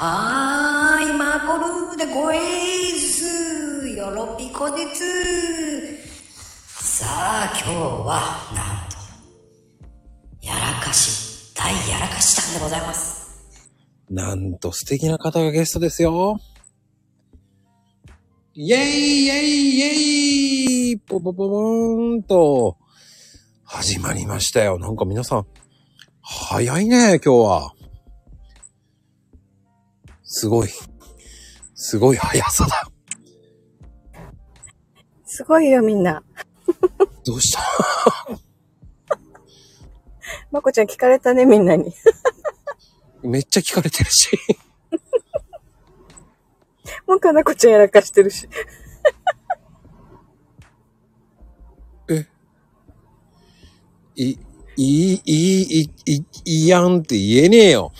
[0.00, 2.40] はーい、マコルーでごえー
[3.00, 3.88] す。
[3.88, 5.02] よろぴこです。
[6.96, 7.74] さあ、今日
[8.06, 8.22] は、
[8.54, 13.40] なんと、やらかし、大やらかし団でございます。
[14.08, 16.38] なんと素敵な方がゲストですよ。
[18.54, 22.76] イェイイェイイェイポポポポーンと、
[23.64, 24.78] 始まりましたよ。
[24.78, 25.46] なんか皆さん、
[26.22, 27.72] 早いね、今日は。
[30.38, 30.68] すごい。
[31.74, 32.88] すごい速さだ。
[35.24, 36.22] すごいよ、みんな。
[37.26, 37.60] どうした？
[40.52, 41.92] まこちゃん聞かれたね、みんなに。
[43.22, 44.38] めっちゃ聞かれてるし。
[47.04, 48.48] もうかなこちゃんやらかしてるし。
[54.14, 54.38] い、いい、
[54.76, 57.92] いい、いい、いいやんって言えねえよ。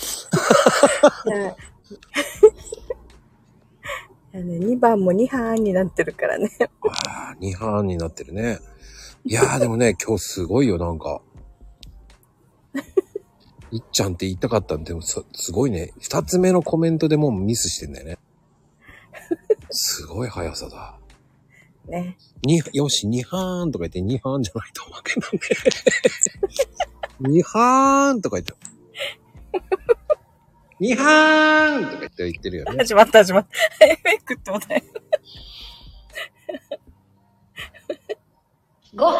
[4.35, 6.51] いやね、2番も2班になってるからね。
[6.61, 8.59] ああ、2班になってるね。
[9.25, 11.21] いやーでもね、 今日すごいよ、なんか。
[13.71, 15.93] いっちゃんって言いたかったんでもす、すごいね。
[16.01, 18.19] 二つ目のコメントでもうミスしてんだよね。
[19.71, 20.99] すごい速さだ。
[21.87, 22.17] ね。
[22.43, 25.39] に、よし、2班とか言って2班じゃないと負けなんで。
[27.39, 28.55] 2班とか言って。
[30.81, 32.77] 2班とか言って言ってるよね。
[32.79, 33.49] 始まった、始まった。
[33.79, 34.83] 早め食ってもない。
[38.95, 39.19] ごは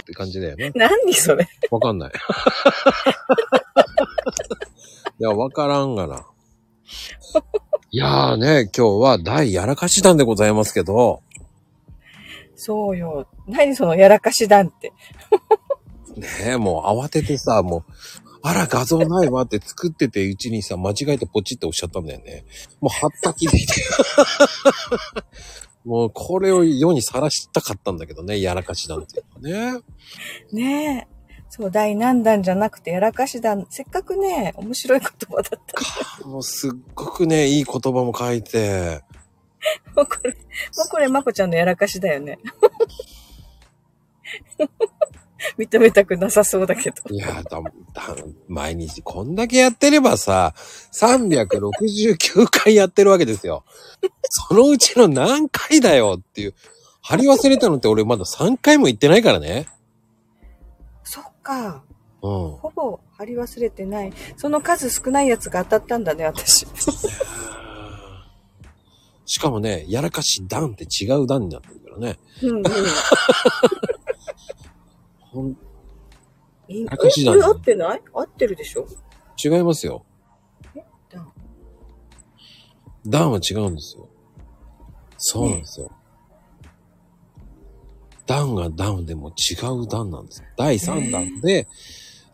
[0.00, 0.72] って感じだよね。
[0.74, 1.46] 何それ？
[1.70, 2.12] わかんない。
[5.20, 6.26] いや、わからんがな。
[7.92, 11.22] いやーね、今日は大やらかし団でございますけど、
[12.56, 13.26] そうよ。
[13.46, 14.92] 何そのやらかし団って。
[16.16, 17.92] ねえ、もう慌ててさ、もう、
[18.42, 22.44] あら、画像ないわって作っててうちにさ、間違えてポチって押しちゃったんだよね。
[22.80, 23.74] もう、はったきでいて。
[25.84, 29.80] もう、これを世にさらしたかったんだけどね、やらかし団っていうのはね。
[30.52, 31.20] ねえ。
[31.50, 33.66] そう、第何弾じゃなくてやらかし団。
[33.70, 35.60] せっかくね、面白い言葉だっ
[36.20, 36.24] た。
[36.26, 39.02] もう、すっごくね、いい言葉も書いて、
[39.94, 40.36] もうこれ、も
[40.86, 42.38] うこれまこちゃんのやらかしだよね。
[45.58, 46.96] 認めたくなさそうだけど。
[47.10, 47.62] いや、だ、だ、
[48.48, 50.54] 毎日こんだけやってればさ、
[50.92, 53.64] 369回やってるわけですよ。
[54.48, 56.54] そのうちの何回だよっていう。
[57.02, 59.66] 貼り忘れたのって俺まだ3回も言ってないからね。
[61.02, 61.82] そっか。
[62.22, 62.30] うん。
[62.56, 64.12] ほぼ貼り忘れてない。
[64.36, 66.66] その数少ないやつが当たったんだね、私。
[69.26, 72.18] しかもね、やらかし段って違う段になってるからね。
[72.42, 72.62] うんうん。
[75.32, 75.56] ほん、
[76.68, 78.02] えやらかし団え合ってない？
[78.12, 78.86] 合ってるでしょ？
[79.42, 80.04] 違いますよ。
[81.10, 81.32] 段
[83.06, 84.08] 段は違うんですよ。
[85.18, 85.90] そうなんですよ。
[88.26, 90.44] 段が段でも違う段なんです。
[90.56, 91.66] 第3弾で、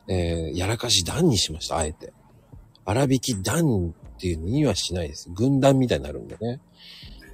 [0.09, 2.13] えーやらかし段にしました、あえて。
[2.85, 5.31] 荒引き段っていうのにはしないです。
[5.35, 6.61] 軍団みたいになるんでね。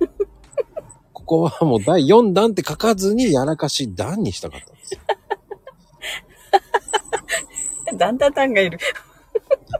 [1.12, 5.00] ここはもう第4弾って書かずにやらかし段にしたかったんですよ。
[7.96, 8.78] だんだんだんがいる。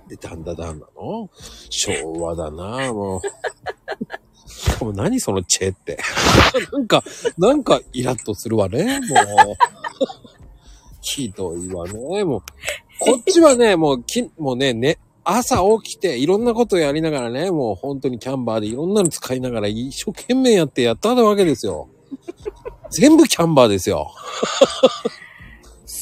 [0.09, 1.29] で、だんだだんなの？
[1.71, 3.21] 昭和だなもう。
[4.49, 5.99] しかも何そのチェって。
[6.73, 7.03] なんか、
[7.39, 9.57] なんかイラッとするわね、もう。
[11.01, 12.43] ひどいわね、もう。
[12.99, 21.89] こっちはね、もう、き、もうね、ね、朝起きていろんなことやりながらね、もう本当にキャンバーでいろんなの使いながら一生懸命やってやったわけですよ。
[22.91, 24.13] 全部キャンバーですよ。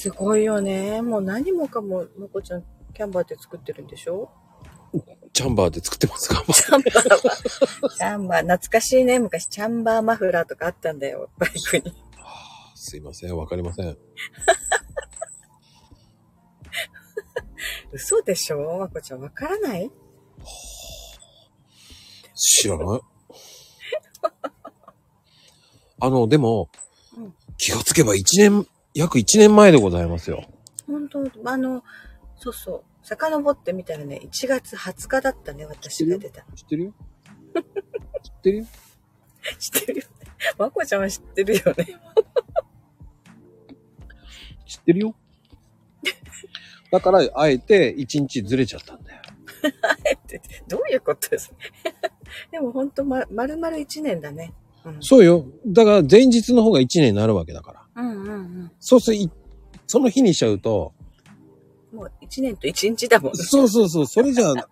[0.01, 1.03] すごいよね。
[1.03, 4.31] もう何もかも、まこちゃん、キャンバーって作ってるんでしょ？
[5.35, 6.43] チャンバーで作ってますか？
[6.51, 7.91] チャンバーは。
[7.91, 9.19] チャンバー、懐かしいね。
[9.19, 11.95] 昔、チャンバーマフラーとかあったんだよ、バイクに。
[12.75, 13.99] すいません、わかりません。
[17.93, 18.79] 嘘でしょ？
[18.79, 19.91] まこちゃん、わからない？
[22.35, 23.01] 知らない？
[26.01, 26.71] あの、でも
[27.19, 30.45] うん、気がつけば一年、約一年前でございますよ。
[30.87, 31.85] 本当あの、
[32.37, 33.07] そうそう。
[33.07, 36.57] 遡ってみたらね、1月20日だったね、私が出たの。
[36.57, 36.85] 知ってる？
[36.85, 36.95] よ
[38.23, 38.67] 知ってるよ？
[39.59, 40.09] 知ってるよね。
[40.59, 41.87] まこちゃんは知ってるよね。
[44.67, 45.15] 知ってるよ
[46.93, 49.23] だから、あえて一日ずれちゃったんだよ。
[50.69, 51.53] どういうことです
[52.51, 54.53] でも本当ま、丸々1年だね。
[54.85, 54.97] うん。
[55.01, 55.47] そうよ。
[55.67, 57.80] だから前日の方が一年になるわけだから。
[58.23, 58.73] うんうんうん。
[58.81, 59.31] そうするい
[59.87, 60.93] その日にしちゃうと、
[61.93, 63.39] もう1年と1日だもんね。
[63.43, 64.69] そうそうそう、それじゃあ、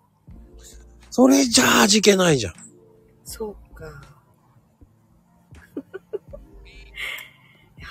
[1.09, 2.53] それじゃあ味気ないじゃん。
[3.25, 3.85] そうか。
[7.77, 7.87] いや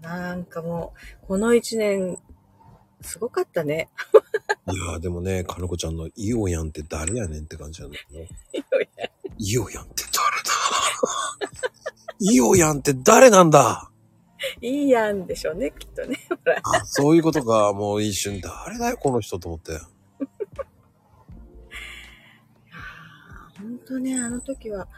[0.00, 0.92] ーなんかも
[1.22, 2.18] う、この一年、
[3.00, 3.88] すごかったね。
[4.70, 8.28] いやーでもね、かのこちゃんのイオヤンって誰やねんって感じなんだよね。
[9.38, 10.52] イオヤンって誰だ？
[12.20, 13.90] イオヤンって誰なんだ？
[14.60, 16.16] いいやんでしょうね、きっとね。
[16.28, 16.60] ほら。
[16.62, 19.80] あそういうことか、もう一瞬、誰だよ、この人と思って。
[23.58, 24.88] 本当ね、あの時は、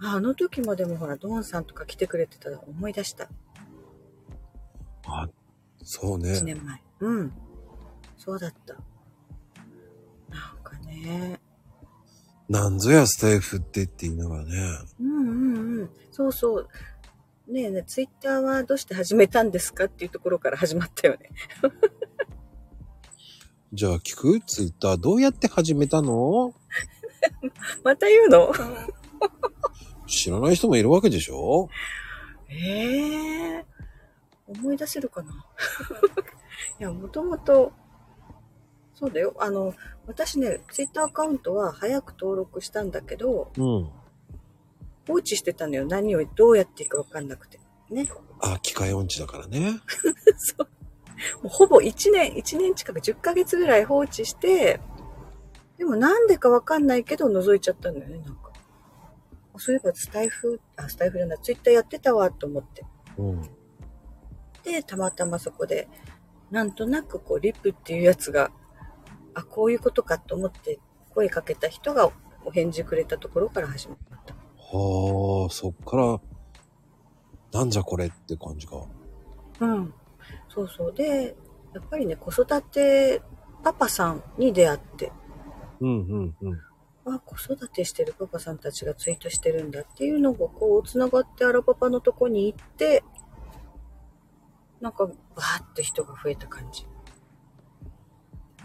[0.00, 3.28] ああの時もでもほら、ドンさんとか来てくれてたら思い出した。
[5.06, 5.28] あ、
[5.82, 6.54] そう1ね。
[6.54, 6.82] 年前。
[7.00, 7.32] うん。
[8.16, 8.74] そうだった。
[10.28, 11.40] なんかね。
[12.48, 14.50] なんぞやスタイフってって言いながらね。
[15.00, 15.90] うんうんうん。
[16.12, 16.68] そうそう。
[17.48, 21.30] ねえねえ、ツイッターはどうして始めたんですかっていうところから始まったよね。
[23.72, 26.52] じゃあ聞くツイッターどうやって始めたの？
[27.84, 28.52] また言うの？
[30.06, 31.68] 知らない人もいるわけでしょ？
[32.48, 33.64] ええ
[34.46, 35.32] 思い出せるかな？
[36.80, 37.72] いや、もともと、
[38.94, 39.34] そうだよ。
[39.38, 39.74] あの、
[40.06, 43.90] 私ね、ツイッターアカウントは早く登録したんだけど、うん。
[45.08, 45.86] 放置してたのよ。
[45.86, 47.58] 何をどうやっていいかわかんなくて。
[47.90, 48.06] ね。
[48.40, 49.80] あ、機械音痴だからね。
[50.36, 50.68] そう。
[51.42, 54.80] もうほぼ1年、1年近く10ヶ月ぐらい放置して、
[55.78, 58.52] でもなんでかわかんないけど覗いちゃったんだよね、なんか。
[59.56, 62.84] そういえばスタイフ、あ、スタイフじゃない、ツイッターやってたわと思って。
[63.16, 63.42] うん。
[64.62, 65.88] で、たまたまそこで、
[66.50, 68.50] なんとなくこう、リップっていうやつが、
[69.34, 70.78] あ、こういうことかと思って
[71.14, 72.10] 声かけた人が
[72.44, 74.17] お返事くれたところから始まった。
[74.70, 76.20] はあ、そっから、
[77.52, 78.84] なんじゃこれって感じか。
[79.60, 79.94] うん。
[80.48, 80.92] そうそう。
[80.92, 81.34] で、
[81.74, 83.22] やっぱりね、子育て
[83.62, 85.12] パパさんに出会って、
[85.80, 86.60] うんうんうん。
[87.06, 93.02] あ、子育てしてるパパさんたちがツイートしてるんだっていうのがこう、繋がってアラパパのとこに行って、
[94.80, 96.86] なんか、バーって人が増えた感じ。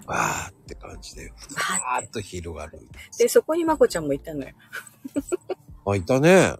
[0.05, 2.09] わーって感じで、バわーっ。
[2.09, 2.88] と広がる。
[3.17, 4.53] で、そこにまこちゃんもいたのよ。
[5.85, 6.56] あ、いたね。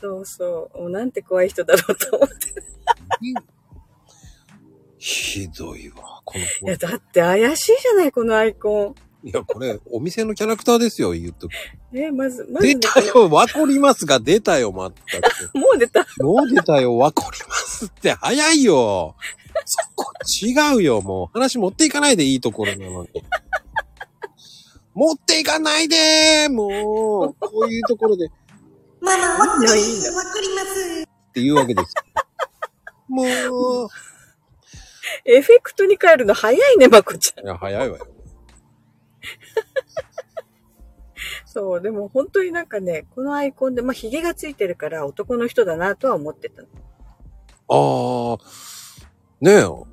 [0.00, 0.78] そうそう。
[0.78, 2.36] もうなんて怖い人だろうと思って。
[4.98, 6.66] ひどいわ、この子。
[6.66, 8.94] いや、だって怪しいじゃない、このアイコ
[9.24, 11.52] いや、これ、お店のキャラクターですよ、言うとく。
[11.92, 11.98] ン。
[11.98, 15.58] え、まず、まず、出ね、たよ、わかりますが、出たよ、まったく。
[15.58, 16.06] もう出た。
[16.20, 19.16] もう出たよ、わかりますって、早いよ。
[19.64, 20.12] そこ、
[20.42, 21.28] 違うよ、もう。
[21.32, 23.08] 話持っていかないでいいところなのに。
[24.98, 28.30] 持っていかないでもう、こういうところでっ
[29.00, 30.10] ママ、わかりまいいんだす。
[30.10, 31.04] わかります。
[31.32, 32.02] て言うわけですよ。
[33.06, 33.28] もう、
[35.24, 37.44] エフェクトに変えるの早いね、まこちゃん。
[37.44, 38.08] いや、早いわよ。
[41.46, 46.68] そう、でも本当になんかね、このアイコンで、まあ、髭がついてるから男の人だなとは思ってたの。
[47.68, 48.38] あー、
[49.42, 49.87] ねえ。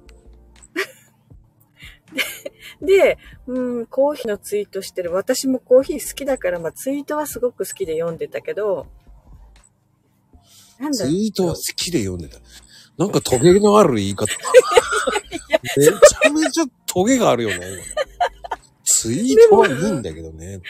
[2.81, 3.17] で、
[3.47, 5.13] うん、コーヒーのツイートしてる。
[5.13, 8.87] 私もコーヒー好きだから、まあ、ツイートはすごく好きで読んでたけど、
[10.79, 12.39] なんだツイートは好きで読んでた。
[12.97, 14.25] なんかトゲのある言い方。
[15.77, 17.59] めちゃめちゃトゲがあるよね。
[18.83, 20.59] ツイートはいいんだけどね。
[20.59, 20.61] で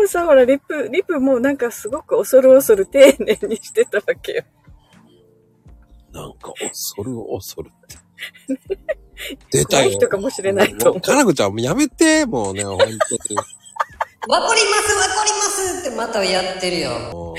[0.00, 4.44] もさ、ほら、リップ、リップもなんかすごく恐る恐る丁寧にしてたわけよ。
[6.12, 8.98] なんか恐る恐るって。
[9.50, 9.82] 出たよ。
[9.82, 12.98] 怖い人かもしれないと思うもかなこちゃんもうやめて、もうね、ほんとに。
[14.28, 15.38] わかります、わかりま
[15.80, 16.90] すってまたやってるよ。
[17.12, 17.36] もう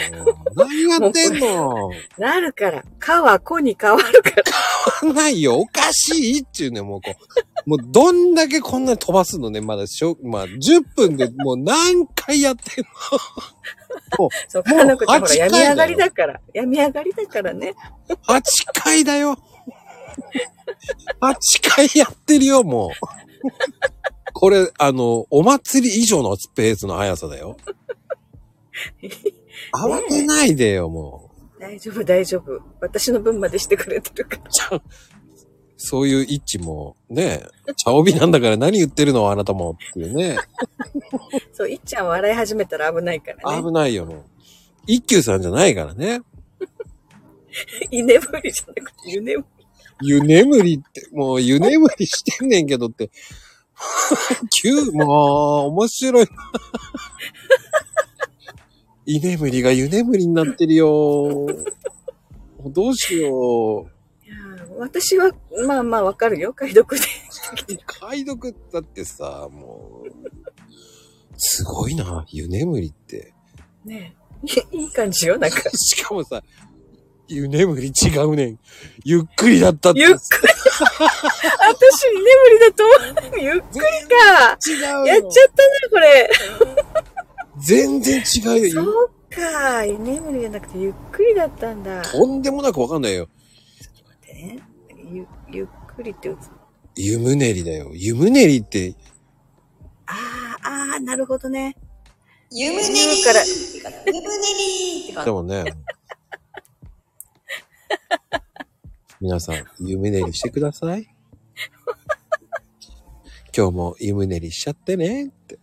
[0.55, 1.91] 何やってんの？
[2.17, 2.83] なるから。
[2.97, 4.43] かは子に変わるから。
[4.99, 5.59] 変わんないよ。
[5.59, 7.69] おかしいっていうね、もうこう。
[7.69, 12.85] もうどんだけこんなに飛ばすのね、まだしょ、まあ10分でもう何回やってん
[14.17, 14.29] の？
[14.49, 16.39] そう、かなこちゃんほら、8病み上がりだから。
[16.53, 17.75] 病み上がりだからね。
[18.27, 18.41] ?8
[18.73, 19.37] 回だよ。
[21.21, 21.35] 8
[21.69, 22.91] 回やってるよ、もう。
[24.33, 27.57] これ、あの、お祭り以上のスペースの速さだよ。
[29.73, 31.61] 慌てないでよ、もう。
[31.61, 32.59] 大丈夫、大丈夫。
[32.79, 34.37] 私の分までしてくれてるか
[34.71, 34.81] ら。
[35.83, 37.43] そういう一致も、ね、
[37.75, 40.37] 茶帯なんだから何言ってるのあなたもっていうね。
[41.53, 43.63] そう、いっちゃん笑い始めたら危ないからね。
[43.63, 44.23] 危ないよ、もう。
[44.85, 46.21] 一休さんじゃないからね。
[47.89, 49.43] 居眠りじゃなくて、湯眠
[50.01, 53.11] 湯眠りって、もう湯眠りしてんねんけどって。
[54.61, 56.27] 急、もう、面白い。
[59.05, 61.47] 居眠りが湯眠りになってるよ。
[62.65, 64.01] どうしよう。
[64.77, 65.31] 私は、
[65.67, 66.53] まあまあわかるよ。
[66.53, 67.05] 解読で。
[67.85, 70.11] 解読だってさ、もう、
[71.37, 73.33] すごいな、湯眠りって。
[73.85, 74.21] ねえ。
[74.75, 75.69] いい感じよ、なんか。
[75.75, 76.41] しかもさ、
[77.35, 78.59] 湯眠り違うねん。
[79.03, 79.99] ゆっくりだったって。
[79.99, 80.53] ゆっくり。
[81.69, 83.39] 私、居眠りだと思う。
[83.39, 84.57] ゆっくりか。
[84.67, 86.29] 違うよやっちゃったな、これ。
[87.59, 88.23] 全然違う
[88.71, 88.83] そよ。
[89.03, 89.85] うか。
[89.85, 92.01] 居眠りじゃなくて、ゆっくりだったんだ。
[92.03, 93.27] とんでもなくわかんないよ。
[94.27, 94.59] ね
[95.11, 96.49] ゆ、ゆっくりって打つ。
[96.95, 97.91] 湯むねりだよ。
[97.93, 98.95] 湯むねりって、
[100.05, 100.13] あ
[100.63, 101.75] あ、ああ、なるほどね。
[102.53, 105.25] 湯船言にうから、湯船にって感じ。
[105.25, 105.63] でもね。
[109.21, 111.07] 皆さん、湯むねりしてください。
[113.55, 115.59] 今日も湯むねりしちゃってねって。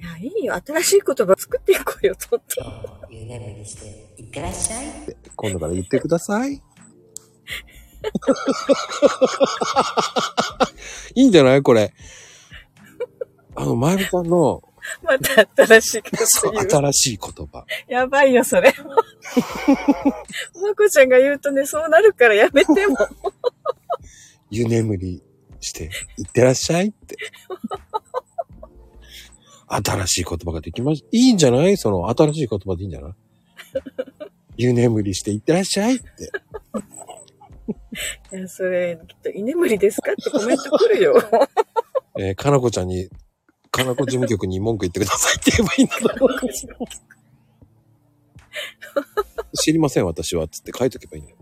[0.00, 0.54] いや、いいよ。
[0.64, 3.10] 新しい言葉作っていこうよ、ちょっと。
[3.10, 4.86] 湯眠りして、いってらっしゃい。
[5.34, 6.54] 今度から言ってください。
[11.14, 11.62] いいんじゃない？
[11.62, 11.92] これ。
[13.56, 14.62] あの、まゆみさんの、
[15.02, 16.68] また新しいことそう、言う。
[16.68, 17.64] 新しい言葉。
[17.88, 18.72] やばいよ、それ。
[18.78, 22.96] まこちゃんが言うとね、そうなるからやめても。
[24.50, 25.22] 湯眠り
[25.60, 27.16] して、いってらっしゃいって。
[29.70, 31.76] 新しい言葉ができましいいんじゃない？
[31.76, 33.12] その新しい言葉でいいんじゃない？
[34.56, 36.32] 湯眠りしていってらっしゃいって。
[38.34, 40.12] いや、それ、きっと居眠りですか？
[40.12, 41.22] ってコメント来るよ。
[42.18, 43.08] えーかなこちゃんに、
[43.70, 46.38] かなこ事務局に文句言ってくださいって言えばいいんだと思う。
[49.56, 50.46] 知りません、私は。
[50.48, 51.36] つって書いとけばいいんだよ。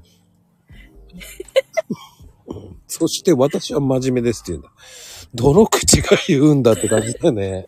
[2.48, 4.70] うんそして私は真面目ですって言うんだ。
[5.34, 7.66] どの口が言うんだって感じだよね。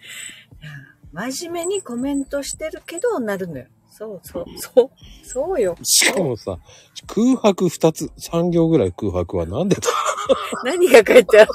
[1.13, 3.67] 真面目にコメントしてるけど、なるのよ。
[3.91, 4.91] そうそう、そう、
[5.27, 5.77] そうよ。
[5.83, 6.59] しかもさ、
[7.09, 9.89] 空白二つ、三行ぐらい空白はなんでだ？
[10.65, 11.53] 何が書いてあった？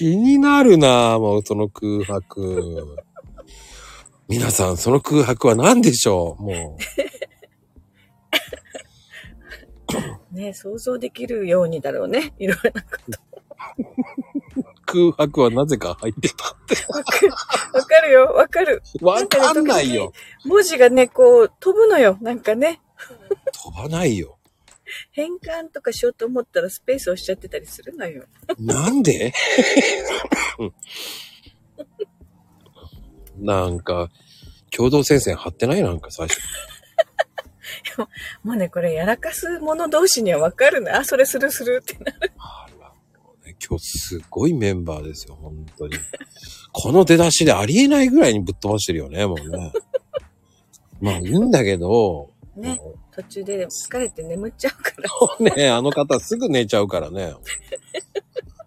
[0.00, 2.96] 気になるなぁ、もうその空白。
[4.28, 6.42] 皆さん、その空白は何でしょう？
[6.42, 6.78] も
[10.32, 12.32] ね想像できるようにだろうね。
[12.38, 13.18] いろいろなこと。
[14.56, 16.76] う、空白はなぜか入ってたって。
[16.90, 17.28] わかる
[17.74, 18.82] わかるよ、わかる。
[19.02, 20.14] わかんないよ。
[20.46, 22.16] 文字がね、こう、飛ぶのよ。
[22.22, 22.80] なんかね。
[23.52, 24.38] 飛ばないよ。
[25.12, 28.24] 変換とかしようと思ったらスペース押しちゃってたりするのよ。
[28.58, 29.32] なんで？
[33.38, 34.10] なんか、
[34.70, 35.82] 共同戦線張ってない？
[35.82, 36.38] なんか最初。
[38.42, 40.98] もうね、これやらかす者同士にはわかるな。
[40.98, 42.32] あ、それするするってなる。
[42.38, 42.88] あら、
[43.22, 45.96] もうね今日すごいメンバーですよ、本当に。
[46.72, 49.72] この出だしでありえないぐらいにぶっ飛ばしてるよね、もうね。
[51.00, 55.10] まあいいんだけど、ねも途中で疲れて眠っちゃうから。
[55.52, 57.34] うね、あの方すぐ寝ちゃうからね。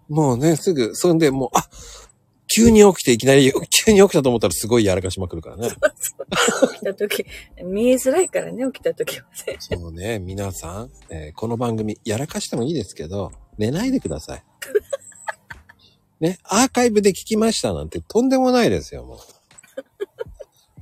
[0.08, 1.68] もうね、すぐ、そんでもう、あ
[2.54, 3.52] 急に起きていきなり、
[3.84, 5.70] 急に起きたと思ったらすごいやらかしまくるからね。
[6.72, 7.26] 起きた時、
[7.64, 9.56] 見えづらいからね、起きた時はね。
[9.58, 14.44] そうね、皆さん、えーこの番組やらかしてもいいですけど、寝ないでください。
[16.20, 19.18] ね、アーカイブで聞きましたなんてとんでもないですよ、もう。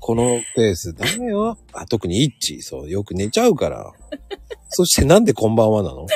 [0.05, 1.57] このペースダメよ。
[1.73, 3.93] あ、特にイッチ、そう、よく寝ちゃうから。
[4.69, 6.09] そしてなんでこんばんはなの？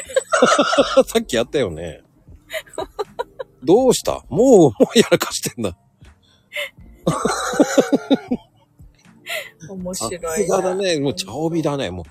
[1.07, 2.03] さっきやったよね。
[3.63, 4.25] どうした？
[4.29, 5.79] もう、もうやらかしてんだ。
[9.71, 10.83] 面さ白いすがだな。
[10.83, 10.99] ね。
[10.99, 11.91] もう茶帯だね。
[11.93, 12.05] もう、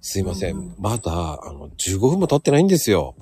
[0.00, 0.56] すいません。
[0.56, 1.10] うんまだ、
[1.42, 3.16] あの、15分も経ってないんですよ。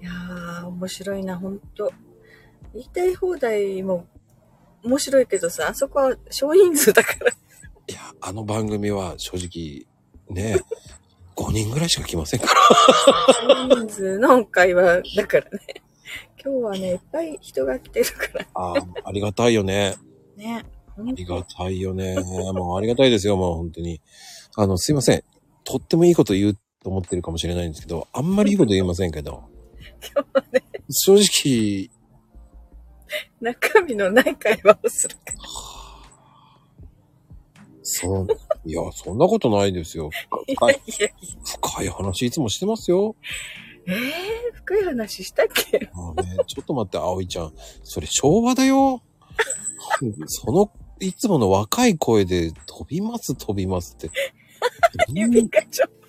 [0.00, 1.92] いやー、面白いな、ほんと。
[2.72, 4.06] 言いたい放題も
[4.84, 7.30] 面白いけどさ、あそこは少人数だから。
[7.88, 9.86] いや、あの番組は正直、
[10.34, 10.60] ね、
[11.36, 13.34] 5人ぐらいしか来ませんから。
[13.34, 15.60] 少人数の会話だからね。
[16.42, 19.96] 今日はね、いっぱい人が来てるからあーありがたいよね。
[20.36, 20.64] ね。
[20.96, 22.16] ありがたいよね。
[22.54, 24.00] もうありがたいですよ、もう本当に。
[24.56, 25.22] あの、すいません。
[25.64, 29.44] とってもいいこと言うと思ってるかもしれないんですけど、あんまりいいこと言いませんけど。
[30.14, 31.90] 今日はね、正直、
[33.40, 35.38] 中身のない会話をするから。
[37.82, 38.26] そう、
[38.64, 40.10] いや、そんなことないですよ。
[40.46, 41.12] 深い、いやい
[41.44, 43.16] 深い話いつもしてますよ。
[43.86, 45.90] や、えー、深い話したっけ？
[45.92, 47.52] もうね、ちょっと待って、葵ちゃん。
[47.82, 49.02] それ昭和だよ。
[50.26, 54.10] その、いつもの若い声で飛びます、飛びますって。
[55.12, 55.99] 指がちょもうね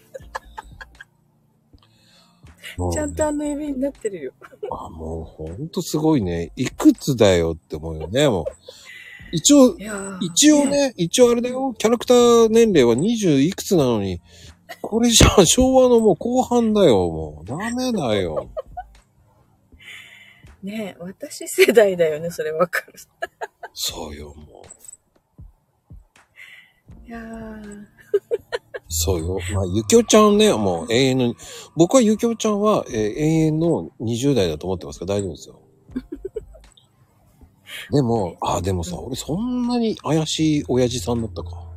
[2.94, 4.34] ちゃんとあの指になってるよ。
[4.72, 6.52] あ、もうほんとすごいね。
[6.56, 8.46] いくつだよって思うよね、もう。
[9.32, 9.78] 一応、
[10.20, 10.66] 一応。
[10.66, 11.74] ね、一応あれだよ。
[11.78, 14.22] キャラクター年齢は20いくつなのに、
[14.82, 17.46] これじゃあ昭和のもう後半だよ、もう。
[17.46, 18.50] ダメだよ。
[20.64, 22.94] ねえ私世代だよね、それわかる。
[23.74, 24.64] そうよ、も
[27.06, 27.08] う。
[27.08, 27.86] いやー
[28.88, 29.40] そうよ。
[29.54, 31.36] まあ、ゆきおちゃんね、もう永遠の、
[31.76, 35.62] 僕はゆきおちゃんは、えー永遠の20代だと思ってますから大丈夫ですよ。
[37.92, 41.72] でも、あ、でもさ、俺そんなに怪しい親父さんだったか。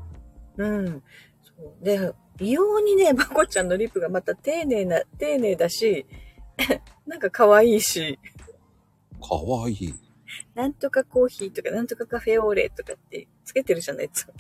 [0.57, 1.03] うん。
[1.43, 6.07] そうで、異様にね、まこちゃんのリップがまた丁寧な、丁寧だし、
[7.07, 8.19] なんか可愛いし、
[9.21, 9.95] かわいい。
[10.55, 14.33] なんとかコーヒーとか、なんとかカフェオーレとかってつけてるじゃないですか。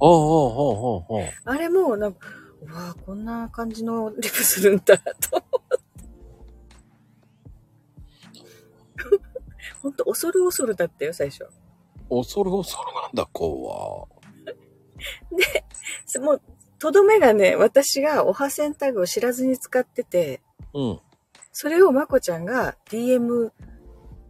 [0.00, 1.54] ああ、ああ、ああ、ああ。
[1.54, 2.28] あれも、なんか、
[2.62, 5.04] うわぁ、こんな感じのリップするんだ、と。
[9.82, 11.46] ほんと、恐る恐るだったよ、最初。
[12.08, 14.08] 恐る恐るなんだ、こ
[16.20, 16.42] もう、
[16.78, 20.40] とどめがね、私がおはセンタグを知らずに使ってて、
[20.72, 20.90] うは。
[20.90, 21.00] うん。
[21.52, 23.50] それをまこちゃんが DM、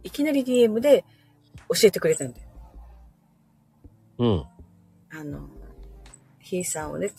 [0.03, 1.05] いきなり DM で
[1.67, 2.47] 教えてくれたんだよ。
[4.17, 4.45] うん。
[5.11, 5.49] あの、
[6.49, 7.11] ひーさんをね、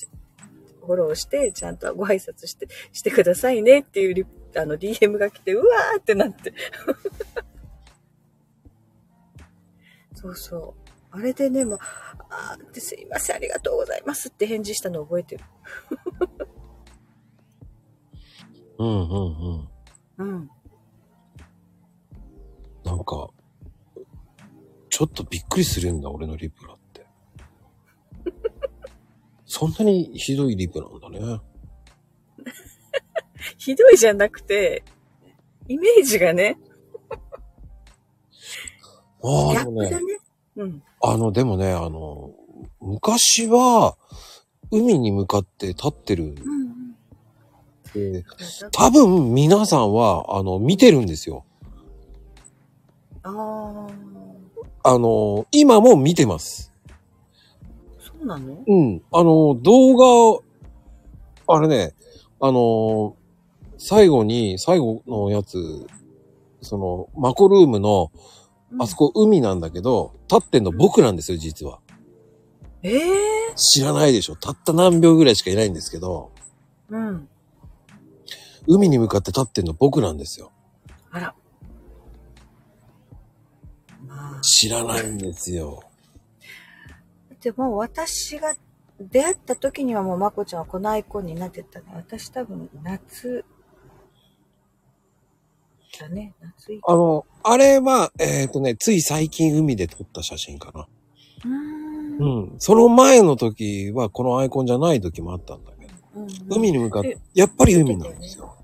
[0.81, 6.53] フォローして、ちゃんとご挨拶して、してくださいねっていうリあの DM が来て、うわーってなって。
[10.15, 10.91] そうそう。
[11.13, 11.79] あれでね、もう、
[12.29, 15.45] あーってすいません、ありがとうございますって返事したの覚えてる。
[18.79, 19.69] うん、うん、
[20.19, 20.25] うん。
[20.25, 20.51] うん。
[22.85, 23.31] なんか、
[24.89, 26.80] ちょっとびっくりするんだ、俺のリプラって。
[29.53, 31.41] そんなにひどいリプなんだね。
[33.59, 34.85] ひどいじゃなくて、
[35.67, 36.57] イメージがね、
[39.25, 39.99] ああ、ギでもねね。
[40.55, 40.83] うん。
[41.03, 42.33] あの、でもね、あの、
[42.81, 43.97] 昔は、
[44.71, 46.27] 海に向かって立ってる。
[46.27, 46.35] うん
[47.97, 48.13] うん。
[48.13, 48.25] で
[48.71, 51.45] 多分皆さんは、あの、見てるんですよ。
[53.25, 53.89] あ
[54.85, 56.70] あ、あの、今も見てます。
[58.21, 58.63] そうなの？
[58.67, 59.03] うん。
[59.13, 60.41] あの、動
[61.47, 61.95] 画、あれね、
[62.39, 63.17] あの、
[63.79, 65.87] 最後に、最後のやつ、
[66.61, 68.13] その、マコルームの、
[68.79, 71.81] あそこ海なんだけど、立ってんの僕なんですよ、実は。
[72.83, 73.01] ええ
[73.57, 74.37] 知らないでしょ。
[74.37, 76.31] たった何秒ぐらいしかいないんですけど、
[76.91, 77.29] うん。
[78.67, 80.53] 海に向かって立ってんの僕なんですよ。
[81.11, 81.35] あら。
[84.07, 85.83] まあ、知らないんですよ。
[87.43, 88.55] でも私が
[89.01, 91.87] 出会った時にはもうまこちゃんはこのアイコンになってたね。
[91.95, 93.45] 私多分夏
[95.99, 96.35] だね。
[96.41, 96.79] 夏。
[96.87, 100.87] あの、あれは、えっ、とね、つい最近海で撮った写真かな。
[101.45, 102.55] うーんうん。
[102.59, 108.55] その前の時はこのアイコンじゃない時もあったんだけど、うん海に向かって、やっぱり海なんですよ。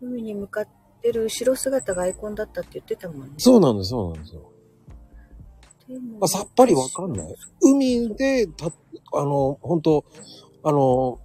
[0.00, 0.68] 海に向かっ
[1.02, 3.34] てる後ろ姿がアイコンだったって言ってたもんね。
[3.38, 4.53] そうなんです、そうなんですよ。
[5.88, 7.34] まあ、さっぱりわかんない。
[7.60, 8.70] 海で、た、あ
[9.22, 10.04] の、本当
[10.62, 11.20] あの、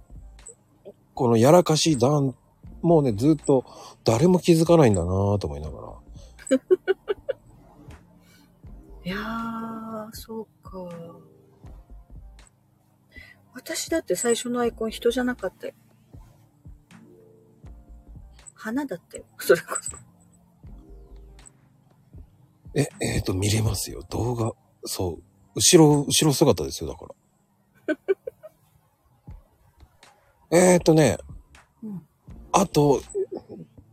[1.14, 2.34] このやらかし段、
[2.82, 3.64] もうね、ずっと
[4.04, 5.88] 誰も気づかないんだなぁと思いながら。
[9.04, 10.88] いやー、そうか。
[13.54, 15.74] 私だって最初のアイコン人じゃなかったよ。
[18.54, 19.24] 花だったよ。
[19.38, 20.09] それこそ。
[22.74, 24.02] え、えっ、と、見れますよ。
[24.10, 24.52] 動画。
[24.84, 25.22] そう。
[25.54, 28.16] 後ろ、後ろ姿ですよ、だから。
[30.74, 31.18] えっとね、
[31.82, 32.02] うん
[32.52, 33.00] あと、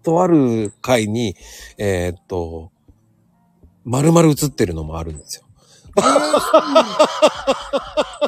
[0.01, 1.35] とある回に、
[1.77, 2.71] えっ、と、
[3.83, 5.45] 丸々映ってるのもあるんですよ。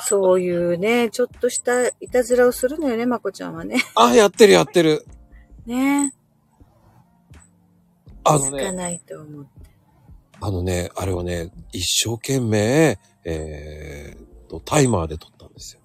[0.03, 3.77] そういうね、ちょっとしたいたずらをするのよね、まこちゃんはね。
[3.95, 5.05] あ、やってるやってる。
[5.65, 6.13] ね
[8.23, 9.58] あのね、かないと思って。
[10.41, 15.81] あのね、あれをね、一生懸命、えー、と、タイマーで撮ったんですよ。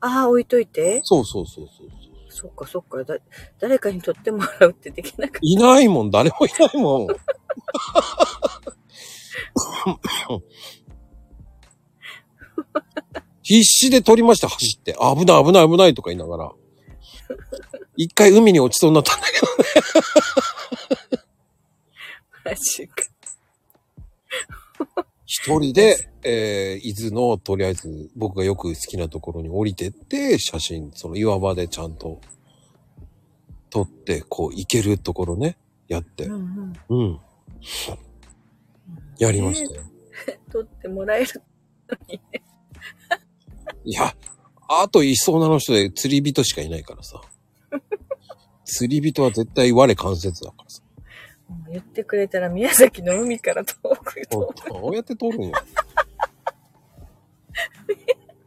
[0.00, 1.00] ああ、置いといて？
[1.02, 1.88] そうそうそうそう。
[2.28, 3.02] そっかそっか。
[3.04, 3.16] だ、
[3.58, 7.08] 誰かに取ってもらうってできなかっいないもん、誰もいないもん。
[13.42, 14.92] 必死で撮りました、走って。
[14.92, 16.52] 危ない、危ない、危ないとか言いながら。
[17.96, 19.46] 一回海に落ちそうになったんだけど。
[19.46, 20.49] た。
[22.50, 23.04] マジか。
[25.26, 32.20] 一人で、えー、伊豆の、とりあえず、僕がよく好きなところに降りてって、写真、その岩場でちゃんと、
[33.70, 36.32] 撮って、こう、行けるところね、やってう。
[36.32, 36.98] んうん。
[36.98, 37.20] うん。
[39.18, 39.82] やりましたよ。
[40.50, 41.42] 取ってもらえる。
[43.84, 44.16] いや、
[44.68, 47.20] あといそうなの人で釣り人しかいないからさ。
[48.64, 50.79] 釣り人は絶対我関節だからさ。
[51.50, 54.76] うん言ってくれたら宮崎の海から遠くこと。
[54.76, 55.52] うこうやって撮るんよ。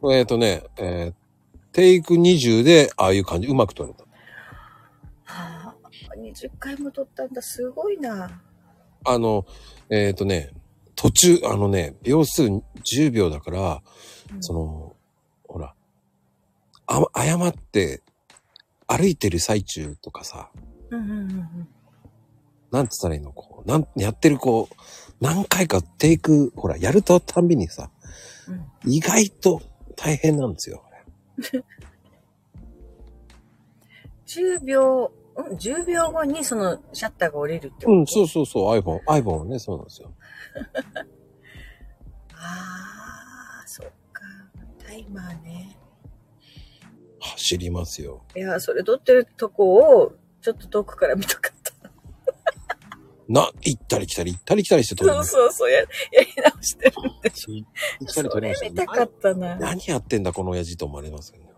[0.12, 1.14] えっとね、えー
[1.74, 4.04] テイク20でああいう感じ、うまく撮れた。
[5.24, 5.76] はあ、
[6.16, 7.42] 20回も撮ったんだ。
[7.42, 8.40] すごいな。
[9.04, 9.44] あの、
[9.90, 10.52] えっ、とね、
[10.94, 13.82] 途中、あのね、秒数10秒だから、
[14.32, 14.96] うんその、
[15.48, 15.74] ほら、
[16.86, 18.02] あ、誤って
[18.86, 20.50] 歩いてる最中とかさ、
[20.90, 21.68] うんうんうんうん。
[22.74, 23.32] なんつったらいいの？
[23.32, 24.74] こう、なん、やってるこう、
[25.20, 27.90] 何回かテイク、ほら、やるとたんびにさ、
[28.48, 29.62] うん意外と
[29.96, 30.82] 大変なんですよ。
[34.26, 37.92] 10秒、うん、10秒後にそのシャッターが降りるってこと？
[37.92, 40.12] うん、そうそうそう、iPhone、iPhone はね、そうなんですよ。
[42.34, 44.22] ああ、そっか。
[44.84, 45.78] タイマーね。
[47.20, 48.22] 走りますよ。
[48.36, 51.53] いや、それ撮ってるとこを、ちょっと遠くから見たか。
[53.28, 55.86] な、行ったり来たり、行ったり来たりして撮るそうそうそう、や、や
[56.20, 57.52] り直してるんでしょ。
[57.52, 57.64] 行
[58.10, 59.56] ったり撮りました見たかったな。
[59.56, 61.48] 何やってんだ、この親父と思われますよね。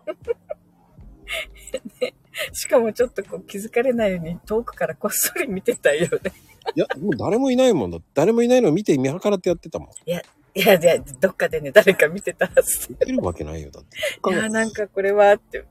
[2.53, 6.31] しかもちょっとこう気づかれないように遠くからこっそり見てたよね。
[6.75, 7.97] いや、もう誰もいないもんだ。
[8.13, 9.89] 誰もいないのを見て見計らってやってたもん。
[10.05, 10.21] いや、
[10.53, 12.91] いや、どっかでね、誰か見てたはず。
[12.91, 13.97] いけるわけないよ、だって。
[14.29, 15.63] いや、なんかこれはって、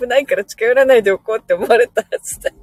[0.00, 2.56] 危ないから近寄らないでおこうって思われたはずだよ。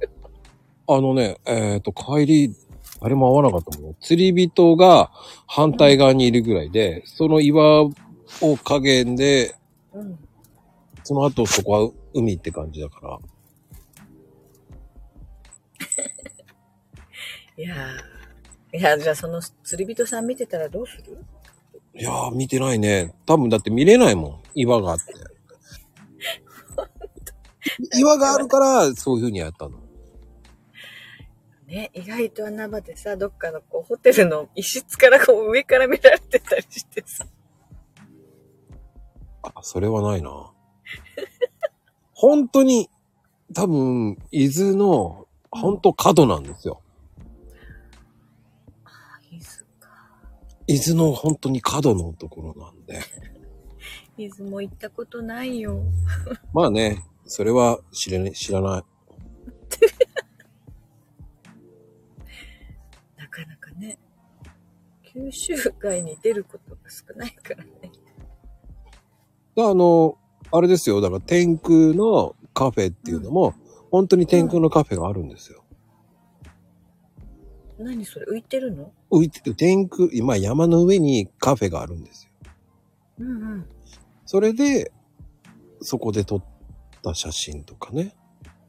[0.88, 2.54] あのね、えっ、と、帰り、
[3.00, 3.96] あれも合わなかったもん。
[4.00, 5.10] 釣り人が
[5.46, 7.92] 反対側にいるぐらいで、その岩を
[8.64, 9.54] 加減で、
[9.92, 10.18] うん。
[11.04, 13.18] その後そこは海って感じだから。
[17.56, 21.24] いやーいや、じゃあその釣り人さん見てたらどうする？
[21.94, 23.14] いやー、見てないね。
[23.26, 24.40] 多分だって見れないもん。
[24.54, 25.04] 岩があって。
[27.98, 29.78] 岩があるから、そういう風にやったの。
[31.68, 37.26] ね、意外と穴場でさ、どっかのこうホテルの一室からこう上から見られてたりしてさ。
[39.42, 40.50] あ、それはないな。
[42.14, 42.88] 本当に、
[43.54, 46.80] 多分、伊豆の、本当角なんですよ。
[49.30, 49.44] 伊豆
[49.78, 49.88] か。
[50.66, 52.98] 伊豆の本当に角のところなんで。
[54.16, 55.82] 伊豆も行ったことないよ。
[56.54, 58.84] まあね、それは知れね、知らない。
[65.18, 67.70] 九州外に出ることが少ないからね。
[69.56, 70.16] あの、
[70.52, 71.00] あれですよ。
[71.00, 73.54] だから天空のカフェっていうのも、
[73.90, 75.64] 本当に天空のカフェがあるんですよ。
[77.78, 78.26] 何それ？
[78.26, 78.92] 浮いてるの？
[79.10, 82.30] 浮いてる天空、今山の上にカフェがあるんですよ。
[83.18, 83.66] うんうん。
[84.24, 84.92] それで、
[85.80, 86.44] そこで撮っ
[87.02, 88.14] た写真とかね。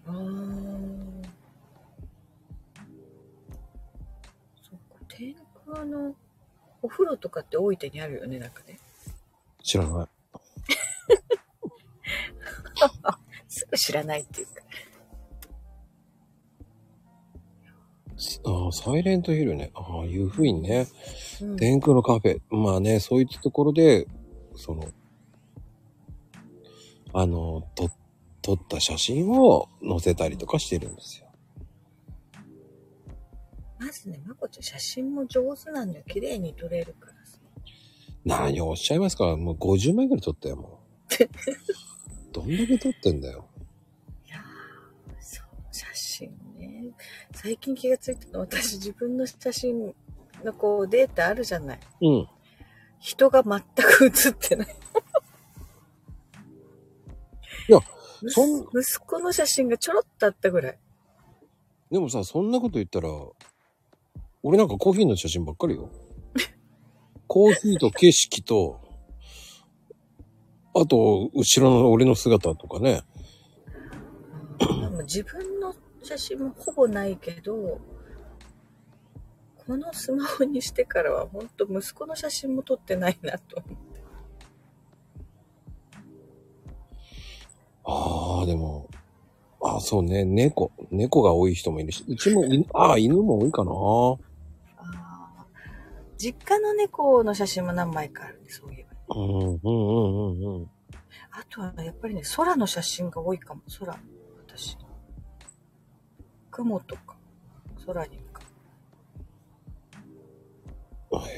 [0.08, 0.16] あー。
[4.62, 5.36] そっか、天
[5.68, 6.16] 空の
[6.82, 8.80] お風呂とかって大分にあるよね、なんかね。
[9.64, 10.08] 知らない。
[13.48, 14.54] すぐ知らないっていうか。
[18.46, 19.72] ああ、サイレントヒルね。
[19.74, 20.88] ああ、いうふうにね。
[21.42, 22.42] うん、天空のカフェ。
[22.50, 24.08] まあね、そういったところで、
[24.56, 24.90] その、
[27.14, 27.90] あの、と、
[28.42, 31.29] 撮った写真を載せたりとかしてるんですよ。
[33.80, 36.06] まずね、まこちゃん写真も上手なんだよ。
[36.08, 37.40] 綺麗に撮れるからさ。
[38.26, 42.30] 何をおっしゃいますかもう50枚ぐらい撮ったよ、もう。
[42.34, 43.48] どんだけ撮ってんだよ。
[44.28, 44.42] いやー
[45.22, 46.92] そう、写真ね。
[47.34, 49.96] 最近気がついたの、私自分の写真
[50.44, 51.80] のこうデータあるじゃない。
[52.02, 52.28] うん。
[53.00, 54.76] 人が全く写ってない。
[57.70, 57.80] いや
[58.22, 60.80] 息そん息子の写真がちょろっとあったぐらい。
[61.92, 63.10] でもさ、そんなこと言ったら、
[64.42, 65.90] 俺なんかコーヒーの写真ばっかりよ。
[67.28, 68.80] コーヒーと景色と、
[70.74, 73.04] あと、後ろの俺の姿とかね。
[74.60, 75.74] でも自分の
[76.04, 77.80] 写真もほぼないけど、
[79.58, 84.00] このスマホにしてからは本当息子の写真も撮ってないなと思って。
[87.84, 88.88] ああ、でも、
[89.62, 90.72] ああ、そうね、猫。
[90.92, 93.72] 猫が多い人もいるし、うちも犬、ああ、犬も多いかな。
[96.20, 99.16] 実家の猫の写真も何枚かあるね、そういえば。
[99.16, 100.72] うん、うん、うん、うん、うん。
[101.32, 103.62] あとはやっぱりね、空の写真が多いかも。
[103.80, 103.98] 空、
[104.46, 104.78] 私。
[106.52, 107.16] 雲とか、
[107.86, 108.42] 空に向か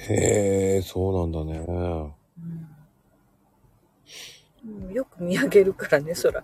[0.09, 1.63] へえ、そうなんだね。
[1.67, 1.71] う。
[1.71, 2.67] うん。
[4.85, 6.43] うんよく見上げるからね、空。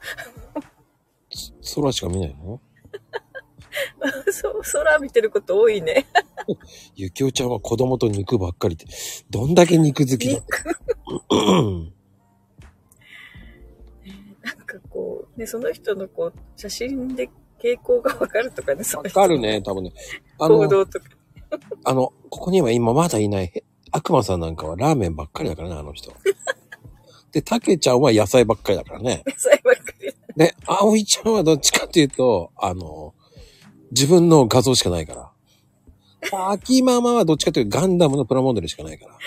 [1.75, 2.61] 空しか見ないの？
[4.31, 6.05] そう、空見てること多いね。
[6.95, 8.85] ゆきおちゃんは子供と肉ばっかりって、
[9.29, 10.41] どんだけ肉好きだ
[11.29, 11.93] うん
[14.43, 17.29] なんかこう、ね、その人のこう、写真で
[17.61, 19.93] 傾向がわかるとかね、そわかるね、多分ね。
[20.39, 21.05] あの、行動とか。
[21.83, 26.11] あの、ここには今まだいない、悪魔さんなんかはラーメンばっかりだからね、あの人。
[27.31, 29.23] で、たけちゃんは野菜ばっかりだからね。
[29.27, 30.13] 野菜ばっかり。
[30.35, 33.13] で、あおいちゃんはどっちかっていうと、あの、
[33.91, 35.31] 自分の画像しかないから。
[36.49, 39.17] 秋ママはどっちかっていうとガンダムのプラモデルしかないから。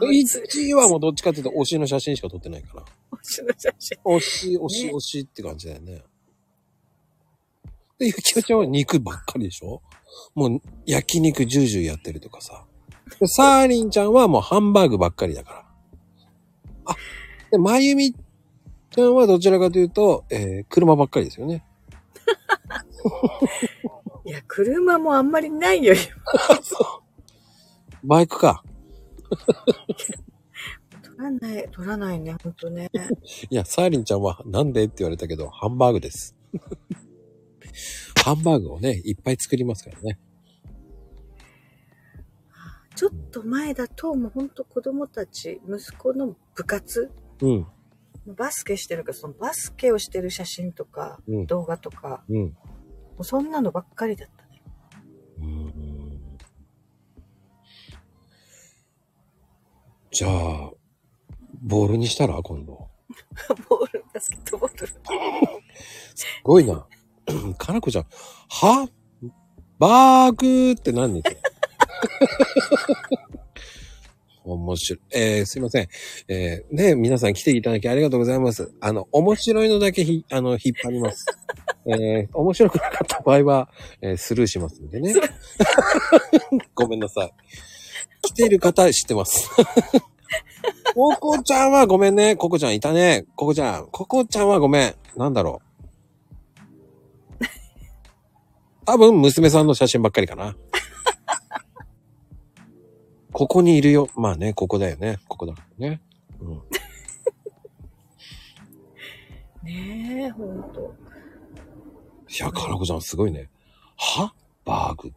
[0.00, 2.82] で1位はもうどっちかっていうと推しの写真しか撮ってないから。
[3.12, 3.98] 推しの写真。
[4.04, 6.02] 推し、推し、推しって感じだよね。
[7.98, 9.80] で、ゆきおちゃんは肉ばっかりでしょ？
[10.34, 12.64] もう焼肉ジュージューやってるとかさ。
[13.20, 15.64] で、サーリンちゃんはもうハンバーグばっかりだから。
[16.86, 16.96] あ、
[17.52, 18.14] で、まゆみ
[18.94, 21.64] ちゃんはどちらかというと、えー、車ばっかりですよね。
[24.24, 25.94] いや、車もあんまりないよ。
[28.04, 28.62] バイクか。
[31.02, 32.88] 取らない、取らないね、ほんとね。
[33.50, 36.36] いや、サーリンちゃんはなんでって言われたけど、ハンバーグです。
[38.24, 40.20] ハンバーグをね、いっぱい作りますからね。
[42.94, 47.66] ちょっと前だと、もうほんと子供たち、息子の部活、うん、
[48.26, 52.40] バスケしてるから、そのバスケをしてる写真とか、うん、動画とか、うん。
[52.42, 52.54] も
[53.20, 54.62] うそんなのばっかりだったね。
[55.40, 55.84] うん
[60.10, 60.70] じゃあ、
[61.60, 62.88] ボールにしたら今度。
[63.68, 64.86] ボール、バスケットボール。
[64.86, 64.94] す
[66.44, 66.86] ごいな。
[67.58, 68.06] かなこちゃん、
[68.48, 68.88] は？
[69.78, 71.20] バーグって何？
[74.44, 75.00] 面白い。
[75.12, 75.88] えー、すいません。
[76.28, 78.72] えー、ね、皆さん来ていただきありがとうございます。
[78.80, 81.26] あの、面白いのだけひ、あの、引っ張ります。
[81.86, 83.68] えー、面白くなかった場合は、
[84.00, 85.14] えースルーしますんでね。
[86.74, 87.32] ごめんなさい。
[88.22, 89.50] 来てる方知ってます。
[90.94, 92.36] ココちゃんはごめんね。
[92.36, 93.26] ココちゃんいたね。
[93.36, 93.88] ココちゃん。
[93.90, 94.94] ココちゃんはごめん。
[95.16, 95.74] なんだろう。
[98.86, 100.56] 多分、娘さんの写真ばっかりかな。
[103.34, 104.08] ここにいるよ。
[104.14, 105.18] まあね、ここだよね。
[105.26, 106.00] ここだからね。
[106.40, 106.62] うん。
[109.66, 110.94] ねえ、ほんと。
[112.30, 113.50] いや、かなこちゃんすごいね。
[113.96, 114.32] は？
[114.64, 115.12] バーグ。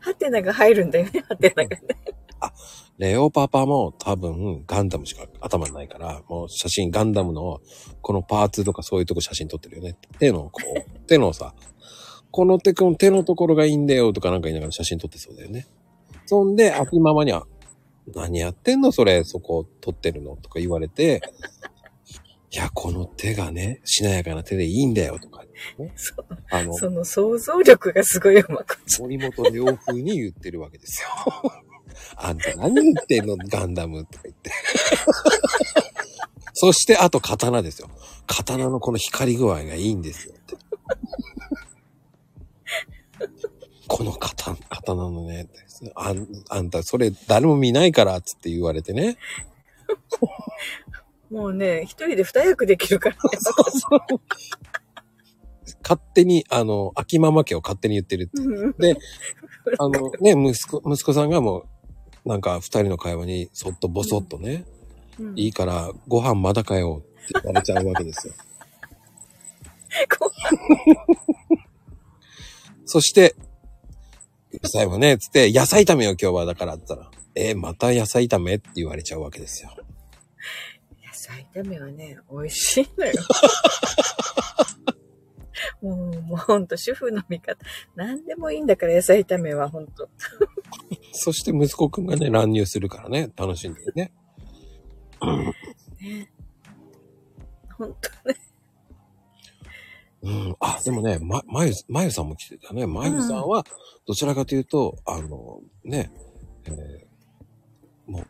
[0.00, 1.82] ハテナが入るんだよね、 ハテナがね。
[2.98, 7.60] レオパパも多分ガンダムしか頭にないから、もう写真ガンダムの
[8.02, 9.96] このパーツとかそういうとこ写真撮ってるよね。
[10.18, 11.54] 手のこう、手のさ、
[12.34, 15.68] この手の手のところがいいんだよとかなんか言いながら写真撮ってそうだよね。
[16.26, 17.46] そんで、秋ママには、
[18.12, 18.90] 何やってんの？
[18.90, 20.34] それ、そこ撮ってるの？
[20.34, 21.22] とか言われて、
[22.50, 25.44] いや、この手がね、しなやかな手でいいんだよとか、
[25.78, 25.92] ね。
[25.94, 29.02] そうあの、その想像力がすごいよ、まこちゃん。
[29.02, 31.08] 森本良風に言ってるわけですよ。
[32.18, 33.36] あんた何言ってんの？
[33.36, 34.50] ガンダムとか言って。
[36.52, 37.88] そして、あと刀ですよ。
[38.26, 40.56] 刀のこの光り具合がいいんですよって。
[43.86, 45.48] この刀、刀のね、
[45.94, 49.16] あんあんたそれ誰も見ないから、つって言われてね。
[51.30, 53.20] もうね、一人で二役できるからね。
[55.82, 58.40] 勝手に、あの、秋ママ家を勝手に言ってるって。
[58.40, 58.96] うんで、
[59.78, 61.66] あのね、息子、息子さんがも
[62.24, 64.64] う、なんか二人の会話にそっとボソッとね、
[65.18, 68.34] うんいいからご飯まだかよって言われちゃうわけですよ。
[70.18, 70.32] こ
[72.84, 73.36] そして、
[74.64, 79.76] うるさいわね、つって、野菜炒めよ今日はだからって言ったら、えーまた野菜炒めって言われちゃうわけですよ。
[81.06, 83.12] 野菜炒めはね、美味しいのよ。
[85.82, 87.58] もう、もうほんと主婦の味方。
[87.94, 90.08] 何でもいいんだから野菜炒めはほんと。
[91.12, 94.12] そして息子くんがね、乱入するからね、楽しんでるね。
[96.00, 96.32] ね。
[97.76, 98.43] ほんとね。
[100.24, 100.56] うん。
[100.60, 102.86] あ、でもね、ま、まゆ、まゆさんも来てたね。
[102.86, 103.64] まゆさんは、
[104.06, 106.10] どちらかというと、あの、ね、
[106.64, 107.04] えー
[108.06, 108.26] もう、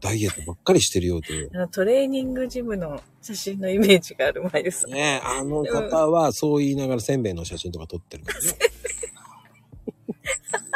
[0.00, 1.50] ダイエットばっかりしてるよという。
[1.54, 4.92] あのトレーニングジムの写真のイメージがあるまゆさん。
[4.92, 8.46] ねあの方はそう言いながらせんべいの写真とか撮ってるからね。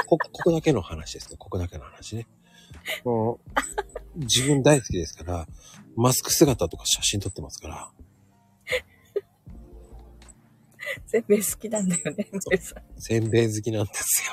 [0.06, 1.36] こ、ここだけの話ですね。
[1.38, 2.26] ここだけの話ね。
[3.04, 3.38] も
[4.16, 5.46] う、自分大好きですから、
[5.96, 7.90] マスク姿とか写真撮ってますから、
[11.06, 12.28] せんべい好きなんだよね。
[12.96, 14.32] せんべい好きなんですよ。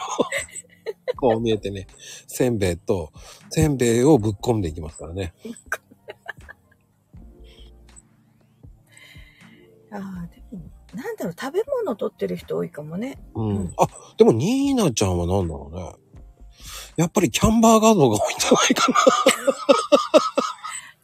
[1.17, 1.87] こう見えてね、
[2.27, 3.11] せんべいと、
[3.49, 5.33] せんべいをぶっ込んでいきますからね。
[9.91, 13.17] ああ、でも、なんだろう、食べ物を取ってる人多いかもね。
[13.35, 13.73] うん。
[13.77, 16.07] あ、でも、ニーナちゃんは何だろうね。
[16.97, 18.97] やっぱりキャンバー画像が多いんじゃないかな。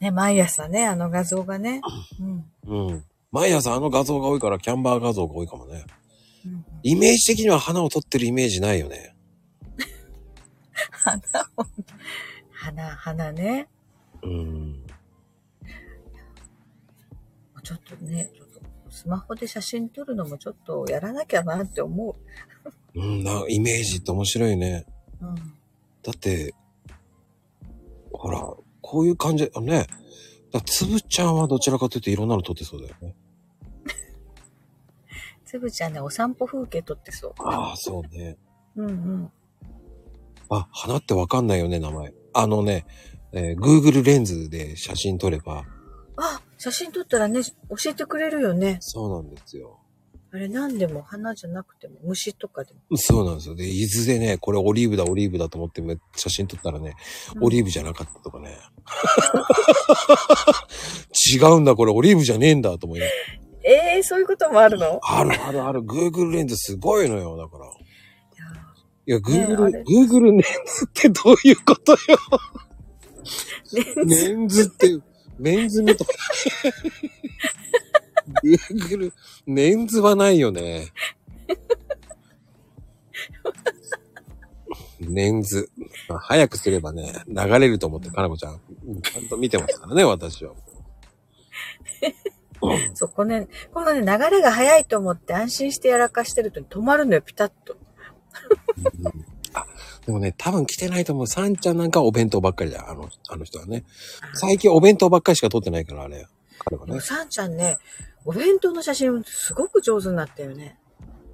[0.00, 1.80] ね、毎朝ね、あの画像がね。
[2.20, 2.88] うん。
[2.88, 3.04] うん。
[3.34, 5.84] 毎朝あの画像が多いからキャンバー画像が多いかもね。
[6.46, 9.16] うん、イメージ的には花を撮ってるイメージないよね。
[10.92, 11.18] 花
[11.56, 11.66] を、
[12.52, 13.68] 花、花ね。
[14.22, 14.86] うん。
[17.64, 22.16] ちょっとね、ちょっとスマホで写真撮るのもちょっとやらなきゃなって思
[22.94, 24.86] うん、な、イメージって面白いね。
[25.20, 25.26] う。
[25.26, 25.34] うん。
[25.34, 25.42] だ
[26.12, 26.54] って、
[28.12, 28.40] ほら、
[28.80, 29.88] こういう感じ、あのね。
[30.52, 33.16] だつぶちゃんはどちらかというといろんなの撮ってそうだよね。
[35.54, 37.32] つぶちゃんね、お散歩風景撮ってそう。
[37.38, 38.36] ああ、そうね。
[38.74, 39.30] うんうん。
[40.50, 42.12] あ、花ってわかんないよね、名前。
[42.32, 42.86] あのね、
[43.32, 45.62] えー Google レンズで写真撮れば、
[46.16, 47.50] あ、写真撮ったらね、教
[47.90, 48.78] えてくれるよね。
[48.80, 49.78] そうなんですよ。
[50.32, 52.80] あれ何でも花じゃなくても虫とかでも。
[52.96, 53.54] そうなんですよ。
[53.54, 56.96] で、伊豆でね、これオリーブだ、オリーブだと思ってめ写真撮ったらね、
[57.36, 58.58] うんオリーブじゃなかったとかね。
[61.32, 65.00] 違うんだ、これオリーブじゃねえんだと思いながらええー、そういうこともあるの？
[65.02, 67.66] あるあるある、Google レンズすごいのよ、だから。
[67.66, 67.70] い
[69.06, 71.98] いや、ね Google、あれ Google レンズってどういうことよ？
[74.04, 74.98] レンズって、
[75.38, 76.06] メンズみたい。
[78.44, 79.12] Google、
[79.46, 80.88] レンズはないよね。
[85.00, 85.70] レンズ。
[86.08, 88.60] まあ早くすればね、流れると思って、かなこちゃん
[89.02, 90.52] ちゃんと見てますからね、私は。
[92.94, 97.76] そう、このね、このね、流れが速いと思って安心してやらかしてると止まるのよ、ピタッと。
[100.06, 101.26] でもね、多分来てないと思う。
[101.26, 102.84] サンちゃんなんかはお弁当ばっかりだよ。
[102.90, 103.84] あの、あの人はね。
[104.34, 106.26] 最近お弁当ばっかりしか撮ってないから、あれ。
[106.58, 107.00] 彼はね。
[107.00, 107.78] サンちゃんね、
[108.24, 110.78] お弁当の写真すごく上手になったよね。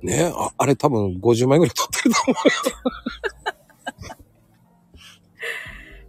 [0.03, 2.55] ねあ、あれ多分50枚ぐらい撮ってると思うよ。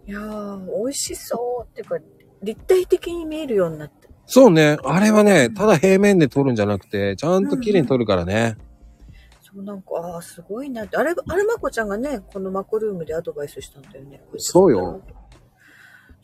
[0.07, 1.97] いやー、美味しそうっていうか、
[2.43, 4.00] 立体的に見えるようになった。
[4.33, 4.77] そうね。
[4.85, 8.55] あれはね、ただ平面で撮るんじゃなくて、ちゃんと綺麗に撮るからね。
[9.41, 10.95] そう、なんか、ああ、すごいなって。
[10.95, 14.23] あれ、あれ、まこちゃんがね、このマコルームでアドバイスしたんだよね。
[14.37, 15.01] そうよ。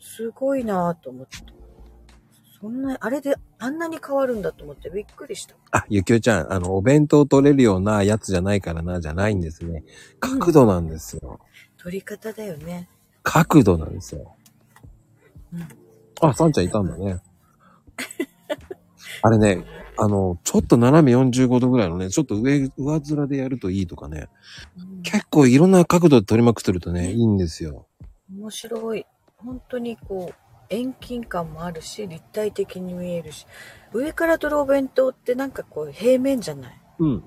[0.00, 1.36] すごいなと思って。
[2.58, 5.54] そんな、あれであんなに変わるんだと思ってびっくりした。
[5.72, 9.84] あ、ゆきおちゃん、あの、お弁当撮れるようなやつじゃないからな、じゃないんですね。
[10.18, 11.40] 角度なんですよ。
[11.76, 12.88] 撮り方だよね。
[13.22, 14.34] 角度なんですよ。
[15.52, 15.68] うん。
[16.22, 17.20] あ、サンちゃんいたんだね。
[19.22, 19.64] あれね、
[19.96, 24.28] あの、ちょっと斜め45度ぐらいのね、ちょっと上、上面でやるといいとかね。
[24.78, 27.86] うん結構いろんな角度で撮りまくってるとね、いいんですよ。
[28.36, 29.06] 面白い。
[29.36, 30.34] 本当にこう、
[30.68, 33.46] 遠近感もあるし、立体的に見えるし、
[33.92, 36.80] 上から撮るお弁当ってなんかこう、平面じゃない？
[36.98, 37.24] うん。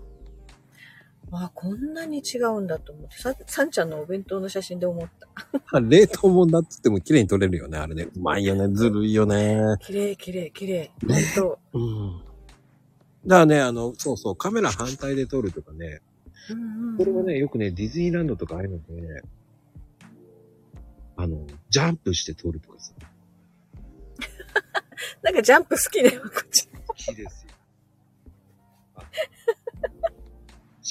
[1.34, 5.28] ああ、こんなに違うんだと思って、さ、さんちゃんのお弁当の写真で思った。
[5.78, 8.10] あ冷凍もんだっつっても綺麗に撮れるよね、あれね。
[8.16, 9.78] うまいよね、ずるいよね。
[9.80, 10.92] 綺麗、綺麗、綺麗。
[11.08, 11.80] 本当。
[11.80, 12.22] うん。
[13.26, 16.02] だからね、あの、そうそう、カメラ反対で撮るとかね、
[16.50, 19.22] うんうんうんこれはね、よくね、ディズニーランドとかああいうので、ね、
[21.16, 22.94] あの、ジャンプして撮るとかさ、
[25.24, 26.82] なんかジャンプ好きね、まこちゃん。
[26.82, 27.52] 好きですよ。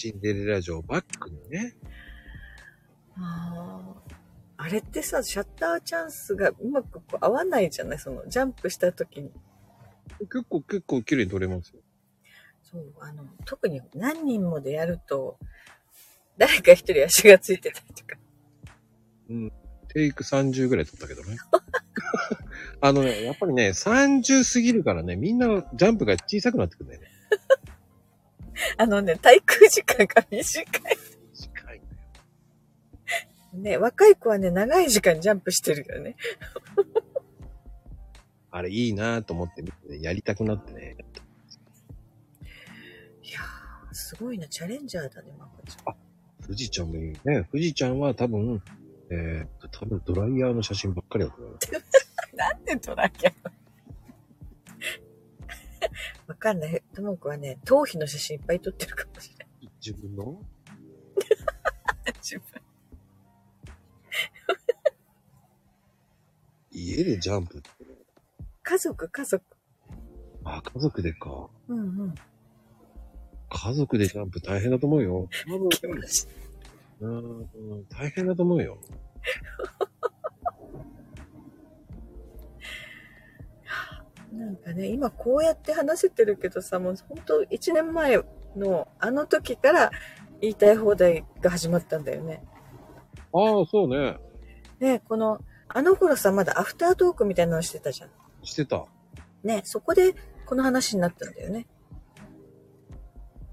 [0.09, 1.75] あシンデレラ城バックにね、
[3.17, 4.01] ああ。
[4.63, 7.99] あれってさ、シャッターチャンスがうまくこう合わないじゃない？
[7.99, 9.31] その、ジャンプした時に。
[10.21, 11.81] 結構結構綺麗に撮れますよ。
[12.63, 15.39] そう、あの、特に何人もでやると、
[16.37, 18.17] 誰か一人足がついてたりとか。
[19.89, 21.37] テイク30ぐらい撮ったけどね。
[22.81, 27.09] あのね、やっぱりね、30過ぎるからね、みんなジャンプが小さくなってくるんだよね。
[28.77, 30.67] あのね、滞空時間が短い。
[31.35, 33.77] 近いんだよ。
[33.77, 36.17] ね、若い子はね、長い時間ジャンプしてるよね。
[38.53, 40.97] あれいいなと思って見てね、やりたくなってね。
[43.23, 45.95] いやー、すごいな、チャレンジャーだね、まこちゃん。
[46.43, 47.47] 富士ちゃんもいいね。
[47.53, 48.61] 富士ちゃんは多分、
[49.11, 51.59] えー、多分ドライヤーの写真ばっかりだと思う。
[52.37, 53.33] なんでトラキャ
[56.27, 56.83] わかんない。
[56.95, 59.49] ともこはね、頭皮の写真いっぱい撮ってるかもしれない。
[59.85, 60.43] 自分の？
[62.23, 62.45] 自 分
[66.73, 67.63] 家でジャンプ？
[68.63, 69.45] 家族、家族。
[70.45, 71.49] あ、家族でか。
[71.69, 72.15] うんうん。
[73.49, 75.29] 家族でジャンプ大変だと思うよ。
[77.01, 78.79] うん大変だと思うよ。
[84.33, 88.23] なんかね、今こうやって話せてるけどさ、もう本当1年前
[88.57, 89.91] のあの時から
[90.41, 92.43] 言いたい放題が始まったんだよね。
[93.33, 94.17] ああ、そうね。
[94.79, 98.11] ね、この、あの頃さ、まだアフタートークみたいなのしてたじゃん。
[98.43, 98.77] してた。
[98.77, 98.87] あ
[99.45, 100.15] ね、そこで
[100.47, 101.67] この話になったんだよね。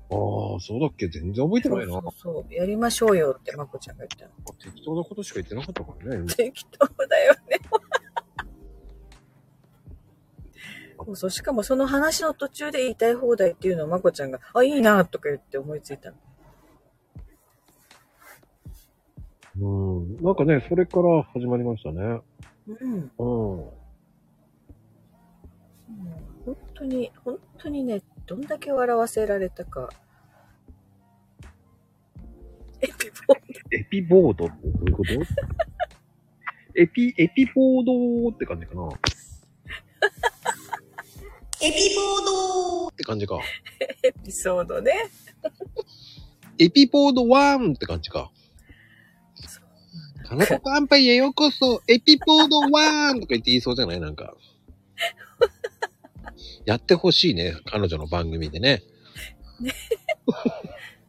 [0.09, 0.13] あ、
[0.59, 1.07] そうだっけ？
[1.09, 1.93] 全然覚えてないな。
[1.93, 2.13] そうそう
[2.43, 2.53] そう。
[2.53, 4.57] やりましょうよってまこちゃんが言ったの。
[4.57, 6.25] 適当なことしか言ってなかったからね。
[6.36, 7.59] 適当だよね。
[11.08, 11.30] そうそう。
[11.30, 16.18] しかもその話の途中で言いたい放題っていうのをまこちゃんが、あ、いいなとか言って思いついたの。
[19.60, 20.18] うん。
[20.22, 22.20] なんかね、それから始まりましたね。
[22.68, 22.78] うん。
[22.93, 23.10] うん。
[23.18, 23.74] 本
[26.76, 29.88] 当に、本当にね、どんだけ笑わせられたか。
[32.82, 32.93] エピ
[33.26, 33.34] ボ
[33.72, 35.14] エピボードってどういうこと？
[36.80, 38.88] エピ、エピボードって感じかな。
[41.62, 43.39] エピボードって感じか。
[44.03, 44.91] エピソードね。
[46.60, 48.32] エピボード1って感じか。
[50.28, 53.99] かなこ乾杯へようこそ、エピボード1とか言って言いそうじゃない？
[53.99, 54.36] なんか。
[56.66, 57.55] やってほしいね。
[57.66, 58.84] 彼女の番組でね。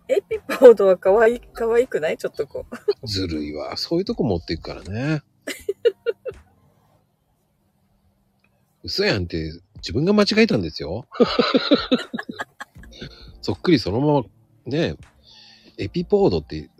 [0.08, 2.16] エピボードは可愛い、可愛くない？
[2.16, 2.64] ちょっとこ
[3.02, 3.08] う。
[3.08, 3.76] ずるいわ。
[3.76, 5.22] そういうとこ持っていくからね。
[8.84, 11.06] 嘘やんって自分が間違えたんですよ。
[13.42, 14.28] そっくりそのまま、
[14.66, 14.96] ね、
[15.78, 16.70] エピポードって、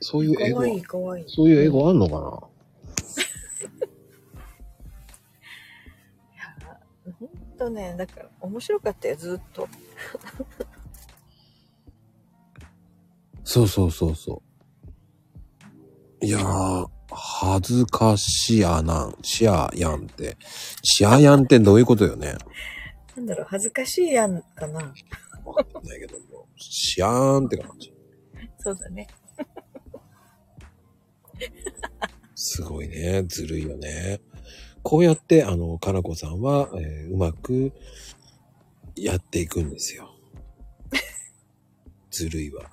[0.00, 1.24] そういう英語可愛、い可愛い。
[1.28, 2.20] そういう英語あんのかな？
[7.18, 9.66] ほんとね、だから面白かったよ、ずっと。
[13.44, 14.42] そうそうそうそ
[16.20, 16.26] う。
[16.26, 20.36] いやー、恥ずかしやなん、しややんって。
[20.82, 22.34] しややんってどういうことよね？
[23.16, 24.92] なんだろう、恥ずかしいやんかな。
[25.44, 26.46] わかんないけども。
[26.56, 27.92] しやーんって感じ。
[28.58, 29.06] そうだね。
[32.34, 33.22] すごいね。
[33.22, 34.20] ずるいよね。
[34.82, 37.72] こうやって、あの、かなこさんは、えーうまく
[38.94, 40.10] やっていくんですよ。
[42.10, 42.70] ずるいわ。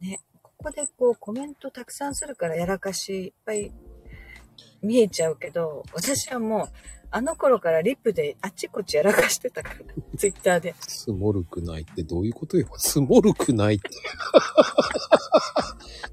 [0.00, 0.20] ね。
[0.62, 3.72] ここでこうコメントたくさんするからやらかしいっぱい
[4.82, 6.68] 見えちゃうけど、私はもう、
[7.10, 9.76] あの頃からリップであっちこっちやらかしてたから、
[10.18, 10.74] ツイッターで。
[10.80, 12.68] スモルくないってどういうことよ。
[12.76, 13.88] スモルくないって。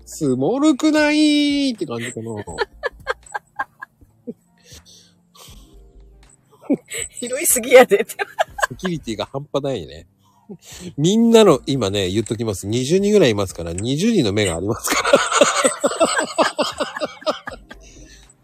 [0.05, 2.31] スモルくないって感じかな。
[7.19, 8.15] 拾いすぎやでって。
[8.69, 10.07] セキュリティが半端ないね。
[10.97, 12.67] みんなの、今ね、言っときます。
[12.67, 15.19] 20人ぐらいいますから、20人の目がありますから。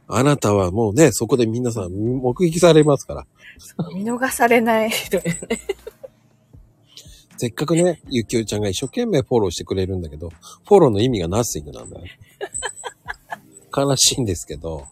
[0.16, 3.26] あなたはもうね、そこで皆さん目撃されますから。
[3.95, 5.39] 見逃されない人よね。
[7.38, 12.06] せっかくね、ゆきおちゃんが一生懸命フォローしてくれるんだけど、フォローの意味がナッシングなんだよ。
[13.76, 14.86] 悲しいんですけど。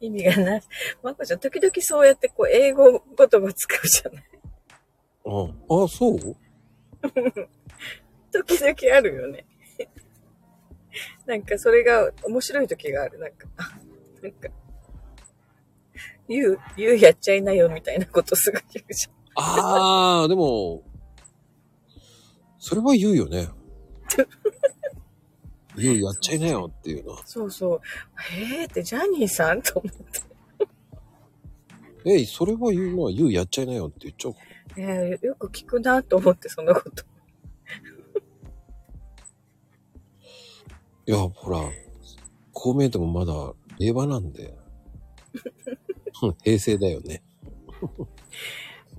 [0.00, 0.62] 意味がない。
[1.02, 4.24] まこちゃん、時々そうやってこう、英語言葉使うじゃない。
[5.24, 5.84] うん。
[5.84, 6.18] あ、そう？
[8.32, 9.44] 時々あるよね。
[11.26, 13.18] なんかそれが面白い時がある。
[13.18, 13.78] なんか、あ
[14.22, 14.48] なんか、
[16.28, 20.82] 言う、言うやっちゃいなよみたいなことすぐ言うじあー、でも、
[22.58, 23.48] それは言うよね。
[25.76, 27.26] 言う、やっちゃいなよっていうのはゃん。。
[27.26, 27.80] そうそう。
[28.34, 29.62] へーってジャニーさん？
[29.62, 30.20] と思って。
[32.04, 34.40] えい、それは言うのは言う、やっちゃいなよって言っちゃうか
[34.76, 37.04] えーよく聞くなと思って、そのこと。
[41.04, 41.60] いや、ほら、
[42.52, 43.32] こう見えてもまだ
[43.78, 44.54] 令和なんで。
[46.22, 47.22] う ん平成だよね。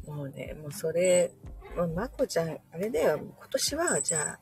[0.05, 1.32] もうね、もうそれ、
[1.76, 4.39] もうまこちゃん、あれだよ、今年は、じゃあ、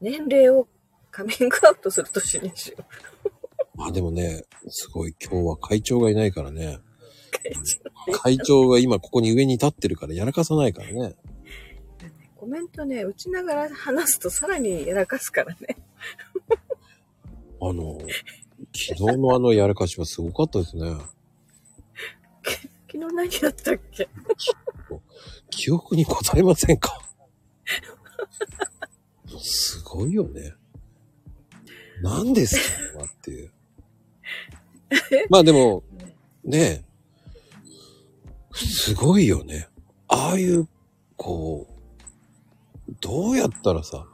[0.00, 0.68] 年齢を
[1.10, 2.78] カミングアウトする年にしよ
[3.78, 3.82] う。
[3.86, 6.78] あ、でもね、すごい今日は会長がいないからね。
[7.42, 11.14] 会長会長が今ここに上に立ってるからやらかさないからね。
[12.36, 15.76] コメントね、打ちながら話すとさらにやらかすからね。
[17.60, 17.98] あの、
[18.74, 20.90] 昨日のあのやらかしはすごかったですね。
[22.44, 24.08] 昨日何やったっけ？
[25.50, 27.00] 記憶にございませんか？
[29.40, 30.52] すごいよね。
[32.02, 33.04] 何ですか？
[33.04, 33.50] っていう。
[35.30, 35.82] まあでも、
[36.44, 36.83] ねえ、
[38.54, 39.68] すごいよね。
[40.08, 40.68] ああいう、
[41.16, 44.06] こう、どうやったらさ、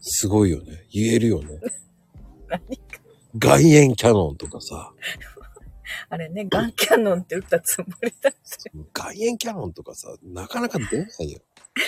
[0.00, 0.86] すごいよね。
[0.90, 1.60] 言えるよね。
[2.48, 2.80] 何
[3.36, 4.92] 外縁キャノンとかさ、
[6.08, 8.36] あれね、ガンキャノンって撃ったつもりだし。
[8.92, 11.40] 外炎キャノンとかさ、なかなか出ないよ。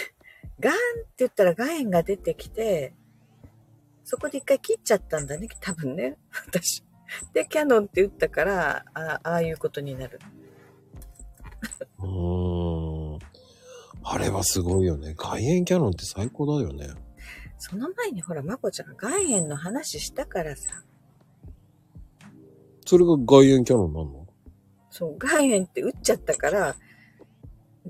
[0.60, 0.80] ガンって
[1.18, 2.94] 言ったら岩塩が出てきて、
[4.04, 6.16] そこで一回切っちゃったんだね、多分ね、
[6.48, 6.84] 私。
[7.32, 10.18] で、キャノンって打ったから、あああいうことになる。
[11.98, 13.18] うーん。
[14.04, 15.14] あれはすごいよね。
[15.16, 16.88] 外炎キャノンって最高だよね。
[17.58, 20.82] その前にほら、まこちゃんが岩塩の話したからさ、
[22.84, 24.26] それが外炎キャノンなんの？
[24.90, 26.76] そう、岩塩って打っちゃったから、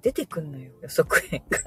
[0.01, 1.59] 出てくんのよ、予測変が。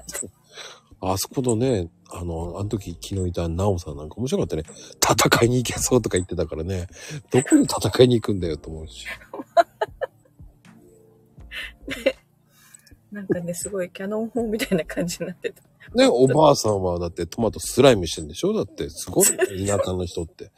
[1.02, 4.64] あそこのね、あの、あの時昨日いたナオさんなんか面白かったね。
[5.02, 6.88] 戦いに行けそうとか言ってたからね。
[7.30, 9.06] どこに戦いに行くんだよと思うし。
[13.12, 15.62] なんかね、すごいキャノン砲みたいな感じになってた。
[15.94, 18.52] ね、おばあさんはだってトマトスライムしてんでしょ？
[18.52, 19.36] だってすごいね
[19.66, 20.52] 田舎の人って。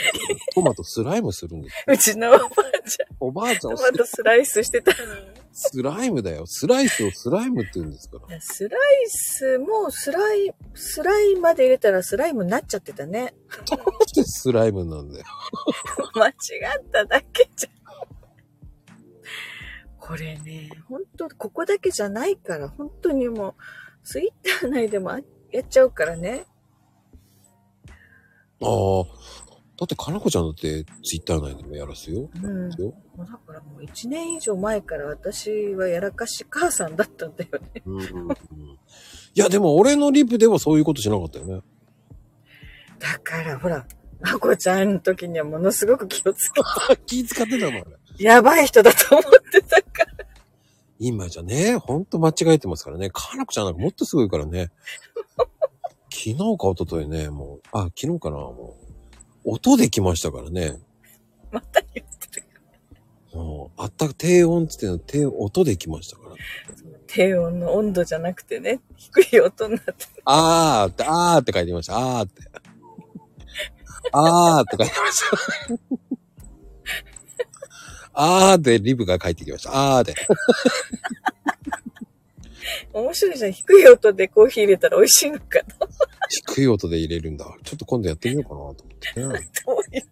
[0.54, 1.94] トマトスライムするんですよ。
[1.94, 4.92] うちのおばあちおばあちゃんゃん、トマトスライスしてた。
[5.52, 6.46] スライムだよ。
[6.46, 8.40] スライスをスライムって言うんですから。
[8.40, 13.34] スライスもスライ、スライまで入れたらスライムになっちゃってたね。
[13.68, 13.78] どう
[14.08, 15.24] してスライムなんだよ。
[16.14, 17.72] 間違っただけじゃん。
[20.10, 23.54] これね、本当ここだけじゃないから、本当にもう、
[24.02, 25.20] ツイッター内でもあ
[25.52, 26.46] やっちゃうからね。
[28.60, 29.04] ああ。
[29.78, 32.28] だって、かなこちゃんだってツイッター内でもやらすよ。
[32.42, 32.70] うん。
[32.72, 37.82] よもうだからもう1年以上前から私はやらかし母さんだったんだよね。
[37.86, 38.36] うんうんうん、い
[39.36, 41.60] や、でも俺のリプではそういうことしなかったよね。
[42.98, 43.86] だからほら、
[44.22, 46.60] まこちゃんの時にはものすごく気をつけ
[46.96, 47.84] て、 気使ってたのあれ。
[48.20, 50.26] やばい人だと思ってたから。
[50.98, 53.08] 今じゃね、ほんと間違えてますからね。
[53.08, 54.70] かなこちゃんなんかもっとすごいからね。
[56.12, 58.76] 昨日か一昨日ね、もう、あ、昨日かな、も
[59.44, 59.52] う。
[59.52, 60.78] 音で来ましたからね。
[61.50, 62.46] また言ってる。
[63.32, 66.34] もうあった、低音って言ってんの、低音で来ましたから。
[67.06, 69.94] 低音の温度じゃなくてね、低い音になって。
[70.26, 71.96] あーって、あーって書いてました。
[71.96, 72.42] あーって。
[74.12, 75.30] あーって書いてまし
[76.08, 76.19] た。
[78.12, 79.98] あーってリブが書いてきました。
[79.98, 80.14] あーで。
[82.92, 83.52] 面白いじゃん。
[83.52, 85.64] 低い音でコーヒー入れたら美味しいのかな
[86.28, 87.44] 低い音で入れるんだ。
[87.64, 89.50] ちょっと今度やってみようかなと思ってね。
[89.66, 90.02] どういう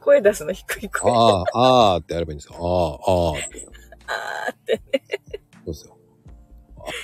[0.00, 1.12] 声出すの低い声。
[1.12, 2.56] あー、あーってやればいいんですよ。
[2.56, 3.68] あー、あーって。
[4.06, 4.82] あーって。
[5.54, 5.98] そうですよ。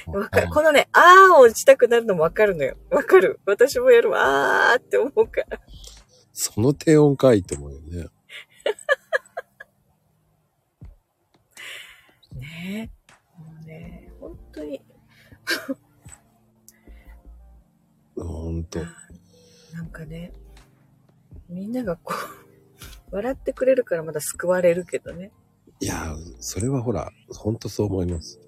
[0.06, 0.48] わかる。
[0.48, 2.76] このね、あーを打ちたくなるのもわかるのよ。
[2.90, 3.40] わかる。
[3.46, 4.72] 私もやるわ。
[4.72, 5.60] あーって思うから。
[6.32, 8.08] その低音かいって思うよね。
[12.64, 12.92] ねえ。
[13.38, 14.80] もうね、本当に、
[18.16, 18.80] ほんと。
[19.74, 20.32] なんかね、
[21.48, 22.14] みんながこ
[23.10, 25.30] う、笑ってくれるからまだ救われるけどね。
[25.80, 28.40] いやー、それはほら、ほんとそう思います。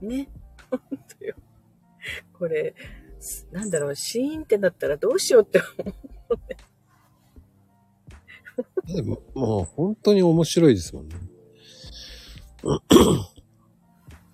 [0.00, 0.28] ね。
[0.70, 0.80] 本
[1.18, 1.34] 当よ。
[2.34, 2.76] これ、
[3.18, 5.94] すなんだろう、シーンってなったらどうしようって思う。
[8.94, 11.16] でももう本当に面白いですもんね。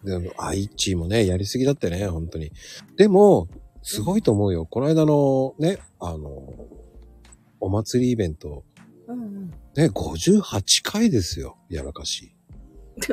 [0.04, 2.50] でも、愛知もね、やりすぎだってね、本当に。
[2.96, 3.48] でも、
[3.82, 4.66] すごいと思うよ。
[4.66, 6.48] この間のね、あの、
[7.60, 8.64] お祭りイベント、
[9.06, 9.50] うんうん。
[9.76, 11.56] ね、58回ですよ。
[11.68, 12.34] やらかし。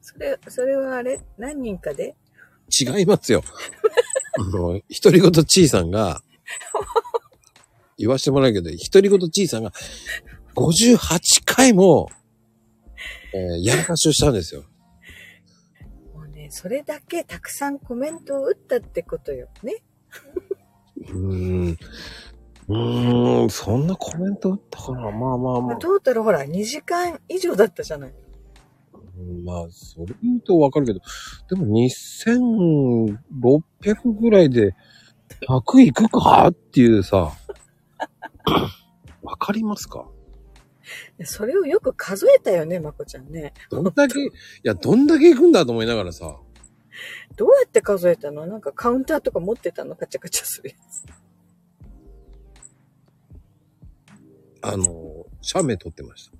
[0.00, 1.20] それ、それはあれ？
[1.38, 2.16] 何人かで？
[2.70, 3.42] 違いますよ。
[4.38, 6.22] あの、独り言ちいさんが、
[7.96, 9.72] 言わしてもらうけど、独り言ちいさんが、
[10.54, 12.10] 58回も、
[13.34, 14.64] えーやらかしをしたんですよ。
[16.50, 19.48] それだけたくさんコメントを打ったってことよ。
[19.62, 19.76] ね。
[21.08, 21.76] うーん。
[22.68, 25.60] うーん、そんなコメント打ったかなまあまあまあ。
[25.62, 28.14] まあ、トータルほら、2時間以上だったじゃない。
[29.18, 31.00] うんまあ、それ言うとわかるけど、
[31.48, 34.74] でも2600ぐらいで
[35.48, 37.32] 100いくかっていうさ、
[39.22, 40.06] わかりますか？
[41.24, 43.52] それをよく数えたよね、まこちゃんね。
[43.70, 44.30] どんだけ、い
[44.62, 46.36] や、どんだけ行くんだと思いながらさ、
[47.36, 48.46] どうやって数えたの？
[48.46, 49.94] なんかカウンターとか持ってたの？
[49.94, 51.04] カチャカチャするやつ。
[54.60, 56.32] あの、写メ撮ってました。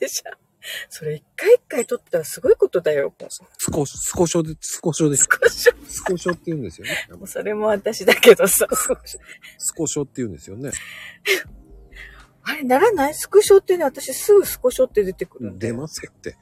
[0.00, 0.32] でしょ
[0.88, 3.14] それ一回一回取ったらすごいことだよ。
[3.56, 5.28] スコ、スコショで、スコショです。
[5.40, 5.70] 少し。
[5.88, 7.06] スコショって言うんですよね。
[7.10, 8.66] もうそれも私だけどさ。
[9.58, 10.72] スコショって言うんですよね。
[12.48, 15.58] あれならないスクショってね、私すぐスクショって出てくる。
[15.58, 16.36] 出ますよって。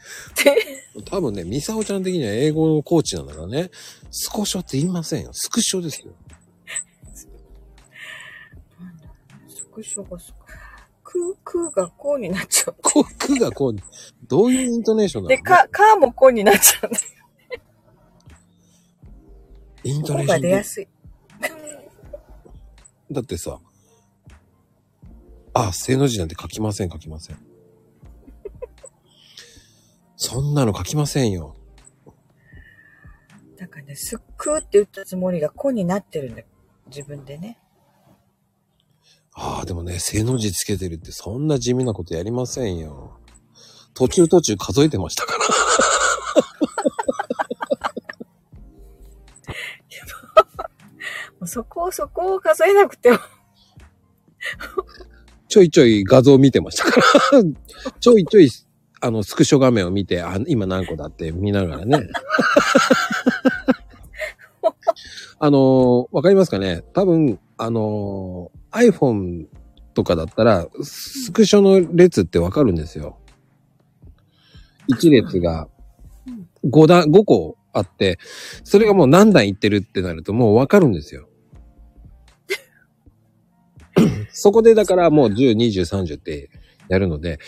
[0.44, 1.02] で？
[1.06, 3.70] 多分ね、ミサオちゃん的には英語のコーチなんだからね、
[4.10, 5.30] スコショって言いませんよ。
[5.32, 6.12] スクショですよ。
[9.48, 10.34] スクショがス
[11.02, 12.76] クく、くがこうになっちゃう。
[12.82, 13.76] こう、くがこう、
[14.28, 15.36] どういうイントネーションなの？
[15.36, 17.04] で、か、かもこうになっちゃうんだよ。
[19.84, 20.88] イントネーションでが出やすい。
[23.10, 23.58] だってさ、
[25.54, 27.38] あ、正の字なんて書きません、書きません。
[30.16, 31.56] そんなの書きませんよ。
[33.56, 36.46] なんかね、すっくって言ったつもりがこうになってるんだよ。
[36.88, 37.60] 自分でね。
[39.32, 43.20] ああ、でもね、正の字つけてるってそんな地味なことやりませんよ。
[43.94, 45.38] 途中途中数えてましたから。
[51.38, 53.18] もうそこをそこを数えなくても。
[55.54, 57.06] ちょいちょい画像見てましたから。
[58.00, 58.50] ちょいちょい、
[59.00, 62.08] あの、スクショ画面を見て、あ、今何個だって見ながらね。
[65.38, 66.82] あのーわかりますかね？
[66.92, 69.46] 多分、あの iPhone
[69.94, 73.16] とかだったら、スクショの列ってわかるんですよ。
[74.90, 75.68] 1列が
[76.64, 78.18] 5段、5個あって、
[78.64, 81.28] それがもう何段いってるってなるともうわかるんですよ。
[84.44, 86.50] そこでだからもう10、20、30って
[86.88, 87.38] やるので、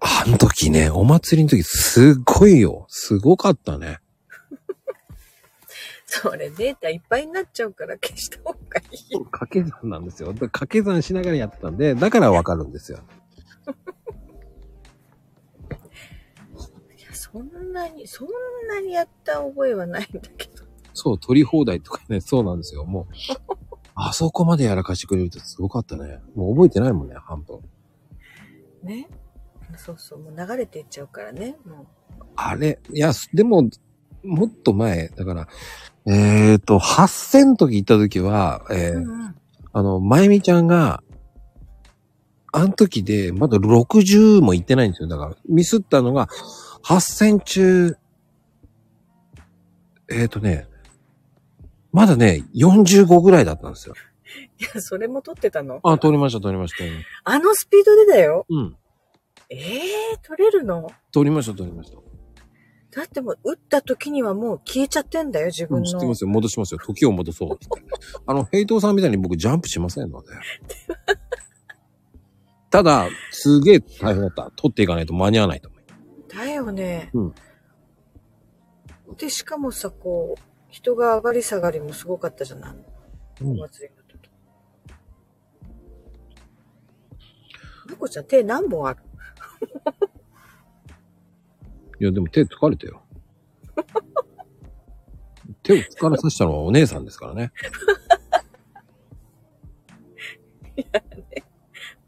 [0.00, 2.86] あの時ね、お祭りの時すっごいよ。
[2.88, 3.98] すごかったね。
[6.08, 9.24] それデータいっぱいになっちゃうから消した方がいい。
[9.26, 10.28] 掛け算なんですよ。
[10.32, 13.00] 掛け算しながらやってたんで、だからわかるんですよ。
[16.98, 18.28] いや、そんなに、そん
[18.68, 20.64] なにやった覚えはないんだけど。
[20.94, 22.86] そう、取り放題とかね、そうなんですよ。
[22.86, 23.57] もう、
[24.00, 26.20] あそこまでやらかしてくれるとすごかったね。
[26.36, 27.58] もう覚えてないもんね、半分。
[28.84, 29.08] ね。
[29.76, 31.56] そうそう、もう流れていっちゃうからね。
[31.66, 31.84] も
[32.36, 33.68] あれ、いや、でも、
[34.22, 35.48] もっと前、だから、
[36.06, 38.94] えっ、ー、と、8000の時行った時は、えう。
[38.94, 39.34] ーうんうん。
[39.72, 41.02] あの、まゆみちゃんが、
[42.52, 45.08] あの時で、まだ60も行ってないんですよ。
[45.08, 46.28] だから、ミスったのが、
[46.84, 47.96] 8000中、
[50.08, 50.67] えっ、ー、とね、
[51.92, 53.94] まだね、45ぐらいだったんですよ。
[54.58, 55.80] いや、それも撮ってたの？
[55.82, 56.84] あ、通りました、通りました。
[57.24, 58.46] あのスピードでだよ。
[58.48, 58.76] うん。
[59.48, 60.90] ええー、撮れるの？
[61.12, 61.98] 通りました、通りました。
[62.90, 65.86] だってもう、打った時にはもう消えちゃってんだよ、自うん、分の。
[65.86, 66.28] 知ってますよ。
[66.28, 66.80] 戻しますよ。
[66.84, 67.58] 時を戻そう。
[68.26, 70.28] あの、ヘイトーさんみたいに僕ジャンプしませんので。
[72.70, 74.50] ただ、すげえ大変だった。
[74.56, 75.82] 取っていかないと間に合わないと思う。
[76.34, 77.10] だよね。
[77.14, 77.34] うん
[79.16, 80.40] で、しかもさ、こう、
[80.78, 82.76] 人が上がり下がりもすごかったじゃない、
[83.40, 84.30] うんお祭りの時。
[87.90, 89.00] まこちゃん手何本ある？
[92.00, 93.02] いや、でも手疲れてよ。
[95.64, 97.52] 手を疲れさせたのはお姉さんですから ね。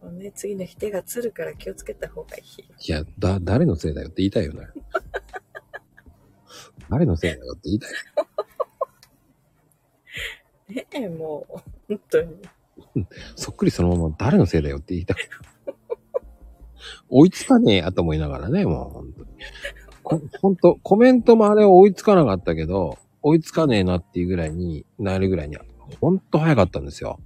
[0.01, 2.63] もうね、次の日手がつるから気をつけた方がいい。
[2.89, 4.69] いや、だ、誰のせいだよって言いたいよね。
[6.89, 7.91] 誰のせいだよって言いたい。
[10.75, 11.59] ねえ、もう、
[11.89, 12.37] 本当に。
[13.37, 15.17] そっくりそのまま誰のせいだよって言いたい。
[17.09, 19.31] 追いつかねえやと思いながらね、もう本当に。
[20.03, 25.59] こほんと、コメントもあれ追いつかなかったけど、追いつかねえなっていうぐらいになるぐらいに、
[26.01, 27.21] ほんと早かったんですよ。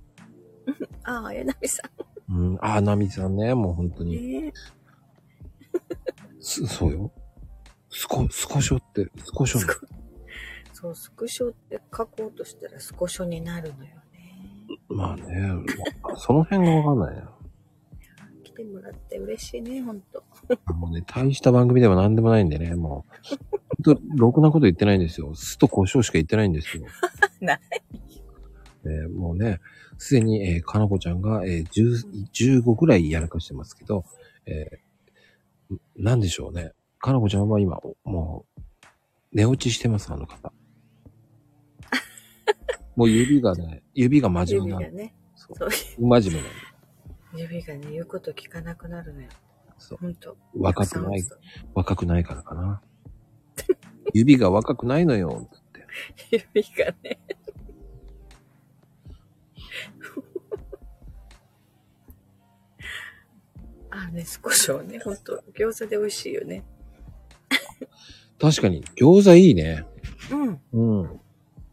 [1.04, 1.82] ああ、えなみさ
[2.28, 4.06] うん、ああ、ナミさんね、もう本当ん。
[4.08, 4.42] に。
[4.42, 4.52] ね
[6.40, 7.12] す、そうよ。
[7.90, 9.86] スコ、スコショって、スコショスコ
[10.84, 13.96] そう、スクショって書こうとしたらスコショになるのよね。
[14.88, 15.24] まあね、
[16.02, 17.30] まあその辺がわかんないな。
[18.44, 20.22] 来てもらって嬉しいね、ほんと。
[20.74, 23.36] もうね、大した番組では何でもないんでね、もう、
[23.84, 25.34] ほんと、ろくなこと言ってないんですよ。
[25.34, 26.84] 酢と胡椒しか言ってないんですよ。
[27.40, 27.60] ない。
[28.84, 29.60] えーもうね、
[29.96, 34.04] すでに、えーかなこちゃんが、えー10 15ぐらいやらかしてますけど、
[34.44, 36.72] えーなんでしょうね。
[36.98, 38.60] かなこちゃんは今、もう、
[39.32, 40.52] 寝落ちしてます、あの方。
[42.96, 44.84] もう指がね、 指が真面目なんで。
[44.86, 45.14] 指がね。
[45.36, 45.70] そうそう、
[46.06, 46.64] 真面目なんで。
[47.36, 49.28] 指がね、言うこと聞かなくなるのよ。
[49.78, 49.98] そう。
[49.98, 50.36] ほんと。
[50.56, 51.24] 若くない
[51.74, 52.80] 若くないからかな。
[54.14, 55.86] 指が若くないのよ、つって。
[56.52, 57.18] 指がね。
[63.90, 66.64] あね、少しはね、ほんと、餃子で美味しいよね。
[68.40, 69.86] 確かに、餃子いいね。
[70.30, 70.60] うん。
[70.72, 71.20] うん。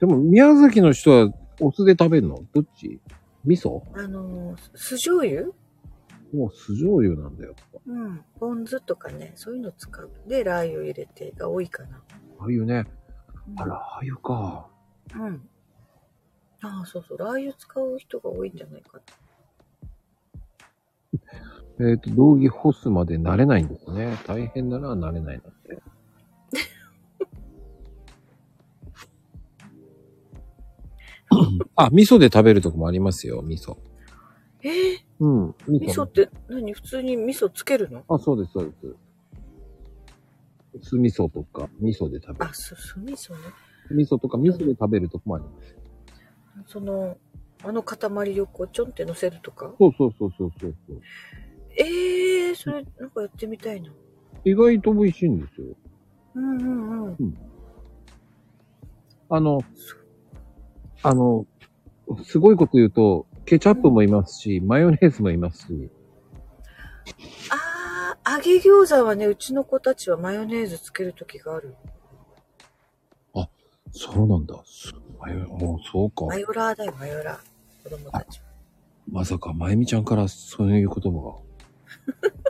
[0.01, 2.43] でも、宮崎の人はお酢で食べるの？
[2.53, 2.99] どっち？
[3.45, 3.83] 味噌？
[3.93, 5.53] あのー、酢醤油？
[6.33, 7.55] もう酢醤油なんだよ。
[7.85, 8.25] うん。
[8.39, 10.09] ポン酢とかね、そういうの使う。
[10.27, 12.01] で、ラー油入れてが多いかな。
[12.39, 12.85] ああいうね。
[13.57, 14.67] あら、ああいうか。
[15.15, 15.47] うん。
[16.61, 17.17] ああ、そうそう。
[17.19, 18.99] ラー油使う人が多いんじゃないか
[21.79, 21.87] な。
[21.91, 24.17] えっ、と、道着干すまで慣れないんですね。
[24.25, 25.79] 大変だな、慣れないなって。
[31.75, 33.77] あ、味噌で食べるとこもありますよ、味噌。
[34.63, 35.55] えー、うん。
[35.67, 36.73] 味味噌って何？
[36.73, 38.03] 普通に味噌つけるの？
[38.07, 38.71] あ、そうです、そうで
[40.79, 40.89] す。
[40.89, 42.51] 酢味噌とか、味噌で食べる。
[42.51, 43.39] あ、そ、酢味噌ね。
[43.91, 45.75] 味噌とか味噌で食べるとこもあります。
[46.67, 47.17] その、
[47.63, 49.73] あの塊をこうちょんって乗せるとか？
[49.79, 51.01] そうそうそうそうそうそう。
[51.77, 53.89] ええー、それなんかやってみたいな。
[54.43, 55.67] 意外と美味しいんですよ。
[56.35, 57.37] うんうんうん。
[59.29, 59.61] あの、
[61.03, 61.45] あの、
[62.25, 65.89] すごいこと言うと、ケチャップもいますし、マヨネーズもいますし、
[67.49, 71.75] ああ、揚げ餃子はね、うちの子たちはマヨネーズつけるときがある。
[73.91, 74.55] そうなんだ。
[74.65, 76.25] すマヨ、もうそうか。
[76.25, 77.83] マヨラーだよ、マヨラー。
[77.83, 78.45] 子供たちは。
[79.11, 81.39] まさか、まゆみちゃんからそういう言葉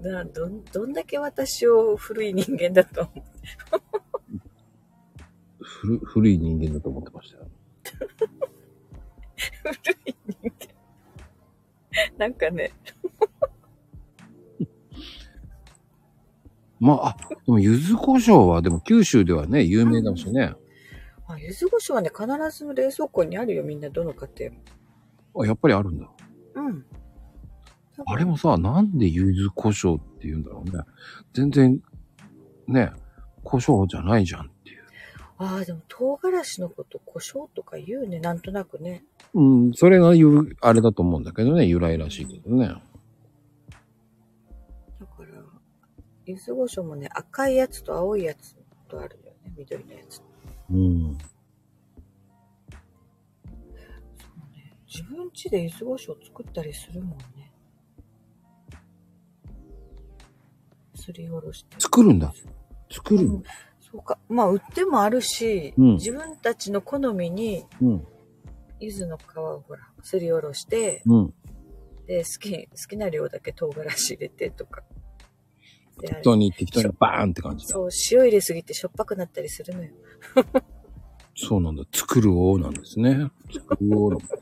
[0.00, 3.20] などん、どんだけ私を古い人間だと思う？
[3.72, 3.80] が、
[5.60, 7.48] 古、古い人間だと思ってましたよ。
[9.36, 9.72] 古
[10.06, 10.68] い人間。
[12.16, 12.70] なんかね、
[16.78, 20.54] まあ、あ、でも、柚子胡椒は、でも九州ではね、有名だしね。
[21.26, 22.24] あ、柚子胡椒はね、必
[22.56, 24.58] ず冷蔵庫にあるよ、みんな、どの家庭も。
[25.42, 26.08] あ、やっぱりあるんだ。
[26.54, 26.86] うん。
[28.06, 30.84] あれもさ、なんで柚子胡椒って言うんだろうね。
[31.32, 31.82] 全然、
[32.66, 32.92] ね、
[33.42, 34.84] 胡椒じゃないじゃんっていう。
[35.38, 39.04] ああ、でも唐辛子のこと胡椒とか言うね、なんとなくね。
[39.34, 42.68] うん、それが言う、あれだと思うんだけどね、由来らしいけどね。
[42.68, 42.74] だ
[45.06, 45.26] から、
[46.26, 48.56] 柚子胡椒もね、赤いやつと青いやつ
[48.88, 50.22] とあるよね、緑のやつ。
[50.70, 51.18] うん。
[54.86, 57.37] 自分家で柚子胡椒作ったりするもんね。
[61.08, 61.76] すりおろして。
[61.80, 62.32] 作るんだ。
[62.90, 63.42] 作るのうん
[63.90, 64.18] そうか。
[64.28, 68.06] まあ、売ってもあるし、うん自分たちの好みに、うん。
[68.80, 71.34] 柚子の皮をほら、すりおろして、うん。
[72.06, 74.82] で、好き、好きな量だけ唐辛子入れてとか。
[76.00, 77.72] 適れ当に適当にバーンって感じだ。
[77.72, 79.90] そう、塩入れすぎてしょっぱくなったりするのよ。
[81.34, 81.84] そうなんだ。
[81.90, 83.30] 作る王なんですね。
[83.50, 84.40] 作る王なんだね。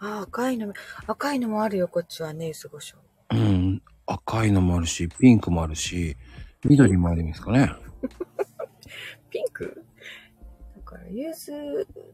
[0.00, 0.72] ああ、赤いの、
[1.06, 2.96] 赤いのもあるよ、こっちはね、柚子胡椒。
[2.96, 2.98] う
[3.36, 3.82] ん。
[4.06, 6.16] 赤いのもあるし、ピンクもあるし、
[6.64, 7.70] 緑もありますかね。
[9.30, 9.84] ピンク？
[10.76, 11.52] だから、柚子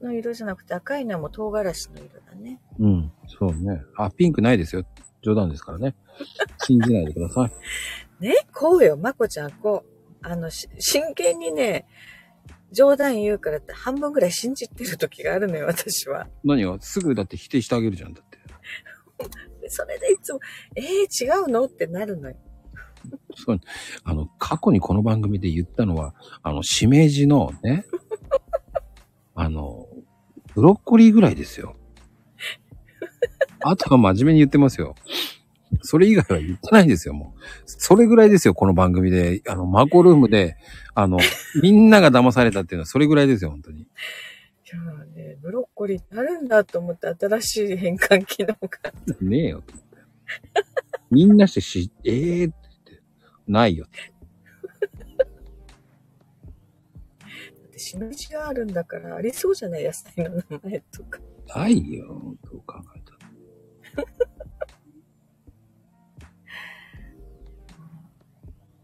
[0.02, 2.60] の色じゃなくて赤いのはもう唐辛子の色だね。
[2.78, 3.12] うん。
[3.26, 3.82] そうね。
[3.96, 4.84] あ、ピンクないですよ。
[5.22, 5.94] 冗談ですからね。
[6.66, 8.22] 信じないでください。
[8.22, 9.84] ねこうよ、まこちゃん、こ
[10.22, 10.26] う。
[10.26, 11.86] あの、し真剣にね、
[12.72, 16.26] 冗談言うからって半分ぐらい信じてる時があるのよ、私は。
[16.42, 16.80] 何が？
[16.80, 18.14] すぐだって否定してあげるじゃん。
[18.14, 18.38] だって。
[19.64, 20.40] でそれでいつも、
[20.76, 21.64] えー、違うの？
[21.64, 22.36] ってなるのよ。
[23.34, 23.60] そう。
[24.04, 27.86] あの、過去にこの番組で言ったのは、あの、しめじのね、
[29.34, 29.88] あの、
[30.54, 31.76] ブロッコリーぐらいですよ。
[33.60, 34.94] あとは真面目に言ってますよ。
[35.80, 37.40] それ以外は言ってないんですよ、もう。
[37.64, 39.40] それぐらいですよ、この番組で。
[39.48, 40.58] あの、マコルームで、
[40.94, 41.18] あの、
[41.62, 43.86] みんなが騙されたっていうのはそれぐらいですよ、本当に。
[44.66, 48.58] いやーね、ブロッコリーってあるんだと思って新しい変換機能が。
[49.20, 49.98] ねえよ、と思って。
[51.10, 53.02] みんなしてし、え えー、って言って、
[53.46, 53.84] ないよ。
[53.84, 53.90] だ
[57.66, 61.20] ってしめじがあるんだからありそうじゃない野菜の名前とか。
[61.54, 64.08] ないよ、どう考えたら。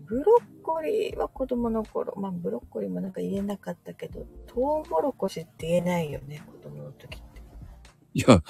[0.05, 7.43] ブロッコリーは子供の頃、まあブロッコリーもなんか言えなかったけど、トウモロコシって言えないよね、子供の時って。
[8.15, 8.43] いや、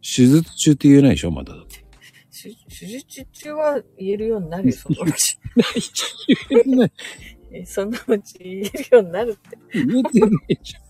[0.00, 1.84] 手術中って言えないでしょ、まだだって。
[2.30, 5.38] 手手術中は言えるようになるよ、そのうち。
[6.50, 6.92] 言えない。
[7.50, 9.58] えそのうち言えるようになるって。
[9.72, 10.82] 言えてねえじゃん。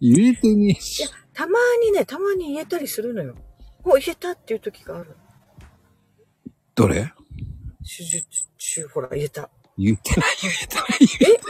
[0.00, 1.08] 言えてねえし。
[1.32, 3.34] たまにね、たまに言えたりするのよ。
[3.84, 5.16] お、言えたっていう時がある。
[6.74, 7.12] どれ？
[7.84, 8.43] 手術
[8.82, 9.50] 中、ほら、言えた。
[9.78, 10.86] 言ってない、 言えてない。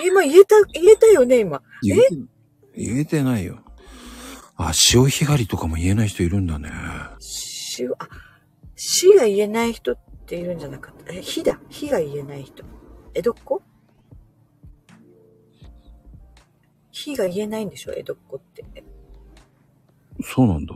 [0.05, 1.63] え、今言えた、言えたよね、今。
[1.83, 2.01] 言え？
[2.09, 2.17] て
[2.77, 3.61] 言えてないよ。
[4.57, 6.71] あ、潮干狩りとかも言えない人いるんだね。
[7.21, 8.09] し、あ、
[8.77, 11.13] しが言えない人っているんじゃなかった。
[11.13, 11.61] え、ひだ。
[11.69, 12.65] ひが言えない人。
[13.15, 13.63] 江戸っ子？
[16.91, 18.65] ひが言えないんでしょ江戸っ子って。
[20.23, 20.75] そうなんだ。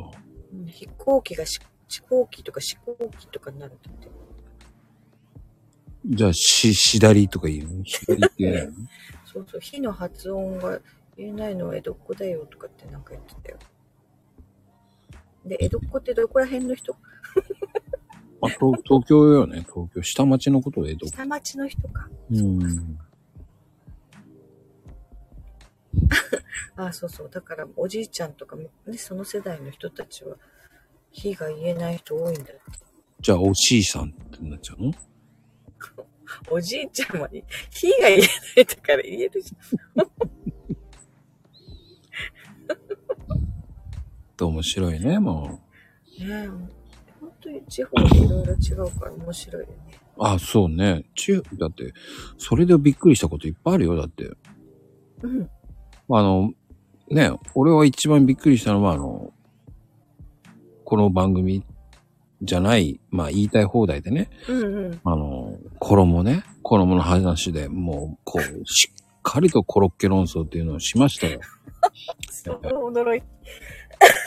[0.53, 4.09] うん飛行機がし、飛行機とか飛行機とかになるんだって。
[6.07, 7.85] じゃあ、し、しだりとか言うの？
[7.85, 8.73] しだりって言えないの？
[9.27, 10.81] そうそう、ひの発音が
[11.17, 13.59] 言えないのは江戸っ子だよとかってなんか言ってたよ。
[15.45, 16.95] で、江戸っ子ってどこら辺の人？
[18.41, 20.03] あ、東東京よね、東京。
[20.03, 21.07] 下町のことで江戸。
[21.09, 22.09] 下町の人か。
[22.31, 22.99] うん。
[26.77, 27.31] あそうそう。
[27.31, 30.37] だからおじいちゃんとかもね、その世代の人たちは、
[31.11, 32.61] 火が言えない人多いんだよ。
[33.21, 34.93] じゃあ、おしいさんってなっちゃうの？
[36.51, 37.29] おじいちゃんは、
[37.70, 39.55] 火が言えないだから言えるじ
[44.41, 45.61] 面白いね、も
[46.20, 46.22] う。
[46.22, 46.29] ゃん。
[46.29, 46.49] ねえ。
[47.20, 49.74] 本当に地方でいろいろ違うから面白いよね。
[50.18, 51.05] あ、そうね。
[51.14, 51.93] ちだって、
[52.37, 54.31] それでびっくりしたこといっぱいあるよ、だって。
[55.22, 55.51] うん。
[56.11, 56.53] あの、
[57.11, 59.33] ね、俺は一番びっくりしたのは、あの、
[60.85, 61.64] この番組
[62.43, 65.01] じゃない、まあ言いたい放題でね、うんうん。
[65.05, 71.41] あの、衣ね、衣の話でもう、こう、しっかりとコロッケ論争っていうのをしましたよ。
[72.30, 72.61] そう
[72.93, 73.22] 驚い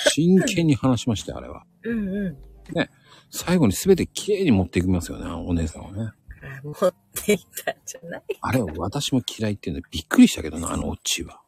[0.10, 1.64] 真剣に話しましたよ、あれは。
[1.84, 2.38] うんうん。
[3.30, 6.12] 最後に全て綺麗に持っていきますよね、お姉さんはね。
[6.44, 8.22] あ持っていたんじゃない？
[8.42, 11.40] あれは私も嫌いっていうのでびっくりしたけどな、あのオチは。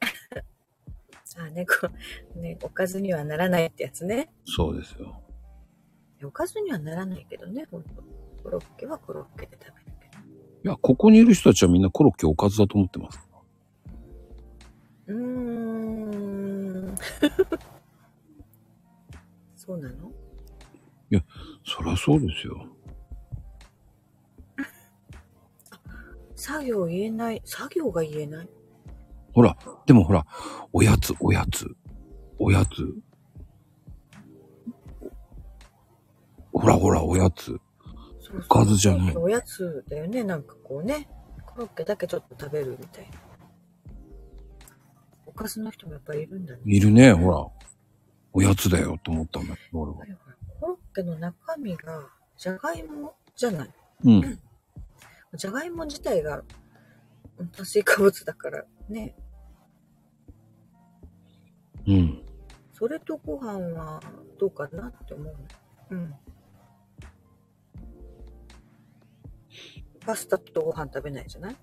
[1.38, 1.64] あね、
[2.36, 4.30] ね、おかずにはならないってやつね。
[4.44, 5.18] そうですよ。
[6.26, 8.02] おかずにはならないけどね、ほんと。
[8.42, 10.24] コロッケはコロッケで食べるけど。
[10.64, 13.28] いや、ここにいる人たちはみんなコロッケおかずだと思ってます。
[15.06, 15.16] うー
[16.92, 16.94] ん。
[19.56, 20.10] そうなの？
[21.64, 22.66] そりゃそうですよ。
[26.34, 27.42] 作業言えない。
[27.44, 28.48] 作業が言えない？
[29.32, 29.56] ほら、
[29.86, 30.26] でもほら、
[30.72, 31.68] おやつ、おやつ、
[32.38, 32.92] おやつ。
[36.52, 37.58] ほらほら、おやつ。
[38.34, 40.24] おかずじゃないおやつだよね。
[40.24, 41.08] なんかこうね。
[41.46, 43.18] コロッケだけちょっと食べるみたいな。
[45.26, 46.60] おかずの人もやっぱりいるんだね。
[46.64, 47.46] いるね、ほら。
[48.32, 49.98] おやつだよと思ったんだけど、俺は
[50.60, 53.70] コロッケの中身がじゃがいもじゃない？
[54.04, 54.38] うん。
[55.36, 56.42] じゃがいも自体が
[57.38, 59.14] うん炭水化物だからね。
[61.86, 62.22] うん。
[62.72, 64.00] それとご飯は
[64.38, 65.36] どうかなって思う。
[65.90, 66.14] うん。
[70.04, 71.56] パスタとご飯食べないじゃない？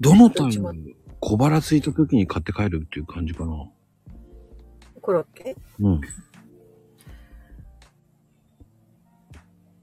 [0.00, 3.52] どのタイミング小腹空いた時に買って帰るっていう感じかな？
[5.00, 5.56] コロッケ？
[5.80, 6.00] うん。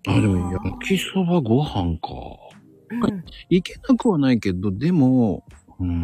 [0.08, 2.10] あ、でも焼きそばご飯か。
[2.90, 3.24] うん。
[3.50, 5.46] いけなくはないけど、でも、
[5.80, 6.02] うーん。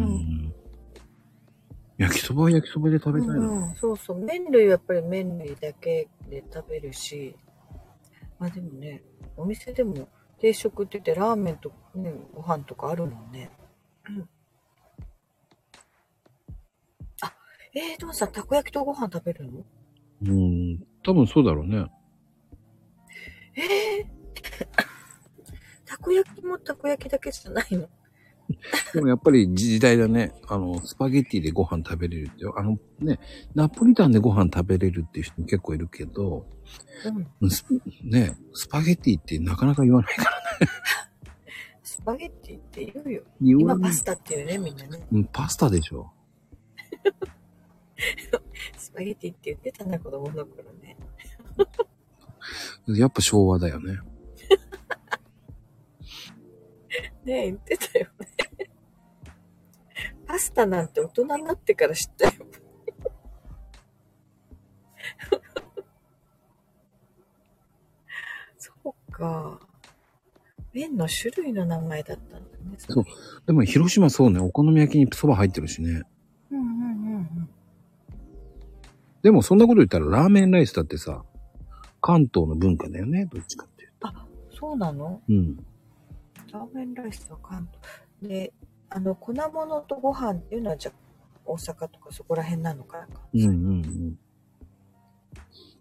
[0.48, 0.54] ん
[1.98, 3.36] 焼きそばは焼きそばで食べたいな。
[3.40, 4.24] うん、そうそう。
[4.24, 7.34] 麺類はやっぱり麺類だけで食べるし、
[8.38, 9.02] まあでもね、
[9.36, 10.08] お店でも
[10.38, 13.50] 定食って言ってラーメンと、ね、ご飯とかあるもんね。
[14.08, 14.28] うん。
[17.20, 17.34] あ、
[17.74, 19.64] えー、どうさん、たこ焼きとご飯食べるの？
[20.22, 20.86] うん。
[21.04, 21.86] 多分そうだろうね。
[23.56, 24.06] えー、
[25.84, 27.88] たこ焼きもたこ焼きだけじゃないの？
[28.94, 30.32] でもやっぱり時代だね。
[30.48, 32.46] あの、スパゲッティでご飯食べれるって。
[32.56, 33.20] あのね、
[33.54, 36.46] ナポリタンでご飯食べれるっていう人も結構いるけど、
[37.40, 37.50] うん。
[37.50, 37.64] ス
[38.02, 40.30] ね、スパゲッティってなかなか言わないから。
[41.82, 43.22] スパゲッティって言うよ。
[43.40, 45.06] 今パスタって言うね、みんなね。
[45.12, 46.10] うんパスタでしょ。
[48.78, 50.96] スパゲッティって言ってたな、子供の頃ね。
[52.86, 53.98] やっぱ昭和だよね。
[57.24, 58.37] ねえ、言ってたよね。
[60.28, 62.32] パスタなんて大人になってから知ったよ。
[68.58, 69.58] そうか。
[70.74, 72.76] 麺の種類の名前だったんだね。
[72.76, 73.04] そう
[73.46, 76.02] でも広島そうね、お好み焼きに蕎麦入ってるしね。
[76.50, 77.48] うんうんうんうん。
[79.22, 81.24] でもそんなこと言ったらラーメンライスだってさ、
[82.02, 83.92] 関東の文化だよね、どっちかっていう
[84.50, 85.22] そうなの？
[85.26, 85.32] と。
[85.32, 85.56] うん。
[86.52, 87.66] ラーメンライスは関
[88.20, 88.30] 東。
[88.30, 88.52] で、
[88.90, 90.94] あの、粉物とご飯っていうのはじゃあ
[91.44, 94.18] 大阪とかそこら辺なのかなうんうんうん。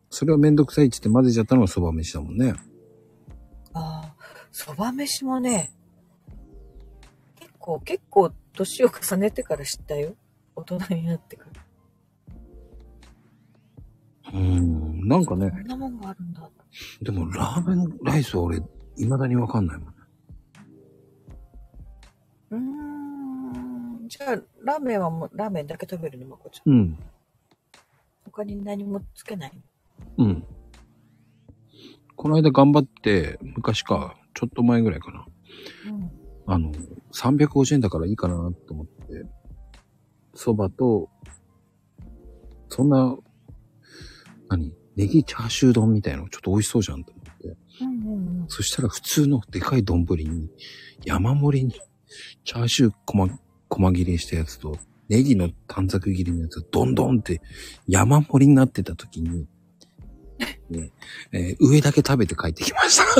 [0.10, 2.54] それはめんどくさいって言って混ぜちゃったのが蕎麦飯だもんね。
[3.74, 4.16] ああ、
[4.52, 5.72] そば飯もね、
[7.40, 10.16] 結構、結構年を重ねてから知ったよ。
[10.56, 11.62] 大人になってから。
[14.34, 15.08] うん。
[15.08, 16.50] なんかね、こんなもんがあるんだ。
[17.02, 18.62] でもラーメンライスは俺、
[18.96, 19.94] 未だにわかんないもん。
[22.52, 22.87] うーん。
[24.18, 26.74] じゃあ、ラーメンはもう、ラーメンだけ食べるの、まこちゃん。
[26.74, 26.98] うん。
[28.26, 29.62] 他に何もつけない？
[30.18, 30.44] うん。
[32.16, 35.28] この間頑張って、昔か、ちょっと前ぐらいかな。
[35.92, 36.12] うん。
[36.48, 36.72] あの、
[37.14, 38.36] 350円だからいいかな
[38.68, 39.26] と思って、
[40.34, 41.10] 蕎麦と、
[42.70, 43.16] そんな、
[44.50, 47.58] 何ネギチャーシュー丼みたいなのちょっと美味しそうじゃんと思って。
[47.82, 48.46] うんうんうん。
[48.48, 50.50] そしたら普通のでかい丼に、
[51.06, 51.74] 山盛りに、
[52.44, 53.30] チャーシュー細、
[53.70, 54.78] 細切りしたやつと、
[55.10, 57.42] ネギの短冊切りのやつ、どんどんって
[57.88, 59.48] 山盛りになってた時に、
[60.70, 60.92] ね
[61.32, 63.04] えー上だけ食べて帰ってきました。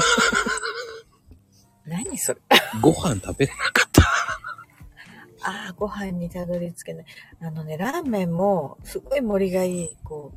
[1.86, 2.40] 何それ
[2.82, 4.02] ご飯食べれなかった。
[5.50, 7.06] ああ、ご飯にたどり着けない。
[7.40, 10.34] あのね、ラーメンも、すごい盛りがいい、こ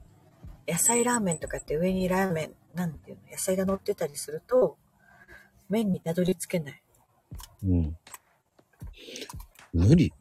[0.68, 4.78] う、野菜ラーメンとかって上にラーメン、なんていうの、野菜が乗ってたりすると、
[5.68, 6.82] 麺にたどり着けない。
[7.64, 7.96] うん。
[9.72, 10.12] 無理。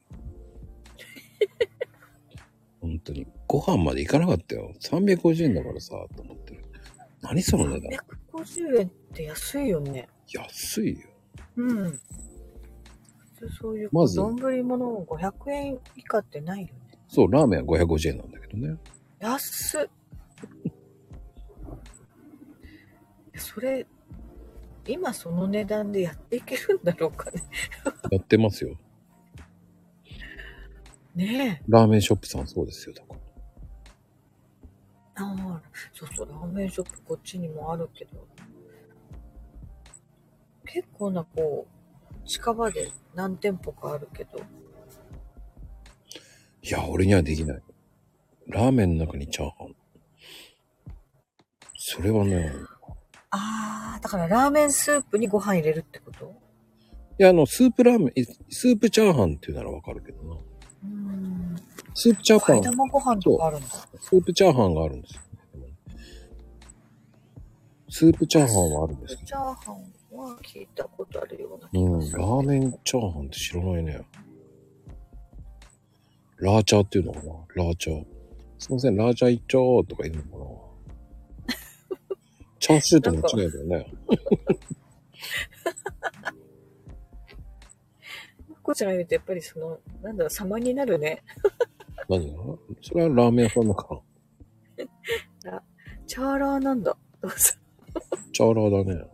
[2.81, 3.27] 本当に。
[3.47, 4.73] ご飯まで行かなかったよ。
[4.79, 6.63] 350円だからさ、と思ってる。
[7.21, 7.99] 何その値段
[8.33, 10.07] 350円って安いよね。
[10.31, 11.09] 安いよ。
[11.57, 11.91] うん。
[11.91, 11.99] 普
[13.47, 16.73] 通そういう、まず丼物500円以下ってないよね。
[17.07, 18.77] そう、ラーメンは550円なんだけどね。
[19.19, 19.89] 安っ。
[23.35, 23.85] それ、
[24.87, 27.43] 今その値段でやっていけるんだろうかね。
[28.11, 28.77] やってますよ。
[31.19, 31.63] ねえ。
[31.67, 32.95] ラーメンショップさんそうですよ。
[32.95, 33.13] だか
[35.15, 35.61] らああ、
[35.93, 38.25] そうそう、ラーメンショップこっちにもあるけど。
[40.65, 44.39] 結構なこう、近場で何店舗かあるけど。
[46.61, 47.61] いや、俺にはできない。
[48.47, 49.75] ラーメンの中にチャーハン。
[51.75, 52.53] それはね、
[53.31, 56.33] ああ、だからラーメンスープにご飯入れるってこと？
[57.19, 60.37] いや、あの、スープラーメン、いスープチャーハンっていうならわかるけどな。
[61.93, 63.67] スープチャーハン、玉ご飯とかあるんだ。
[63.67, 65.21] スープチャーハンがあるんですよ、
[65.61, 65.73] ね。
[67.89, 69.75] スープチャーハンはあるんですけチャーハン
[70.17, 72.19] は聞いたことあるような気がする。
[72.19, 74.01] ラーメンチャーハンって知らないね。
[76.37, 77.33] ラーチャーっていうのかな？
[77.55, 78.05] ラーチャー。
[78.59, 80.45] すいません、ラーチャー一丁とか言うのかな？
[82.59, 83.91] チャーシューとも違うよね。
[88.69, 91.23] こちゃんが言うとやっぱりその、なんだろう、様になるね。
[92.07, 92.37] 何が？
[92.83, 96.95] それはラーメン屋さんのかャーラーなんだ。
[97.19, 97.35] どうぞ。
[98.31, 99.05] チャーラーだね。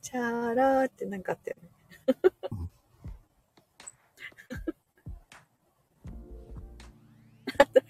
[0.00, 1.68] チャーラーってなんかあったよね。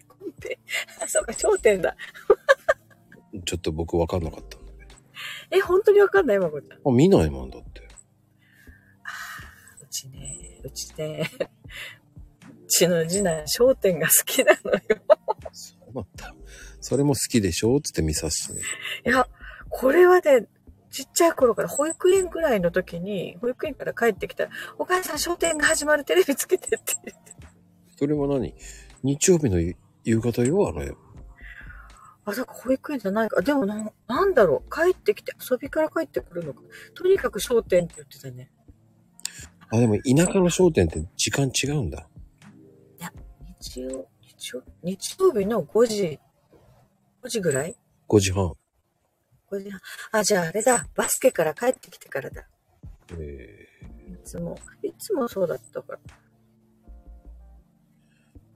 [0.08, 0.58] コンペ。
[1.00, 1.94] あ、そうか、頂点だ。
[3.44, 4.60] ちょっと僕わかんなかったん。
[5.52, 6.78] え、本当にわかんないまこちゃん。
[6.84, 7.88] あ、見ないもんだって。
[10.00, 11.30] うちね、うちね、
[12.64, 14.80] うちの次男、商店が好きなのよ。
[15.52, 16.34] そうなんだ。
[16.80, 17.80] それも好きでしょ？
[17.80, 18.60] つって見させてね。
[19.06, 19.28] いや、
[19.68, 20.46] これはね、
[20.90, 27.34] ちっちゃい頃から保育園ぐらいの時に、保育園から帰ってきたら、お母さん商店が始まるテレビつけてって言って。
[27.96, 28.54] それは何？
[29.02, 30.94] 日曜日の夕夕方よあれ。
[32.24, 33.40] あ、だから保育園じゃないか。
[33.42, 34.70] でもな、なんだろう。
[34.70, 36.60] 帰ってきて、遊びから帰ってくるのか。
[36.94, 38.50] とにかく商店って言ってたね。
[39.72, 42.06] あ、でも田舎の商店って時間違うんだ。
[43.60, 46.18] 日曜、日曜、日曜日の5時、
[47.22, 47.76] 5時ぐらい
[48.08, 48.54] ？5時半。
[49.52, 49.80] ?5 時半。
[50.12, 50.86] あ、じゃああれだ。
[50.94, 52.48] バスケから帰ってきてからだ。
[53.18, 53.68] え
[54.08, 55.98] いつも、いつもそうだったから。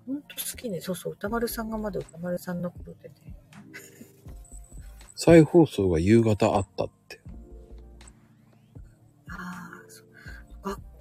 [0.07, 0.81] ほんと好きね。
[0.81, 1.13] そうそう。
[1.13, 3.15] 歌丸さんがまだ歌丸さんの頃でね。
[3.25, 3.75] ー、
[5.15, 7.04] 再放送が夕方あったって。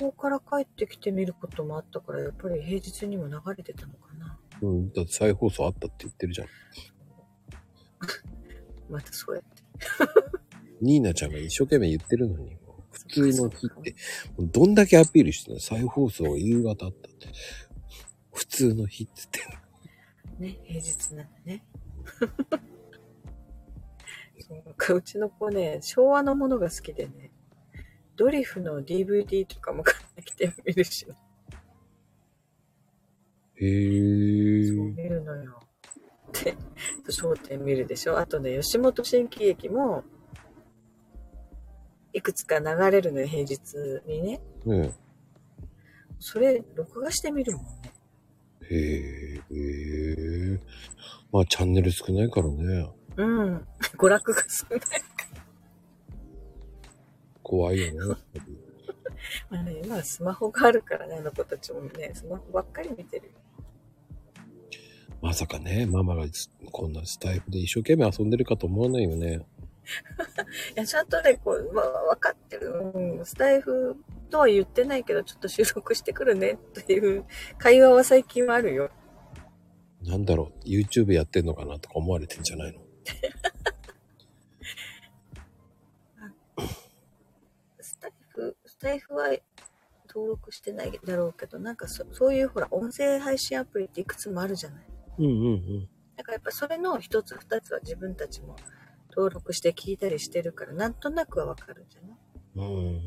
[0.04, 4.38] 校から帰ってきて見ることもあったから、やっぱり平日にも流れてたのかな。
[4.62, 6.47] うん、だって再放送あったって言ってるじゃん。
[8.89, 9.64] またそうやって。
[10.82, 12.58] ニーナちゃんが一生懸命言ってるのに、
[12.91, 13.95] 普通の日って、
[14.39, 17.28] どんだけアピールしてるの再放送が夕方あったって。
[18.32, 19.64] 普通の日って言って
[20.43, 21.66] ね、平日なんだね。
[24.80, 27.32] そううちの子ね、昭和のものが好きでね、
[28.16, 31.07] ドリフの DVD とかも買ってきて見るし、
[33.55, 34.76] へー。
[34.76, 35.59] そう見るのよ。
[36.43, 36.55] で、
[37.09, 40.03] 焦点見るでしょあとね、吉本新喜劇も、
[42.11, 43.59] いくつか流れるのよ、平日
[44.07, 44.41] にね。
[44.66, 44.93] ね
[46.20, 47.93] それ、録画して見るもんね。
[48.70, 49.41] え。
[49.51, 50.59] へー。
[51.32, 52.89] まあチャンネル少ないからね。
[53.18, 53.68] うん。
[53.97, 54.80] 娯楽が少ない。
[57.54, 58.16] 怖いよね。
[59.51, 63.32] まあね、今はスマホがあるからね、あの子たちもね、スマホばっかり見てるよ。
[65.22, 66.26] まさかね、ママが
[66.72, 69.45] こんなスタイフで一生懸命遊んでるかと思わないよね。
[70.76, 71.86] いや、ちゃんとね、こう、まあ、
[72.16, 72.91] 分かってる。
[72.95, 73.97] うん、の、スタイフ
[74.32, 77.26] とは言ってないけど、ちょっと収録してくるねっていう
[77.60, 78.89] 会話は最近はあるよ。
[80.01, 82.82] なんだろう、YouTube やってんのかなとか思われてんじゃないの？
[88.84, 89.30] フ、スタイフは
[90.10, 94.84] 登録してないだろうけど、なんかそそういうほら、音声配信アプリっていくつもあるじゃない。
[95.20, 95.90] うんうんうん。
[96.18, 98.56] だからやっぱそれの一つ二つは自分たちも
[99.10, 102.18] 登録して聞いたりしてるから、なんとなくはわかるんじゃない？
[102.56, 103.04] うんうんうん。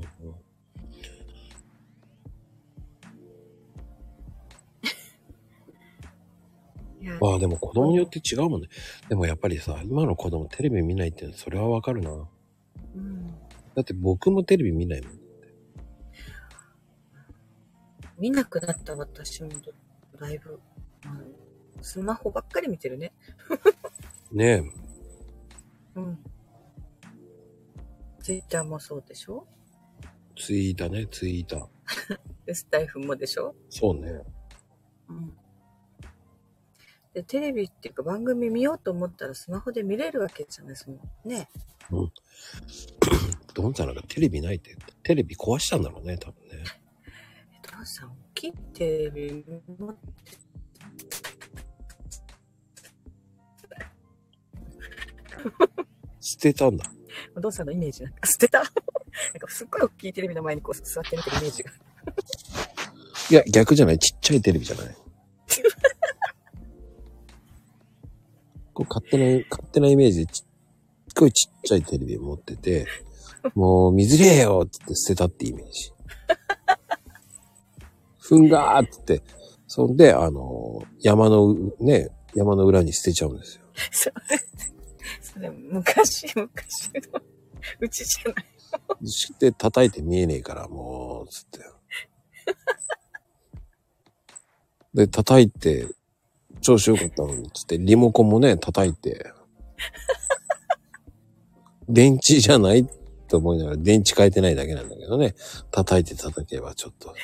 [6.98, 8.68] いや、ああ、でも子供によって違うもんね。
[9.08, 12.10] でもやっぱりさ、今の子供テレビ見ないってそれはわかるな。
[12.10, 13.26] うん。
[13.74, 15.25] だって僕もテレビ見ないもん。
[18.18, 19.50] 見なくなった私も
[20.20, 20.60] だいぶ、
[21.04, 21.36] うん
[21.82, 23.12] スマホばっかり見てるね。
[24.32, 24.62] ねえ。
[25.96, 26.18] うん。
[28.22, 29.46] ツイッターもそうでしょ？
[30.36, 31.68] ツイータね、ツイータ。
[32.46, 33.54] で スタイフもでしょ？
[33.68, 34.22] そうね。
[35.08, 35.36] うん。
[37.12, 41.48] で、テレビっていうか番組見ようと思ったらスマホで見れるわけじゃないそのね。
[43.54, 44.74] ドンさんなんかテレビないって。
[45.02, 46.64] テレビ壊したんだろうね、多分ね。
[47.68, 49.44] え、どうさん、大きいテレビ
[49.78, 50.02] 持って
[56.20, 56.84] 捨てたんだ。
[57.36, 61.72] お父さんのイメージなんか捨てた なんかすっごい大きいテレビの前にこう座って見てるイメージが。
[63.30, 63.98] いや、逆じゃない？
[63.98, 64.96] ちっちゃいテレビじゃない？
[68.74, 70.46] こう勝手な、勝手なイメージでちっ
[71.18, 72.86] ごいちっちゃいテレビを持ってて、
[73.54, 75.92] もう水れよって言って捨てたってイメージ。
[78.28, 79.22] ふんがーって言って、
[79.68, 83.62] そんで、あの、山の、ね、山の裏に捨てちゃうんですよ。
[83.92, 84.14] それ、
[85.20, 87.20] それ昔、昔の、
[87.80, 88.40] うちじゃな
[89.00, 89.08] い。
[89.08, 91.60] して叩いて見えねえから、もう、つって。
[94.94, 95.86] で、叩いて、
[96.60, 99.32] 調子良かったのに、つって、リモコンもね、叩いて、
[101.88, 102.88] 電池じゃない
[103.28, 105.36] と思いながら、電池変えてないだけなんだけどね、
[105.70, 107.14] 叩いて叩けばちょっと、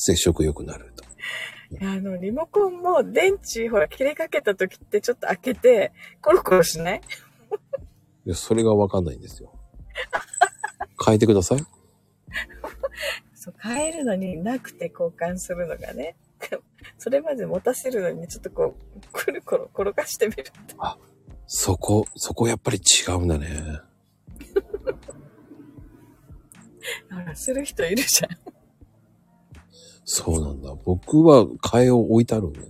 [0.00, 1.04] 接触良くなると。
[1.82, 7.00] あの、リモコンも電池、ほら、切れかけた時ってちょっと開けて、コロコロしない？
[8.26, 9.52] でそれがわかんないんですよ。
[11.04, 11.58] 変えてください。
[13.34, 16.16] そう、変えるのになくて交換するのがね。
[16.98, 20.50] それまで持たせるのにちょっとこう、くるころ転がしてみると。
[21.46, 23.80] そこ、そこやっぱり違うんだね。
[27.10, 28.30] ほら、する人いるじゃん。
[30.12, 30.74] そうなんだ。
[30.84, 32.66] 僕は替えを置いてあるんだよ。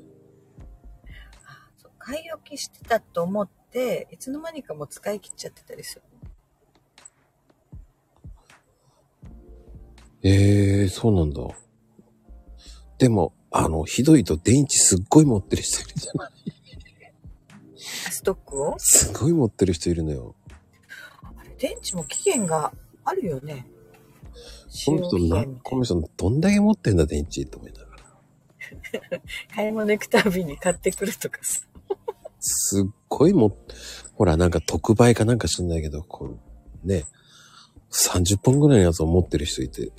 [1.79, 6.03] そう買い置きしてたと思って、いつの間にかもう使い切っちゃってたりする。
[10.23, 11.41] ええそうなんだ。
[12.99, 16.33] でも、あの、ひどいと電池すっごい持ってる人いるじゃない
[17.79, 18.75] ストックを？
[18.77, 20.35] すごい持ってる人いるのよ。
[21.23, 23.67] あれ、電池も期限があるよね。
[24.87, 29.21] この人この人どんだけ持ってんだ電池と思いながら。
[29.55, 31.61] 買い物行くたびに買ってくるとかさ。
[32.39, 33.57] すっごいも、
[34.15, 36.39] ほら、なんか特売かなんか知んないけど、こ
[36.85, 37.05] う、ね、
[37.91, 39.93] 30本ぐらいのやつを持ってる人いて、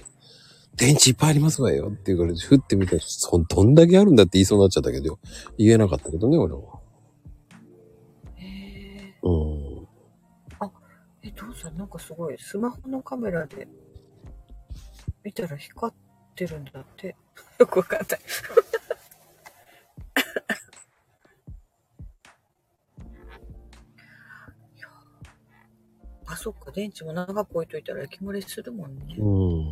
[0.76, 5.20] 電池いっぱいありますわよって言われて、ふってみたら、そどんだけあるんだって言いそうになっちゃったけど、
[5.58, 6.62] 言えなかったけどね、俺は。
[8.38, 9.16] へえ。
[9.22, 9.88] うん。
[11.24, 13.68] え、どうさん、なんかすごい、スマホのカメラで
[15.24, 15.96] 見たら光っ
[16.36, 17.16] てるんだって。
[17.60, 18.20] よくわかんない。
[26.26, 29.16] あ、そっか、電池も長く置いといたら焼き漏れするもんね。
[29.18, 29.22] う
[29.70, 29.72] ん。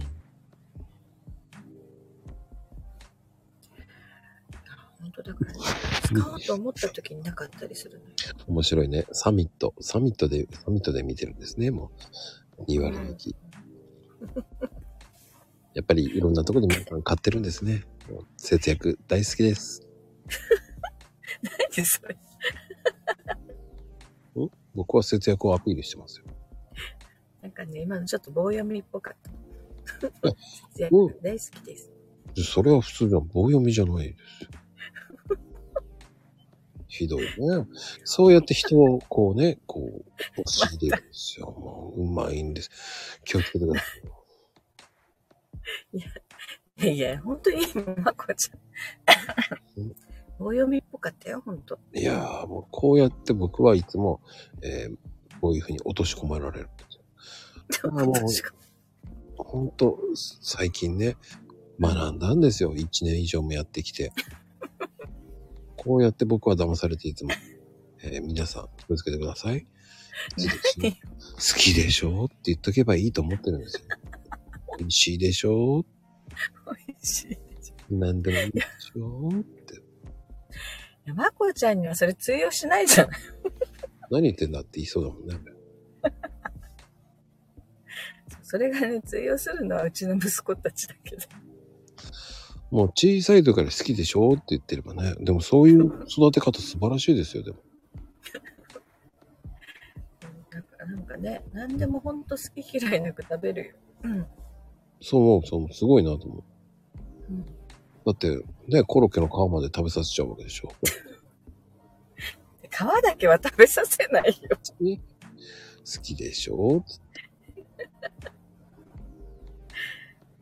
[5.01, 5.59] 本当だから、ね、
[6.03, 8.11] 使おうと思った時になかったりするのよ。
[8.47, 9.05] 面白いね。
[9.13, 9.73] サミット。
[9.79, 11.91] サミットで、サミットで見てるんですね、も
[12.57, 12.63] う。
[12.63, 13.35] 2割引き。
[15.79, 17.85] やっぱりいろんなところで皆さん買ってるんですね。
[18.35, 19.87] 節約大好きです。
[21.73, 22.17] 何それ。
[24.75, 26.25] 僕は節約をアピールしてますよ。
[27.41, 29.31] なんかね、今のちょっと棒読みっぽかった。
[30.73, 31.89] 節うん約大好きです。
[32.43, 33.27] それは普通じゃん。
[33.29, 34.49] 棒読みじゃないですよ。
[36.89, 37.29] ひどいね。
[38.03, 41.45] そうやって人をこうね、こう、押し入れるんですよ。
[41.51, 42.69] もう、うまいんです。
[43.23, 44.18] 気をつけてください。
[45.93, 47.57] いやいや、本当に、
[48.03, 48.59] まこちゃん。
[50.39, 51.77] 棒読みっぽかったよ、本当。
[51.93, 54.21] いやー、もうこうやって僕はいつも、
[54.61, 54.97] えー
[55.41, 56.83] こういうふうに落とし込まられるんで
[57.69, 57.91] すよ。
[57.93, 58.53] あもう確か？
[59.37, 59.97] ほんと、
[60.41, 61.15] 最近ね、
[61.79, 62.73] 学んだんですよ。
[62.73, 64.11] 1年以上もやってきて。
[65.77, 67.31] こうやって僕は騙されていつも、
[68.03, 69.65] えー皆さん気をつけてください。
[70.77, 70.99] 何好
[71.57, 72.25] きでしょ？
[72.25, 73.83] って言っとけばいいと思ってるんですよ。
[74.77, 75.83] 美味しいでしょ？
[76.87, 77.33] 美味しい。
[77.33, 77.37] い
[77.97, 79.29] 何でもいいでしょ？
[79.29, 79.81] って。
[81.05, 83.19] や、まこちゃんにはそれ通用しないじゃない。
[84.11, 85.35] 何言ってんだって言いそうだもんね。
[88.41, 91.21] それがね、通用するのはうちの息子たちだけど。
[92.71, 94.33] もう小さい時から好きでしょ？
[94.33, 95.15] って言ってればね。
[95.19, 97.57] でもそういう育て方素晴らしいですよ、でも。
[100.87, 103.75] なんかね、何でもほんと好き嫌いなく食べるよ。
[104.03, 104.27] うん。
[105.01, 105.73] そう思う、そう思う。
[105.73, 106.43] すごいなと思う。
[107.29, 107.45] うん
[108.05, 108.29] だって、
[108.67, 110.71] ね、コロッケの皮まで食べさせちゃうわけでしょ。
[112.63, 114.57] 皮だけは食べさせないよ。
[114.79, 114.99] ね
[115.85, 116.83] 好きでしょ？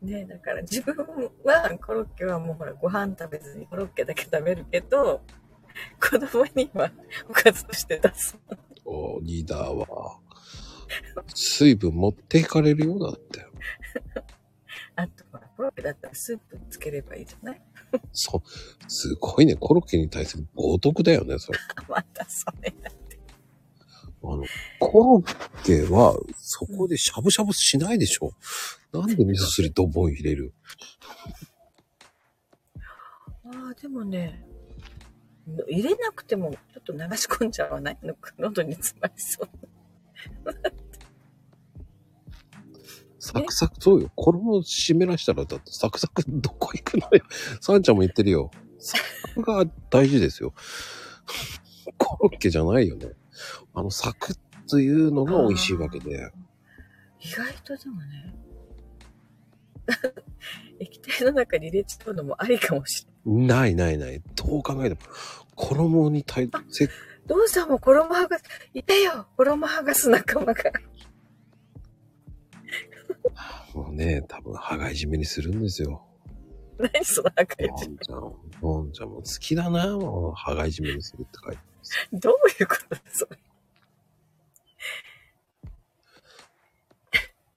[0.00, 0.94] ねだから自分
[1.44, 5.20] はコロッケはもうほらご飯食べずにコロッケだけ食べるけど、
[6.00, 6.90] 子供には
[7.28, 8.38] おかずとして出す。
[8.84, 10.18] おリーダーは。
[11.34, 13.44] 水分持っていかれるようだって。
[15.00, 17.60] あとほら、コロッケだったらスープつければいいじゃない？
[18.12, 18.90] そう。
[18.90, 19.54] すごいね。
[19.54, 21.58] コロッケに対する冒涜だよね、それ。
[21.88, 22.90] またそれだ。
[24.24, 24.44] あの、
[24.80, 28.32] コロッケは、そこでしゃぶしゃぶしないでしょ？
[28.92, 30.52] なんで味噌汁ドボン入れる？
[33.44, 34.44] ああ、でもね、
[35.68, 39.48] 入れなくてもちょっと流し込んじゃわないのか、喉に詰まりそう。
[43.20, 44.10] サクサク、そうよ。
[44.14, 47.22] 衣湿らしたら、だってサクサクどこ行くのよ？
[47.60, 48.50] サンちゃんも言ってるよ。
[48.78, 48.98] サ
[49.34, 50.54] クが大事ですよ。
[51.98, 53.08] コロッケじゃないよね。
[53.74, 54.38] あの、サクッ
[54.68, 56.30] というのが美味しいわけで。
[57.20, 58.34] 意外とでもね、
[60.78, 63.74] 液体の中に入れちゃうのもありかもしれない。
[63.74, 64.22] ないないない。
[64.36, 65.00] どう考えても、
[65.56, 66.88] 衣に対せ、
[67.26, 70.72] どうさんも衣剥がす、いたよ衣剥がす仲間が。
[73.74, 76.04] もうね、多分、羽がいじめにするんですよ。
[76.78, 82.08] 何その赤いボンちゃん、ボンちゃんも好きだな、もう、羽がいじめにするって書いてます。
[82.12, 83.38] どういうことだそれ。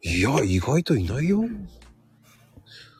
[0.03, 1.43] いや、意外といないよ。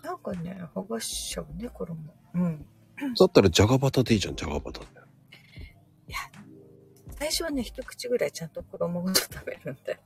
[0.04, 2.00] なんかね、剥がしちゃうね、衣。
[2.36, 2.66] うん。
[3.18, 4.88] だったら、じゃがバタでいいじゃん、じゃがバタで。
[7.22, 10.00] 最初はね、一口ぐらいちゃんと衣ごと食べるんだよ。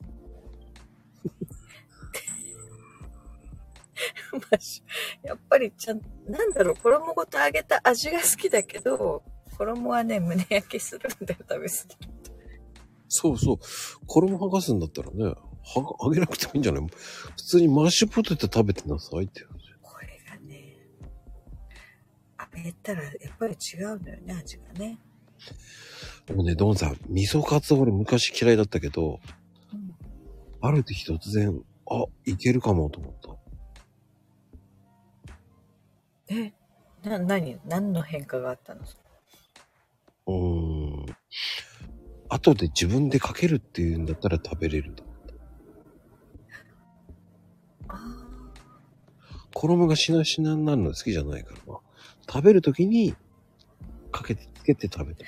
[5.24, 9.24] やっぱりちゃん、なんだろう、衣ごと揚げた味が好きだけど、
[9.58, 12.32] 衣はね、胸焼けするんだよ、食べ過ぎると。
[13.08, 13.58] そうそう。
[14.08, 15.36] 衣剥がすんだったらね、は
[16.04, 16.88] 揚げなくてもいいんじゃない？
[16.88, 19.44] 普通にマッシュポテト食べてなさいって。
[19.82, 20.76] これがね、
[22.58, 25.00] 揚げたらやっぱり違うのよね、味がね。
[26.26, 29.20] でもね、ドンさん、味噌カツ俺昔嫌いだったけど、
[29.74, 29.96] うん
[30.62, 33.35] ある時突然、あ、いけるかもと思った。
[36.36, 36.52] え、
[37.08, 38.82] な、何何の変化があったの？
[40.28, 41.16] うーん。
[42.28, 45.34] 後で自分でかけるっていうんだったら食べれると思った。
[47.96, 48.00] あ
[49.54, 51.80] 衣がしなしなになるの好きじゃないからな。
[52.28, 53.16] 食べるときに、
[54.12, 55.26] かけて、つけて食べた。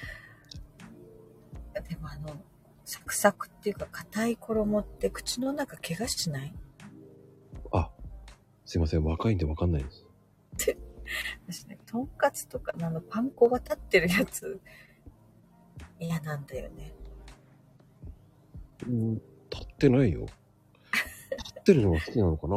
[1.78, 2.36] あ、でもあの、
[2.84, 6.54] サクサクっていうか硬い衣って口の中怪我しない？
[7.72, 7.92] あ、
[8.66, 9.04] すいません。
[9.04, 10.06] 若いんでわかんないです。
[11.48, 14.60] 私ね、とんかつとかのあのパン粉が立ってるやつ、
[16.00, 16.94] 嫌なんだよね。
[18.86, 19.16] うん、
[19.50, 20.22] 立ってないよ。
[20.22, 22.56] 立ってるのが好きなのかな？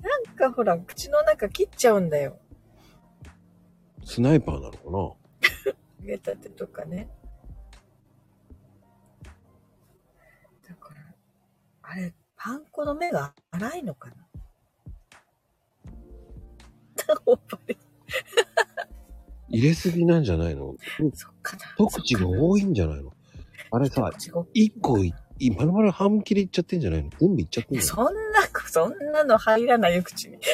[0.00, 2.38] なんかほら、口の中切っちゃうんだよ。
[4.04, 4.90] スナイパーなのかな？
[4.92, 5.16] 揚
[6.04, 7.08] げたてとかね。
[10.68, 11.14] だから、
[11.82, 14.16] あれ、パン粉の目が粗いのかな？
[17.24, 17.76] ほっぱり
[19.48, 20.74] 入れすぎなんじゃないの？
[21.14, 21.62] そっかな。
[21.76, 23.12] 一口が多いんじゃないの？
[23.70, 24.10] あれさ、
[24.54, 27.10] 一個い、いまるまる半切れいっちゃってんじゃないの？
[27.18, 30.38] 全部いっちゃってんじゃないそんな、そんなの入らないよ、口に。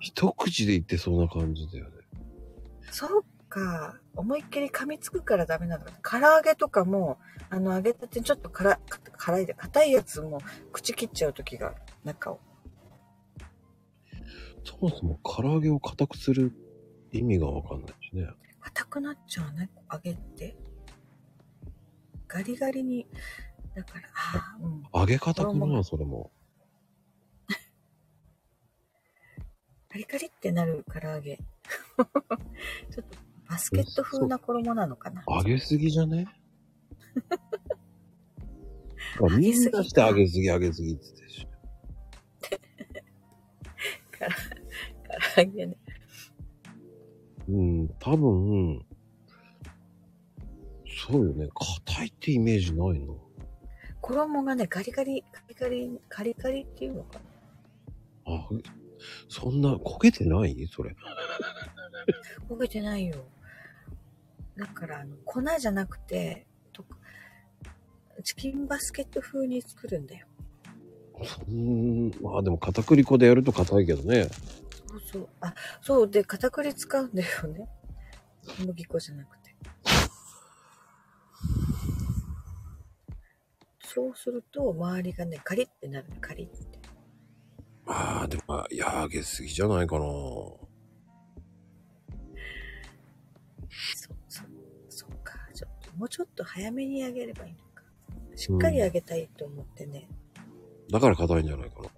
[0.00, 1.92] 一口でいってそうな感じだよね。
[2.90, 3.99] そうか。
[4.16, 5.84] 思いっきり噛みつくからダメなの。
[6.02, 7.18] 唐揚げとかも、
[7.48, 8.78] あの、揚げたてちょっと辛、
[9.16, 10.40] 辛いで、硬いやつも
[10.72, 11.74] 口切っちゃう時が、
[12.04, 12.40] 中を。
[14.64, 16.52] そもそも唐揚げを硬くする
[17.12, 18.28] 意味がわかんないしね。
[18.60, 20.56] 硬くなっちゃうね、揚げて。
[22.28, 23.06] ガリガリに、
[23.74, 24.82] だから、ああ、うん。
[24.94, 26.30] 揚げ方かな、それも。
[29.90, 31.36] カリカリってなる唐揚げ。
[31.36, 33.18] ちょっと
[33.50, 35.24] バスケット風な衣なのかな？
[35.28, 36.26] 揚げすぎじゃね？
[39.20, 41.46] あみんなして揚げすぎ、揚げすぎって言ってるし。
[45.34, 45.76] 唐揚げね。
[47.48, 48.86] うん、多分、
[51.08, 51.48] そうよね。
[51.88, 53.18] 硬いってイメージないの。
[54.00, 57.18] 衣がね、ガリガリ、カリカリ、カリカリっていうのか
[58.26, 58.34] な。
[58.36, 58.48] あ、
[59.28, 60.68] そんな焦げてない？
[60.70, 60.94] それ。
[62.48, 63.16] 焦げてないよ。
[64.60, 66.84] だから、あの、粉じゃなくて、と
[68.22, 70.26] チキンバスケット風に作るんだよ。
[71.24, 74.24] そん、まあでも片栗粉でやると硬いけどね。
[74.86, 75.28] そうそう。
[75.40, 76.10] あ、そう。
[76.10, 77.68] で、片栗使うんだよね。
[78.58, 79.54] 小麦粉じゃなくて。
[83.82, 86.06] そうすると、周りがね、カリってなる。
[86.20, 86.78] カリって。
[87.86, 90.04] ああ、でも、まあいや、揚げすぎじゃないかな。
[96.00, 97.82] もうちょっと早めに揚げればいいのか。
[98.34, 100.08] しっかり揚げたいと思ってね。
[100.90, 101.90] だから硬いんじゃないかな。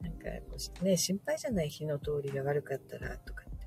[0.00, 0.28] なんか、
[0.82, 3.66] ね、心配じゃない火の通りが悪かったら、とかって。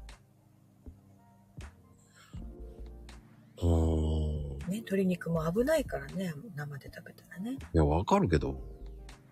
[3.57, 4.57] うーん。
[4.57, 7.51] ね、鶏肉も危ないからね、生で食べたらね。
[7.51, 8.59] いや、わかるけど。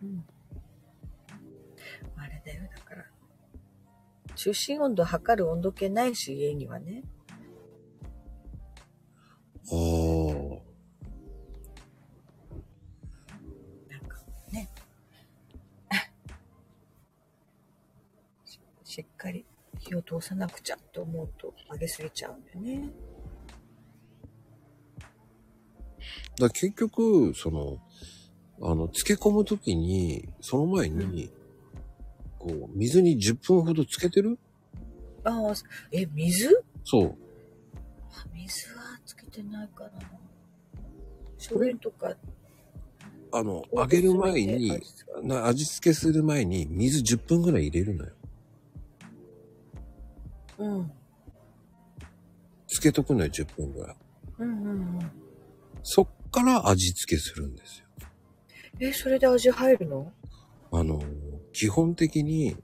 [0.04, 0.24] うん。
[2.16, 3.06] あれだよ、だから。
[4.36, 7.02] 中心温度測る温度計ないし、家にはね。
[9.72, 9.78] ああ。
[13.92, 14.18] なんか
[14.52, 14.70] ね。
[18.46, 19.46] ししっかり
[19.80, 22.90] 火を通さなくちゃと思うと揚げすぎちゃうんだよね。
[26.40, 27.80] だ結局、その、
[28.62, 31.32] あの、漬け込むときに、その前に、
[32.40, 34.38] こう、水に10分ほど漬けてる？
[35.24, 35.54] ああ、
[35.92, 36.64] え、水？
[36.84, 37.18] そう。
[38.12, 38.83] あ水は
[39.34, 39.92] てないかな。
[41.38, 42.16] 醤油とか。
[43.32, 44.80] あの、揚げる前に、
[45.24, 48.12] な味付けする前に水10分ぐらい入れるのよ。
[50.60, 50.92] うん。
[52.68, 53.96] 漬けとくのよ、10分ぐらい。
[54.40, 55.12] うんうんうん。
[55.82, 57.86] そっから味付けするんですよ。
[58.80, 60.12] え、それで味入るの？
[60.72, 61.02] あの、
[61.52, 62.56] 基本的に、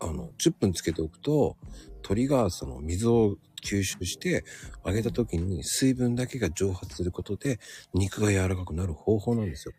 [0.00, 1.56] あの、10分つけておくと、
[2.02, 4.44] 鳥がその水を吸収して、
[4.84, 7.60] 揚げた時に水分だけが蒸発することで、
[7.94, 9.72] 肉が柔らかくなる方法なんですよ。
[9.72, 9.78] こ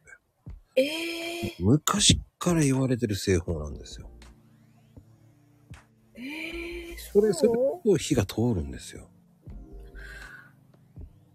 [0.75, 4.09] えれー、昔から言われてる製法なんですよ。
[6.15, 7.51] えー、それ、それ
[7.85, 9.09] と火が通るんですよ。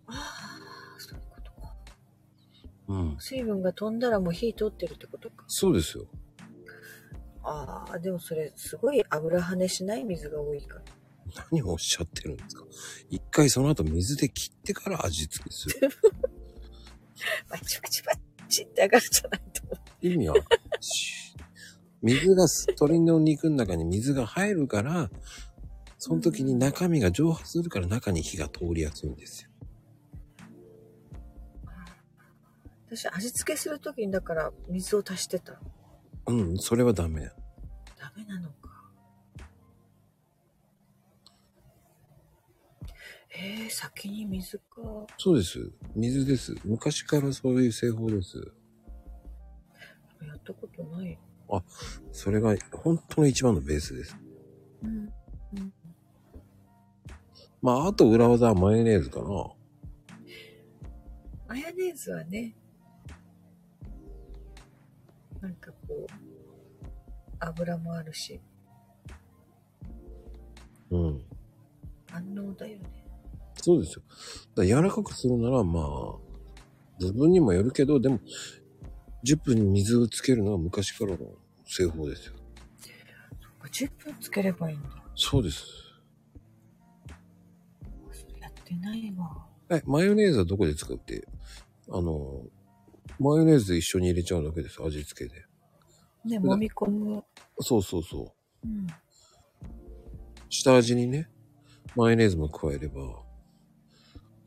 [0.07, 1.75] ああ、そういうことか。
[2.89, 3.17] うん。
[3.21, 5.45] 水分が飛んだらもう火通ってるってことか。
[5.47, 6.07] そうですよ。
[7.43, 10.83] ああ、でもそれすごい油跳ねしない水が多いから。
[11.51, 12.65] 何をおっしゃってるんですか？
[13.11, 15.89] 一回その後水で切ってから味付けする。
[17.49, 18.13] バチバチバ
[18.49, 20.07] チって上がるじゃないと思う。
[20.07, 20.35] 意味は、
[22.03, 25.11] 水が、鶏の肉の中に水が入るから、
[25.99, 29.51] その時に中身が蒸発するから中に火が通りやすいんですよ。
[32.91, 35.61] 私味付けするときにだから水を足してた。
[36.27, 37.31] うん、それはダメ。
[37.99, 38.51] ダメなの
[43.39, 43.45] か。
[43.45, 44.65] えー、先に水か。
[45.17, 45.71] そうです。
[45.95, 46.55] 水です。
[46.65, 48.39] 昔からそういう製法です。
[50.27, 51.19] やったことない。
[52.13, 54.17] それが本当の一番のベースです。
[54.83, 55.13] うん。
[57.63, 59.27] まあ、あと裏技はマヨネーズかな。
[61.49, 62.55] マヨネーズはね、
[65.41, 66.13] なんかこう、
[67.41, 68.41] 油もあるし、
[70.91, 71.25] うん。
[72.13, 72.98] 万能だよね。
[73.63, 74.03] そうですよ。
[74.65, 75.85] 柔らかくするなら、まあ、
[77.01, 78.21] 自分にもよるけど、でも、
[79.25, 81.19] 10分に水をつけるのは昔からの
[81.65, 82.35] 製法ですよ。
[83.71, 84.89] 10分つければいいんだ。
[85.15, 85.65] そうです。
[88.41, 89.47] やってないわ。
[89.71, 91.27] え、マヨネーズはどこで使うって、
[91.91, 92.45] あの、
[93.19, 95.45] マヨネーズで一緒に入れちゃうだけです、味付けで。
[96.25, 97.25] ね、揉み込む。
[97.61, 98.69] そうそうそう。
[98.69, 98.87] うん。
[100.49, 101.29] 下味にね、
[101.95, 103.23] マヨネーズも加えれば、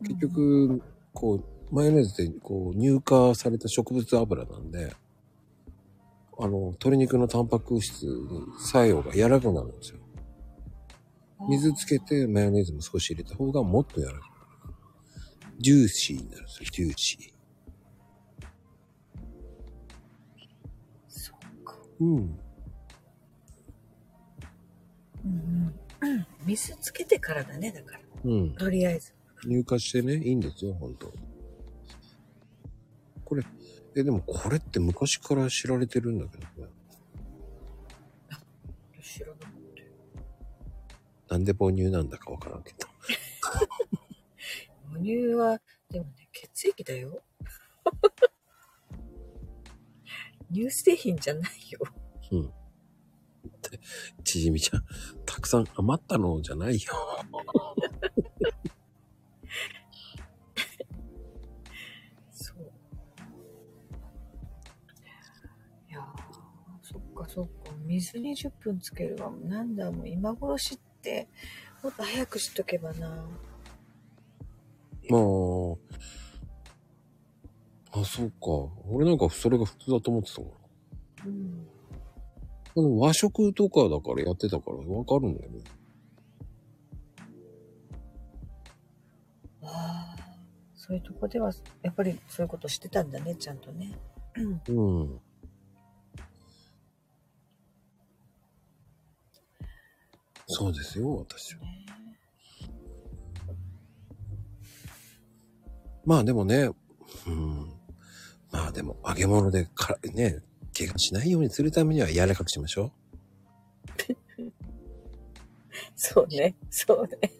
[0.01, 0.81] 結局、
[1.13, 4.93] こう、マヨネーズって、こう、乳化された植物油なんで、
[6.37, 9.99] あの、鶏肉のタンパク質に作用が柔らかくなるんですよ。
[11.49, 14.75] 水つけてマヨネーズも少し入れた方がもっと柔らかくなる。
[15.59, 17.31] ジューシーになるんですよ、ジューシー。
[21.07, 21.75] そうか。
[21.99, 22.07] うん。
[22.07, 22.39] うん
[26.03, 26.27] うん。
[26.45, 27.99] 水つけてからだね、だから。
[28.23, 28.53] うん。
[28.55, 29.13] とりあえず。
[29.45, 31.11] 入荷してね、いいんですよ、ほんと。
[33.25, 33.43] これ、
[33.95, 36.69] え、でもこれって昔から知られてるんだけどね。
[39.01, 39.87] 知らなかったよ。
[41.29, 42.87] なんで母乳なんだかわからんけど。
[44.93, 45.59] 母乳は、
[45.89, 47.21] でもね、血液だよ。
[50.53, 51.79] 乳製品じゃないよ。
[52.31, 52.53] うん。
[54.23, 54.83] ちじみちゃん、
[55.25, 56.79] たくさん余ったのじゃないよ。
[67.91, 69.29] 水に10分つけるわ。
[69.43, 71.27] なんだ、もう今頃知って、
[71.83, 73.09] もっと早く知っとけばな。
[75.09, 75.19] まあ、
[77.99, 78.37] あ、そうか。
[78.89, 81.25] 俺なんかそれが普通だと思ってたから。
[81.25, 81.65] うん。
[82.73, 85.63] でも和食とかだからやってたからわかるんだよね。
[89.63, 90.35] ああ、
[90.75, 91.51] そういうとこでは、
[91.81, 93.99] やっぱりそういうことしてたんだね、ちゃんとね。
[94.69, 95.19] うん。
[100.53, 101.61] そうですよ、私は。
[106.05, 106.69] まあでもね、
[107.27, 107.71] うん。
[108.51, 110.41] まあでも揚げ物でか、ね、
[110.77, 112.91] 怪我しないようにするためには柔らかくしましょ
[115.95, 117.31] そうね、そうね。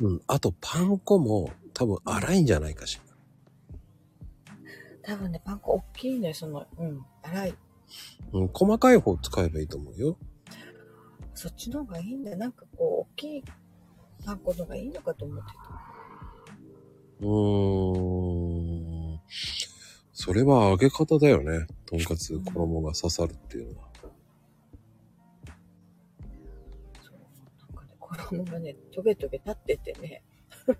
[0.00, 0.08] う。
[0.08, 0.22] うん。
[0.26, 4.56] あとパン粉も多分粗いんじゃないかしら。
[5.02, 7.54] 多分ね、パン粉大きいね、その、うん、粗い。
[8.32, 10.16] うん、細かい方使えばいいと思うよ。
[11.40, 12.36] そっちの方がいいんだ。
[12.36, 13.44] なんかこう、大きい
[14.26, 15.44] パン粉の方がいいのかと思って
[17.20, 19.20] うーん。
[20.12, 21.66] それは揚げ方だよね。
[21.86, 23.88] とんかつ衣が刺さるっていうのは。
[23.94, 24.02] た。
[27.00, 27.20] そう。
[27.58, 30.22] なんかね、衣がね、トゲトゲ立っててね。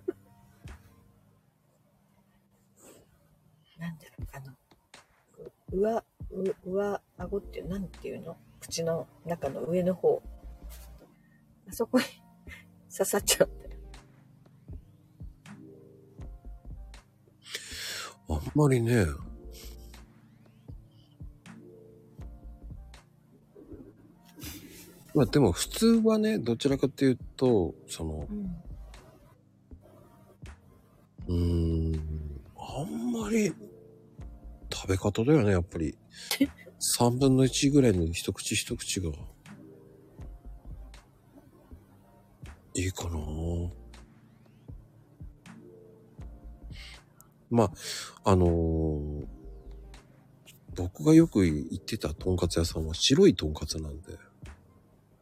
[3.79, 4.53] なんだろう、あの、
[5.71, 8.37] う上、う上顎っていう、なんていうの？
[8.59, 10.21] 口の中の上の方。
[11.71, 12.05] あそこに
[12.91, 13.71] 刺さっちゃうんだよ。
[18.29, 19.05] あんまりね。
[25.13, 28.63] まあでも普通はね、どちらかというと、その、うん。
[31.27, 33.53] うーん、あんまり
[34.71, 35.97] 食べ方だよね、やっぱり。
[36.97, 39.11] 3分の1ぐらいの一口一口が。
[42.73, 43.19] いいかな。
[47.49, 49.27] まあ、あのー
[50.73, 54.17] 僕がよく行ってたとんかつ屋さんは白いとんかつなんで、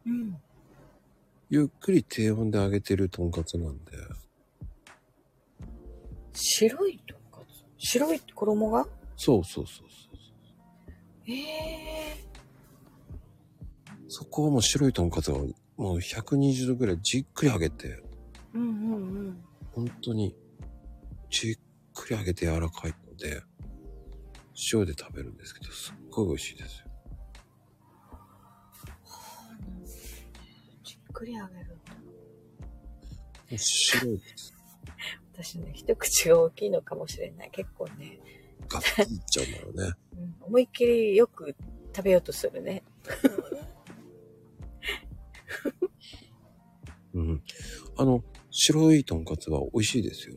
[0.06, 0.40] うん。
[1.50, 3.90] ゆっくり低温で揚げてるとんかつなんで、
[6.32, 7.44] 白いとんか
[7.78, 7.84] つ？
[7.90, 8.86] 白い衣が？
[9.16, 10.16] そうそうそうそう。
[11.26, 12.24] ええ
[14.06, 15.38] そこはもう白いとんかつが
[15.80, 18.02] もう120度ぐらいじっくり揚げて、
[18.52, 18.98] うんうんう
[19.30, 19.44] ん。
[19.72, 20.36] 本当に
[21.30, 21.58] じっ
[21.94, 23.42] くり揚げて柔らかいので、
[24.74, 26.86] 塩で食べるんですけど、すっごい美味しいですよ。
[30.84, 31.74] じっくり揚げるんだ。
[33.56, 34.54] 白いです。
[35.32, 37.50] 私ね、一口が大きいのかもしれない。
[37.52, 38.20] 結構ね、
[38.68, 39.94] ガッツリいっちゃうんだろうね。
[40.12, 41.56] うん、思いっきりよく
[41.96, 42.82] 食べようとするね。
[47.14, 47.42] うん。
[47.96, 50.36] あの、白いとんかつは美味しいですよ。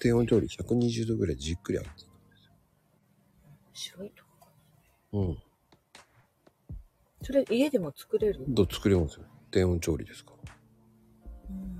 [0.00, 1.94] 低温調理120度ぐらいじっくり揚げて
[3.72, 4.48] 白いとんか
[5.12, 5.36] うん。
[7.22, 7.26] つ。
[7.26, 8.44] それ家でも作れる？
[8.48, 9.26] どう作れますよ。
[9.50, 10.54] 低温調理ですから。
[11.50, 11.78] うん。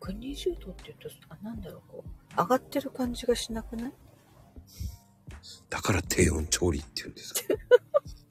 [0.00, 3.92] 120度って言うと、あ、なんだろう、こう、上がってる感じがしなくない？
[5.70, 7.40] だから低温調理って言うんですか。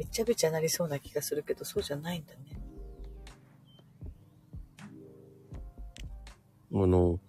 [0.00, 2.38] べちゃべちゃなりそうな気がするけど、そうじゃないんだね。
[6.72, 7.20] あの、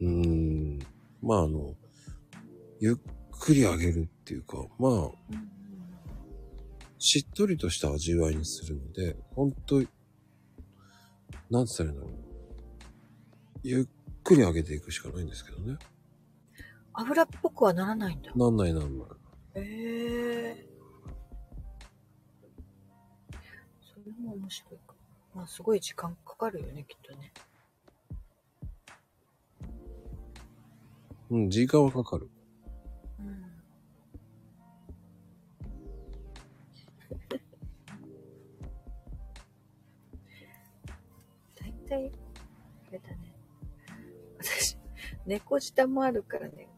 [0.00, 0.78] うーん、
[1.22, 1.76] まああの、
[2.80, 2.96] ゆっ
[3.30, 5.14] くり揚げるっていうか、まあ、うん
[6.98, 9.82] しっとりとした味わいにするので、ほんと、
[11.50, 12.14] なんつったらいいんだろう。
[13.62, 13.86] ゆっ
[14.24, 15.76] くり揚げていくしかないんですけどね。
[16.94, 18.32] 油っぽくはならないんだ。
[18.34, 19.08] なんないなんない。
[19.60, 20.73] へえそ
[24.34, 24.94] 面白いか。
[25.34, 27.32] まあ、すごい時間かかるよね、きっとね。
[31.30, 32.30] うん、時間はかかる。
[33.18, 33.42] うん。
[41.54, 42.12] 大体、
[42.88, 43.34] あれだね。
[44.38, 44.76] 私、
[45.26, 46.68] 猫舌もあるからね、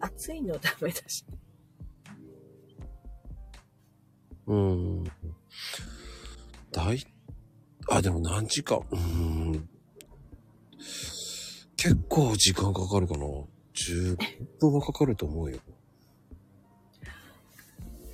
[0.00, 1.24] 暑いのダメだし。
[4.46, 5.04] うん。
[6.72, 7.06] だい、
[7.88, 8.80] あ、でも何時間？
[8.90, 9.68] うん。
[11.76, 13.26] 結構時間かかるかな。
[13.74, 14.16] 10
[14.60, 15.58] 分はかかると思うよ。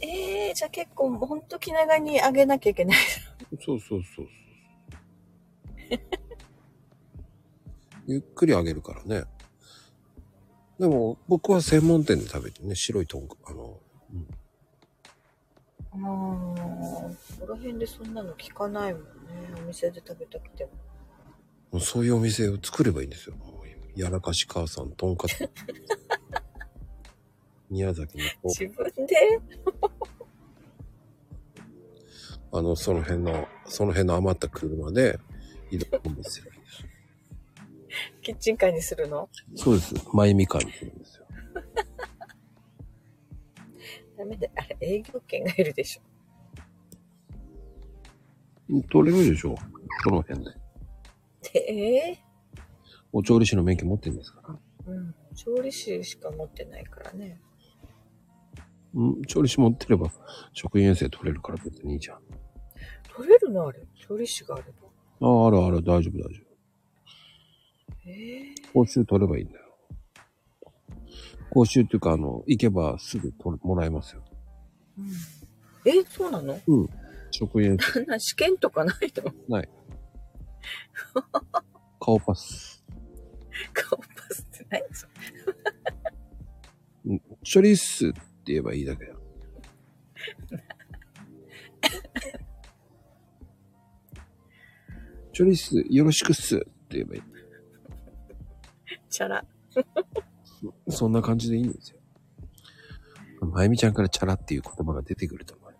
[0.00, 2.98] ええー、じゃあ結構、ほんと気長にあげなきゃいけない。
[3.64, 4.26] そうそうそうそう。
[8.06, 9.24] ゆっくりあげるからね。
[10.78, 13.80] でも、僕は専門店で食べてね、白いとんか、あの、
[15.92, 19.08] あー、ここら辺でそんなの聞かないもんね。
[19.58, 20.70] お店で食べたくても。
[21.72, 23.36] もうそういうお店を作ればいいんですよ。
[23.36, 25.50] もうやらかし母さん、とんかつ。
[27.70, 29.14] 宮崎のこ自分で？
[32.52, 35.18] う、あの、その辺の、その辺の余った車で
[35.70, 36.46] 移動するんですよ。
[38.22, 39.28] キッチンカーにするの？
[39.56, 39.94] そうです。
[40.12, 41.26] 前みかんにするんですよ。
[44.18, 44.48] ダメだ。
[44.56, 46.02] あれ、営業権がいるでしょ。
[48.90, 49.54] 取れるでしょ
[50.02, 50.50] その辺で？
[51.54, 52.18] ええ
[53.12, 54.42] お調理師の免許持ってるんですか？
[54.86, 54.92] ら。
[54.92, 55.14] うん。
[55.34, 57.40] 調理師しか持ってないからね。
[58.94, 60.10] うん、調理師持ってれば、
[60.52, 62.18] 職員衛生取れるから別にいいじゃん。
[63.16, 63.80] 取れるのあれ？
[63.96, 64.88] 調理師があれば。
[65.26, 66.42] ああ、あるある、大丈夫、大丈
[68.06, 68.10] え
[68.50, 68.72] え夫。
[68.72, 69.67] 講習取ればいいんだよ。
[71.50, 74.22] 講習っていうか、あの、行けばすぐ取れもらえますよ。
[74.98, 75.06] うん。
[75.84, 76.60] え、そうなの？
[76.66, 76.88] うん。
[77.30, 79.32] 職員そんな試験とかないの？
[79.58, 79.68] ない。
[82.00, 82.84] 顔パス。
[83.72, 85.12] 顔パスって何それ？
[87.54, 89.20] 処理っすって言えばいいだけだよ。
[95.36, 97.22] 処理っす、よろしくっすって言えばいい。
[99.08, 99.44] チャラ。
[100.88, 101.98] そんな感じでいいんですよ。
[103.46, 105.74] まゆみちゃんからチャラっていう言葉が出てくると思う。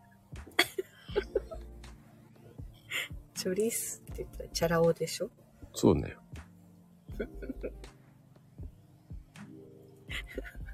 [3.35, 5.31] チョリスって言ったらチャラ男でしょ？
[5.75, 6.17] そうね。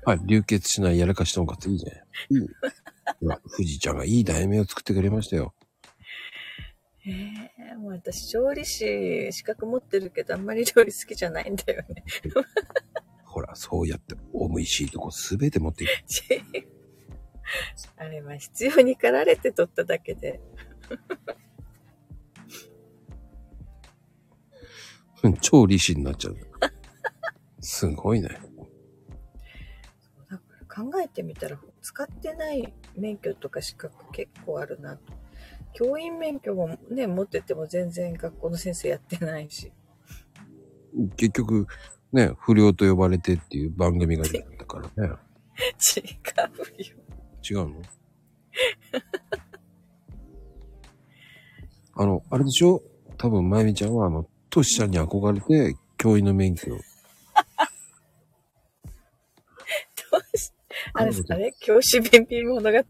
[0.06, 2.02] はい、流血しないやらかしとんかついいね。
[2.31, 2.47] いい。
[3.56, 5.55] 富士ちゃんがいい題名を作ってくれましたよ。
[7.06, 12.05] ええもう私調理師資格持ってるけどあんまり料理好きじゃないんだよね。
[13.35, 15.90] ほら、そうやって、おむいしいとこすべて持っていく。
[17.98, 20.40] あれは必要に駆られて取っただけで。
[25.24, 26.36] うん超利子になっちゃう。
[27.59, 28.28] すごいね。
[30.31, 30.44] だか
[30.78, 35.12] ら考えてみたら使ってない免許とか資格結構あるなと。
[35.73, 39.73] 教員免許もね、持ってても全然学校の先生やってないし。
[41.16, 41.66] 結局、
[42.15, 45.12] ね、不良と呼ばれてっていう番組が出てたからね。
[45.97, 46.01] 違
[47.51, 47.65] うよ。
[47.65, 47.82] 違うの？
[51.97, 52.82] あの、あれでしょ？
[53.19, 56.78] 多分、まゆみちゃんは、あの、トシちゃんに憧れて、教員の免許を。
[56.78, 56.82] ど
[60.19, 60.53] うし
[60.93, 62.78] あれ、あれ教師弁弁物語。
[62.78, 62.85] 好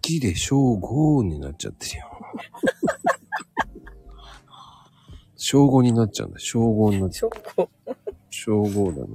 [0.00, 2.10] きで小5になっちゃってるよ。
[5.50, 6.38] 小5になっちゃうんだ。
[6.38, 7.26] 小5になっちゃ。
[7.26, 7.30] う。
[8.28, 9.14] 小5だね。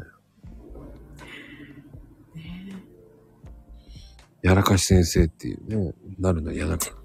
[4.41, 6.95] やらかし先生っていうね、なるの嫌だから。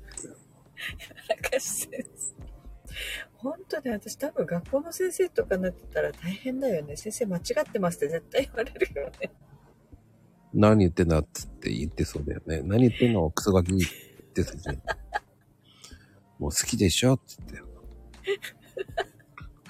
[1.42, 2.34] 高橋先生。
[3.36, 6.96] 本当ね、私多分学校の先生とかになってたら大変だよね。
[6.96, 9.30] 先生間違ってますって絶対言われるよね。
[10.54, 12.62] 何言ってんだっつって言ってそうだよね。
[12.64, 13.84] 何言ってんのクソガキって
[14.34, 14.76] 言ってたじゃん。
[16.38, 17.60] もう好きでしょっつって。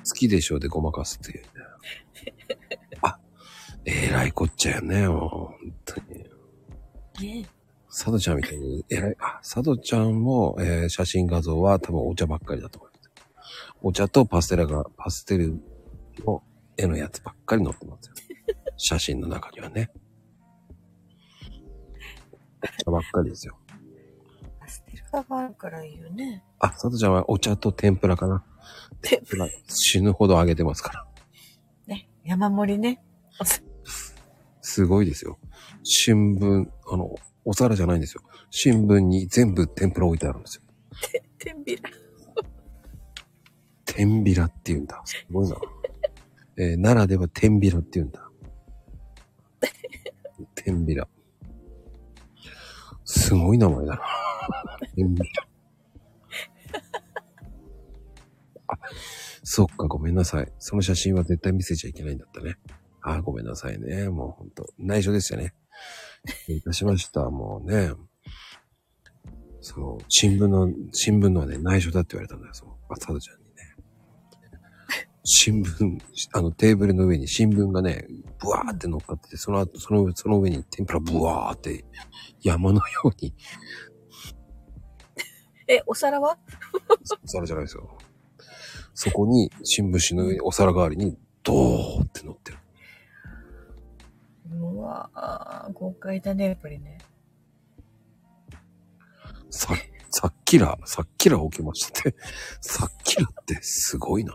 [0.09, 1.51] 好きでしょでごまかすっていうね。
[3.03, 3.19] あ、
[3.85, 5.19] えらいこっちゃよね、もう。
[5.29, 6.01] 本当
[7.23, 7.41] に。
[7.43, 7.49] ね
[7.89, 13.11] 佐渡ちゃんみたいに、えらい、あ、佐渡ちゃんも、えー写真画像は多分お茶ばっかりだと思います。
[13.83, 15.61] お茶とパステラが、パステル
[16.25, 16.43] の
[16.77, 18.15] 絵のやつばっかり載ってますよ。
[18.77, 19.91] 写真の中にはね。
[22.63, 23.59] お茶ばっかりですよ。
[24.61, 26.45] パステル画があるからいいよね。
[26.59, 28.45] あ、佐藤ちゃんはお茶と天ぷらかな。
[29.03, 29.49] 天ぷら。
[29.69, 31.07] 死ぬほど揚げてますから。
[31.87, 32.09] ね。
[32.25, 33.03] 山盛りね。
[34.61, 35.39] すごいですよ。
[35.83, 37.15] 新聞、あの、
[37.45, 38.23] お皿じゃないんですよ。
[38.51, 40.63] 新聞に全部天ぷら置いてあるんですよ。
[41.11, 41.91] て、天びら。
[43.85, 45.01] 天びらって言うんだ。
[45.05, 45.57] すごいな。
[46.57, 48.31] えー奈良では天びらって言うんだ。
[50.55, 51.09] 天ビラ。
[53.05, 54.01] すごい名前だな。
[54.95, 55.48] 天ビラ。
[58.69, 58.79] あ、
[59.43, 60.53] そっか、ごめんなさい。
[60.59, 62.57] その写真は絶対見せちゃいけないんだったね。
[63.03, 64.09] あ、ごめんなさいね。
[64.09, 64.67] もうほんと。
[64.79, 65.55] 内緒でしたね。
[66.27, 67.31] 失礼いたしました。
[67.31, 67.93] もうね。
[69.61, 72.55] そう、新聞の、新聞のはね、内緒だって言われたんだよ。
[72.55, 72.71] そう。
[72.91, 73.51] あ、サドちゃんにね。
[75.25, 76.01] 新聞、
[76.33, 78.07] あのテーブルの上に新聞がね、
[78.41, 81.85] ブワーって乗っかってて、その後、その、その上に天ぷらブワーって
[82.41, 83.35] 山のように、
[85.69, 86.39] え、お皿は？
[87.23, 87.99] お皿じゃないですよ。
[89.01, 92.59] そこに新聞紙の上にお皿代わりにドーって乗ってる。
[94.61, 96.99] うわぁ、豪快だね、やっぱりね。
[99.51, 99.73] さ、
[100.11, 102.17] さっきら、さっきら起きましたって。
[102.61, 104.33] さっきらってすごいな。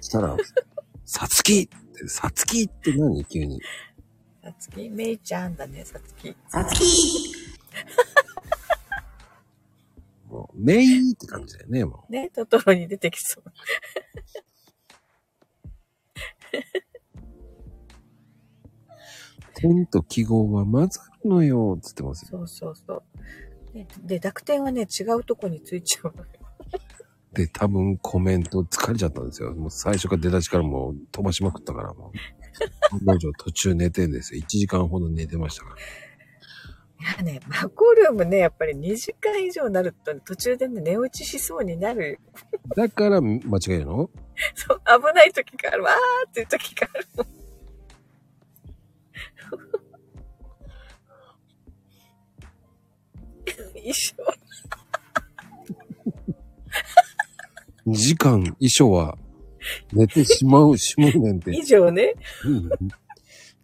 [0.00, 0.36] そしたら、
[1.04, 3.24] さつきって、さつきって何？
[3.24, 3.60] 急に。
[4.44, 6.36] さつき、めいちゃんだね、さつき。
[6.46, 7.34] さつき
[10.58, 13.44] メイって感じだよね、もね、トトロに出てきそう。
[13.46, 13.52] う。
[19.54, 22.38] 点と記号は混ざるのよ、つってますよ。
[22.38, 23.02] そうそうそう。
[23.72, 26.28] で、で濁点はね、違うとこについちゃうのよ。
[27.32, 29.54] で、多分コメント疲れちゃったんですよ。
[29.54, 32.18] もう最初から出だしからもう飛ばしまくったからもう。
[32.90, 34.42] 案の定途中寝てんですよ。
[34.42, 35.76] 1時間ほど寝てましたから。
[37.00, 42.18] いやね、マコルームね、やっぱり2時間以上になると、途中でね、寝落ちしそうになる。
[42.74, 44.10] だから間違えるの？
[44.54, 45.82] そう、危ない時がある。
[45.84, 47.06] わーっていう時がある。
[53.84, 54.14] 一緒。
[57.86, 59.16] 2時間衣装は
[59.92, 61.52] 寝てしまう、しまうねんって。
[61.56, 62.14] 以上ね。
[62.44, 62.70] うん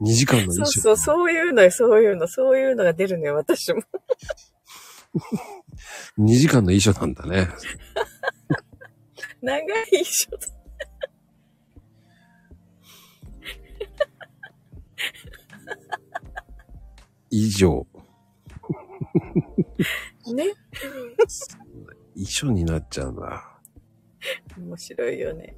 [0.05, 0.81] 2時間の衣装。
[0.81, 3.83] そうそう、そういうのよ、そういうの、そういうのが出るのよ、私も。
[6.19, 7.49] 2時間の衣装なんだね。
[9.41, 10.39] 長い衣装だ。
[17.31, 17.87] 以上。
[20.35, 20.55] ね。
[22.15, 23.59] 衣装になっちゃうんだ。
[24.57, 25.57] 面白いよね。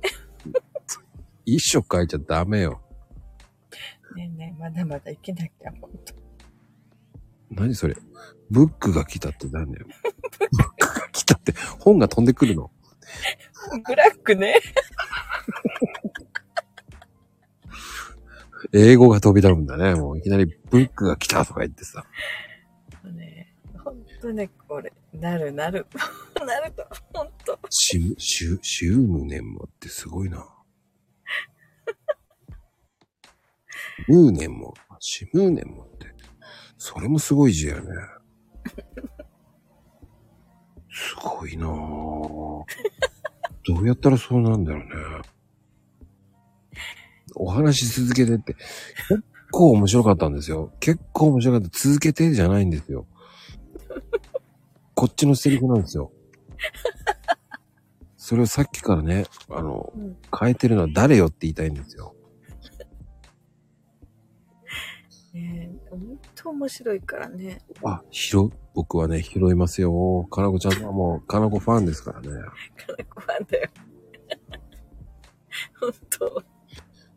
[1.44, 2.80] 衣装変えちゃダメよ。
[4.16, 6.14] ねえねえ、まだまだいけなきゃ、ほんと。
[7.50, 7.94] 何それ？
[8.50, 9.86] ブックが来たって何だよ。
[10.52, 12.70] ブックが来たって本が飛んでくるの？
[13.86, 14.60] ブラックね。
[18.72, 19.94] 英語が飛び出るんだね。
[19.94, 22.04] もういきなりブックが来たとか言ってさ。
[23.04, 25.86] ねほんとね、これ、なるなる。
[26.44, 27.58] なると、ほんと。
[27.70, 30.44] シム、シュ、シュームネンモってすごいな。
[34.08, 36.14] ムーネンモ、シムーネンモって、
[36.78, 37.90] それもすごい字だよね。
[40.90, 41.68] すごいなぁ。
[41.68, 42.64] ど
[43.82, 44.90] うやったらそうなんだろうね。
[47.34, 48.64] お話し続けてって、結
[49.50, 50.72] 構面白かったんですよ。
[50.80, 51.78] 結構面白かった。
[51.78, 53.06] 続けてじゃないんですよ。
[54.94, 56.10] こっちのセリフなんですよ。
[58.16, 62.15] それをさっきからね、あの、うん変えてるのは誰よって言いたいんですよ。
[65.36, 67.60] ねえ、ほんと面白いからね。
[67.84, 70.26] あ、拾う、僕はね、拾いますよ。
[70.30, 72.28] かなこちゃんはもう、かなこファンですからね。
[72.28, 73.68] かなこファンだよ。
[75.78, 76.42] ほんと。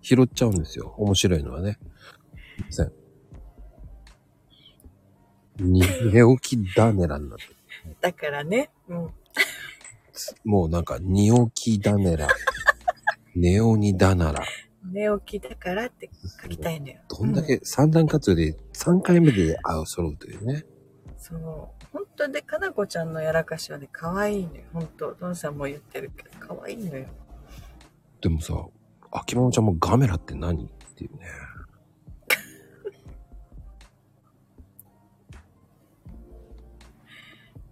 [0.01, 0.93] 拾っちゃうんですよ。
[0.97, 1.79] 面白いのはね。
[2.71, 2.91] すいま
[5.57, 5.71] せん。
[5.71, 5.81] に、
[6.11, 7.45] 寝起きダネラになって
[8.01, 9.09] だからね、うん。
[10.43, 12.27] もうなんか、寝起きダネラ。
[13.33, 14.43] ネオニダナラ。
[14.91, 16.09] 寝起きだからって
[16.41, 16.95] 書きたいのよ。
[17.07, 20.65] どんだけ三段活用で3回目で青揃うというね。
[21.17, 21.39] そう。
[21.91, 24.63] 本当で、かなこちゃんのやらかしはね、可愛いのよ。
[24.73, 27.05] 本当ドンさんも言ってるけど、可愛いのよ。
[28.21, 28.53] でもさ、
[29.11, 31.25] 秋ママちゃんもガメラって何っていうね。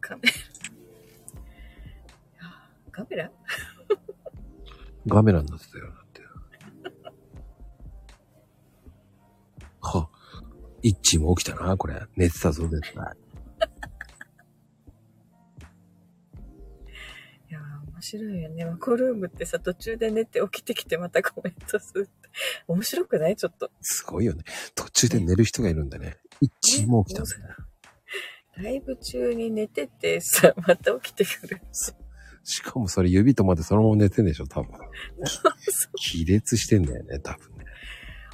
[0.01, 0.31] カメラ。
[0.31, 0.35] い
[2.39, 2.49] や
[2.91, 3.31] カメラ？
[5.05, 5.93] ガメラになってたよ、だ
[10.87, 12.01] イッチーも起きたな、これ。
[12.15, 12.93] 寝てたぞ、絶対。
[17.49, 18.65] いやー面白いよね。
[18.65, 22.11] ワコルームってさ、途中で寝て起きてきてまたコメントするって。
[22.67, 23.35] 面白くない？
[23.35, 23.69] ちょっと。
[23.81, 24.43] すごいよね。
[24.75, 26.17] 途中で寝る人がいるんだね。
[26.41, 27.43] イッチーも起きたんだね。
[28.57, 31.61] ライブ中に寝ててさ、 また起きてくる。
[32.43, 34.71] しかもそれ指止まってそのまま寝てんでしょ、多分。
[35.97, 37.65] 気絶してんだよね、多分ね。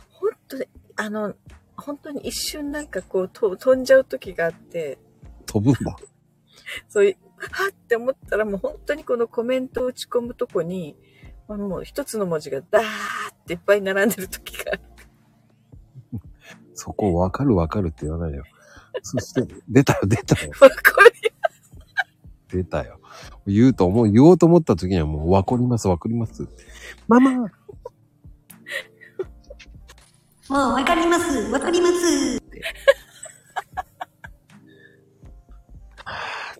[0.09, 1.35] 本当で、あの、
[1.85, 4.97] 本当に一瞬なんかこうと飛んじゃう時があって、
[5.45, 5.95] 飛ぶんだ。
[6.89, 10.95] そういう、はっって思ったらもう本当にこのコメントを打ち込むとこに、
[11.47, 12.85] あのもう一つの文字がダーっ
[13.45, 14.81] ていっぱい並んでる時がある。
[16.73, 18.45] そこわかるわかるって言わないでよ。
[19.01, 21.11] そして、出たよ、出たよ、わかる
[22.49, 22.99] 出たよ。
[23.45, 26.47] 言うと思う、言おうと思った時にはもう、わかります、わかります。
[27.07, 27.51] ママ
[30.53, 32.39] もうわかります、わかります。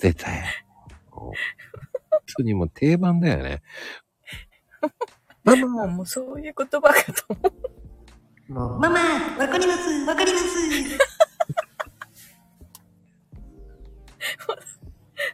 [0.02, 0.42] 出たよ。
[1.12, 1.34] もう
[2.10, 3.62] 本当にもう定番だよね。
[5.44, 7.54] ママもうそういう言葉かと思う。
[8.52, 8.98] マママ、
[9.38, 10.46] わかります、わかります。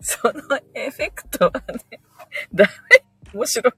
[0.19, 0.33] その
[0.73, 1.51] エフェクトは
[1.91, 2.01] ね、
[2.53, 2.71] ダメ。
[3.33, 3.73] 面白い。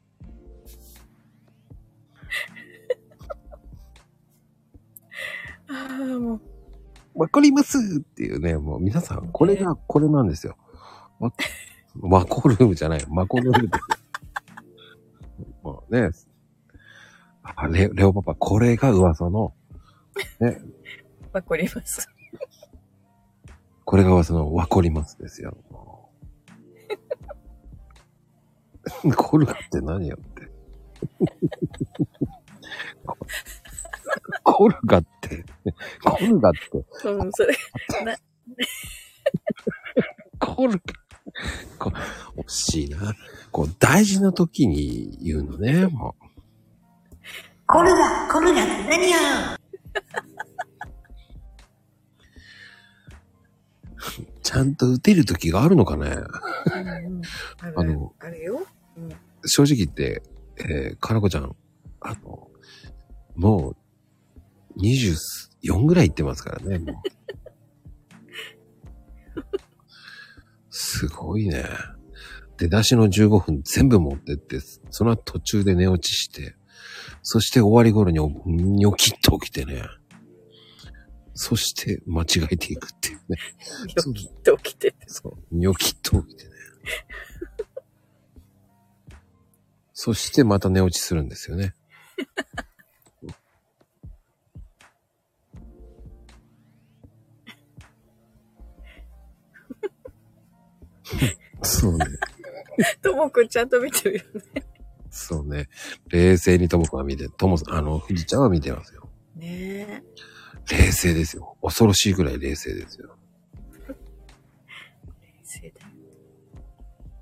[5.72, 6.42] ああ、もう、
[7.16, 10.58] わかりますっていうね、もう皆さん、これが、これなんですよ。
[11.20, 11.32] わ、
[11.96, 14.66] マコルームじゃない、マコルームですよ。
[15.64, 16.10] もうね、
[17.44, 19.54] あレレオパパ、これが噂の、
[20.40, 20.60] ね、
[21.32, 22.08] わかります。
[23.86, 25.58] これが噂のわかりますですよ。
[29.16, 30.50] コルガって何よって。
[34.44, 35.46] コルガって、
[36.04, 36.60] コルガって、
[37.08, 37.56] うん、それ、
[38.06, 38.16] な、
[40.40, 40.80] コルガ。
[41.78, 41.92] こ
[42.38, 43.14] 惜しいな。
[43.52, 46.24] こう、大事な時に言うのね、もう。
[47.68, 49.18] コルガ、コルガって何よ
[54.44, 56.12] ちゃんと打てる時があるのかね。
[57.76, 58.66] あのあるよ。
[58.98, 59.10] うん。
[59.46, 60.24] 正直言って、
[60.58, 61.56] えー、かなこちゃん、
[62.02, 62.50] あの、
[63.36, 63.78] もう、
[64.82, 66.96] 24ぐらい行ってますからね、もう。
[70.70, 71.66] すごいね。
[72.58, 74.60] 出だしの15分全部持ってって、
[74.90, 76.56] その後途中で寝落ちして、
[77.24, 79.84] そして終わり頃にニョキッと起きてね。
[81.34, 83.38] そして間違えていくっていうね。
[83.96, 84.98] よきっと起きてて。
[85.08, 86.52] そう、ニョキッと起きてね。
[89.94, 91.76] そしてまた寝落ちするんですよね。
[101.82, 102.06] そうね。
[103.02, 104.64] ともくんちゃんと見てるよね。
[105.10, 105.68] そうね。
[106.10, 109.10] 冷静にともくんは見て、ともあの、富士ちゃんは見てますよ。
[109.36, 110.04] ね
[110.70, 111.58] 冷静ですよ。
[111.62, 113.18] 恐ろしいぐらい冷静ですよ。
[113.90, 113.96] え。
[115.44, 115.88] せいだよ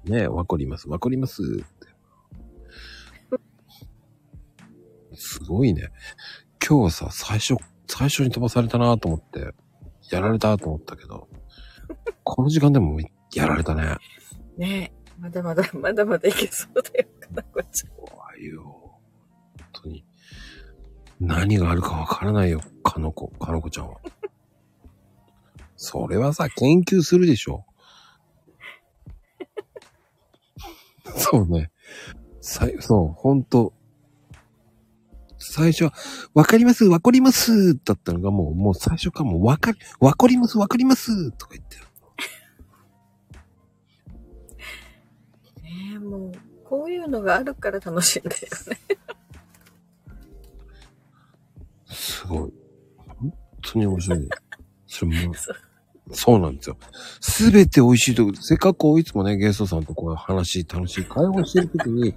[0.03, 1.41] ねえ、わかります、わかります？
[1.41, 1.87] って。
[5.15, 5.89] すごいね。
[6.61, 7.55] 今日はさ、最初、
[7.87, 9.53] 最初に飛ばされたなと思って、
[10.11, 11.29] やられたと思ったけど、
[12.23, 12.99] この時間でも
[13.33, 13.95] やられたね。
[14.59, 14.99] ねえ。
[15.21, 17.91] まだまだ、 まだまだいけそうだよ、かなこちゃん。
[17.95, 18.61] 怖いよ。
[18.61, 20.05] 本当に。
[21.21, 24.01] 何があるかわからないよ、かの子、かの子ちゃんは。
[25.77, 27.65] それはさ、研究するでしょ。
[31.15, 31.71] そうね。
[32.41, 33.73] さい、そう、ほんと。
[35.37, 35.93] 最初は、
[36.33, 41.88] わかります、わかります、だったのがもう、もう最初かも、わかり、わかります、わかります、とか言ってる。
[45.99, 46.31] もう、
[46.63, 48.97] こういうのがあるから楽しいんだよね。
[51.85, 52.53] すごい。
[53.07, 54.29] 本当に面白い。
[54.87, 55.55] それもうそう
[56.11, 56.77] そうなんですよ。
[57.21, 62.15] すべて美味しいとこ、せっかくいつもね、ゲストさんとこう話、楽しい会話してるときに、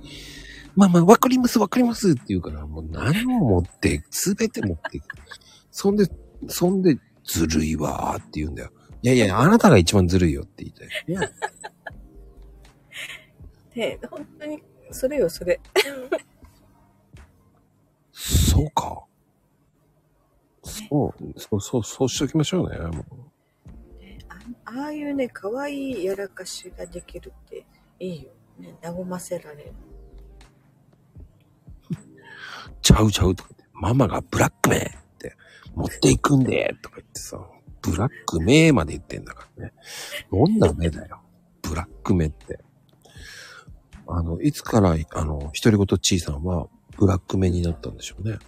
[0.74, 5.16] まあまあ、わかります、わかりますって言うから、もう何を持って、すべて持っていく。
[5.70, 6.06] そんで、
[6.48, 8.70] そんで、ずるいわーって言うんだよ。
[9.02, 10.88] いやいや、あなたが一番ずるいよって言いたい。
[13.74, 15.60] ねえ、本当に、それよ、それ。
[18.12, 19.04] そうか。
[20.62, 22.78] そう、そう、そう、そうしときましょうね。
[22.78, 22.92] もう
[24.00, 24.34] ねあ
[24.66, 27.66] ああいうね、可愛いやらかしができるって
[27.98, 28.30] いいよ。
[28.58, 29.72] ね、和ませられる。
[32.82, 35.36] ちゃうちゃうとか言って、ママがブラックメーって
[35.74, 37.38] 持っていくんで、とか言ってさ、
[37.80, 39.72] ブラックメーまで言ってんだからね。
[40.30, 41.20] どんな目だよ。
[41.62, 42.60] ブラックメって。
[44.14, 46.68] あの、いつから、あの、独り言ちいさんは、
[46.98, 48.38] ブラックメになったんでしょうね。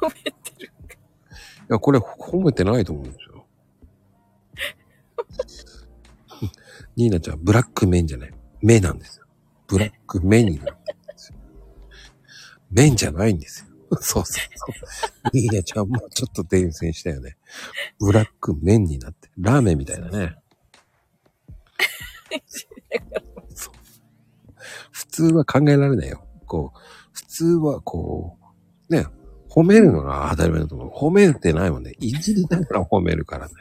[0.00, 0.72] 褒めてる。
[1.68, 3.46] いや、これ褒めてないと思うんですよ。
[6.96, 8.34] ニーナちゃん、ブラックメンじゃない。
[8.62, 9.26] 目なんですよ。
[9.66, 11.38] ブラックメになったんですよ。
[12.70, 13.98] 麺じゃないんですよ。
[14.00, 14.66] そうそうそ
[15.32, 15.36] う。
[15.36, 17.36] いいねちゃんもちょっと伝染したよね。
[18.00, 19.25] ブラック麺になって。
[19.38, 20.36] ラーメンみたいなね。
[23.54, 23.74] そう
[24.90, 26.24] 普通は考えられないよ。
[26.46, 26.78] こう、
[27.12, 28.38] 普通はこ
[28.88, 29.06] う、ね、
[29.48, 30.90] 褒めるのが当たり前だと思う。
[30.90, 31.94] 褒めてないもんね。
[31.98, 33.54] いじりながら褒めるからね。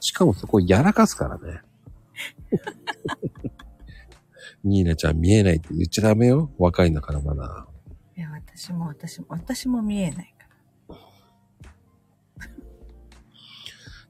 [0.00, 1.60] しかもそこやらかすからね。
[4.64, 6.50] ニーナちゃん見えないって言っちゃダメよ。
[6.58, 7.66] 若いんだからまだ。
[8.16, 10.33] いや、私も私も、私も見えない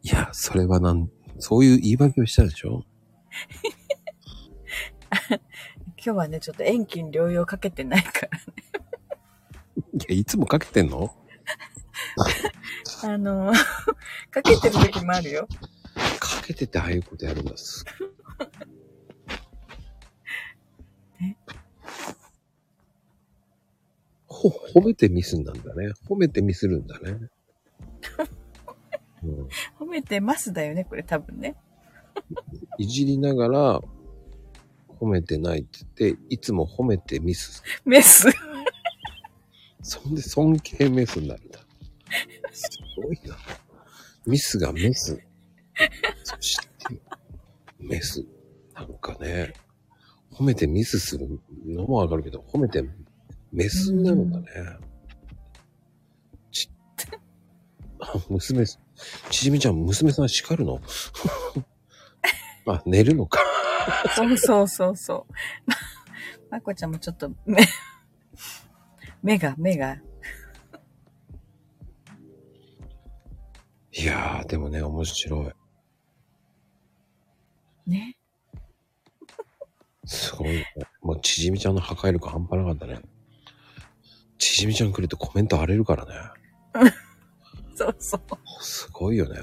[0.04, 2.84] いや、それはなん、そういう言い訳をしたでしょ？
[5.96, 8.38] 今日はね、ちょっと遠近療養かけてないから。
[8.38, 11.16] いや、いつもかけてんの？
[13.02, 13.50] あの、
[14.30, 15.48] かけてる時もあるよ。
[16.20, 17.56] かけててああいうことやるんだ。
[17.56, 17.84] す
[21.22, 21.34] え？
[24.26, 25.92] ほ、褒めてミスなんだね。
[26.06, 27.30] 褒めてミスるんだね。
[29.24, 31.56] うん、褒めてますだよね、これ多分ね。
[32.78, 33.80] いじりながら、
[35.00, 37.62] 褒めてないって言って、いつも褒めてミス。
[37.84, 38.28] メス？
[39.82, 41.58] そんで尊敬メスになるんだ。
[42.52, 42.68] す
[43.02, 43.36] ごいな。
[44.26, 45.20] ミスがメス。
[46.22, 46.64] そして、
[47.78, 48.24] メス。
[48.74, 49.52] なんかね、
[50.32, 51.28] 褒めてミスする
[51.66, 52.82] のもわかるけど、褒めて
[53.52, 54.46] メスになるんだね。
[56.50, 56.70] ち、
[58.00, 58.64] あ、娘、
[59.30, 60.80] ちじみちゃん、娘さん叱るの？
[62.66, 63.40] あ、寝るのか。
[64.14, 65.32] そうそうそうそう。
[65.66, 65.76] ま、
[66.58, 67.62] まこちゃんもちょっと、目、
[69.22, 69.98] 目が、目が、
[73.92, 75.52] いやー、でもね、面白
[77.86, 77.90] い。
[77.90, 78.16] ね。
[80.06, 80.66] すごいね。
[81.00, 83.00] もう、ちじみちゃんの破壊力半端なかったね。
[84.38, 86.90] ちじみちゃん来るとコメント荒れるからね。
[87.76, 88.20] そうそう。
[88.60, 89.40] すごいよね。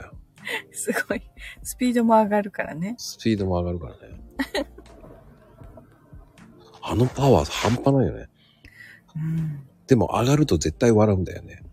[0.72, 1.22] すごい。
[1.64, 2.95] スピードも上がるからね。
[2.98, 4.22] スピードも上がるからね。
[6.82, 8.30] あのパワー半端ないよね。
[9.16, 9.68] うん。
[9.88, 11.64] でも上がると絶対笑うんだよね。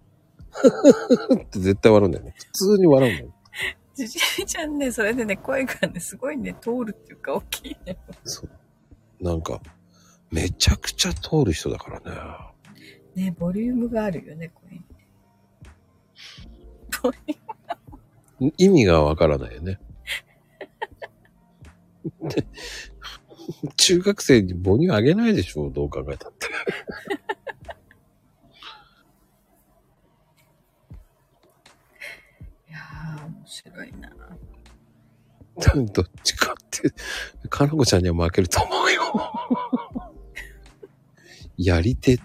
[1.35, 2.35] っ て絶対笑うんだよね。
[2.37, 3.35] 普通に笑うんだよ。
[3.95, 7.99] じじみちゃんね、それでね、声がね、すごいね、通るっていうか大きいね。
[8.25, 9.25] そう。
[9.25, 9.61] なんか、
[10.31, 12.01] めちゃくちゃ通る人だから
[13.17, 13.25] ね。
[13.25, 14.85] ね、ボリュームがあるよね、声に。
[18.57, 19.81] 意味がわからないよね。
[22.23, 22.47] で
[23.77, 26.47] 中学生に母乳あげないでしょどう考えたって。
[32.69, 34.11] いやー、面白いな。
[35.93, 36.93] どっちかって、
[37.49, 39.03] かなこちゃんには負けると思うよ。
[41.57, 42.21] やり手、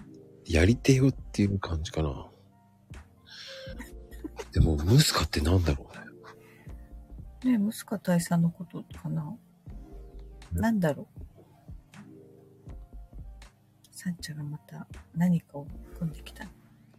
[0.46, 2.28] やり手よっていう感じかな。
[4.54, 5.90] でも、ムスカってなんだろ
[7.44, 7.52] うね。
[7.52, 9.36] ね、ムスカ大佐のことかな？
[10.52, 11.24] なんだろう？
[13.90, 14.86] サンチャがまた
[15.16, 15.66] 何かを
[15.98, 16.46] 組んできた。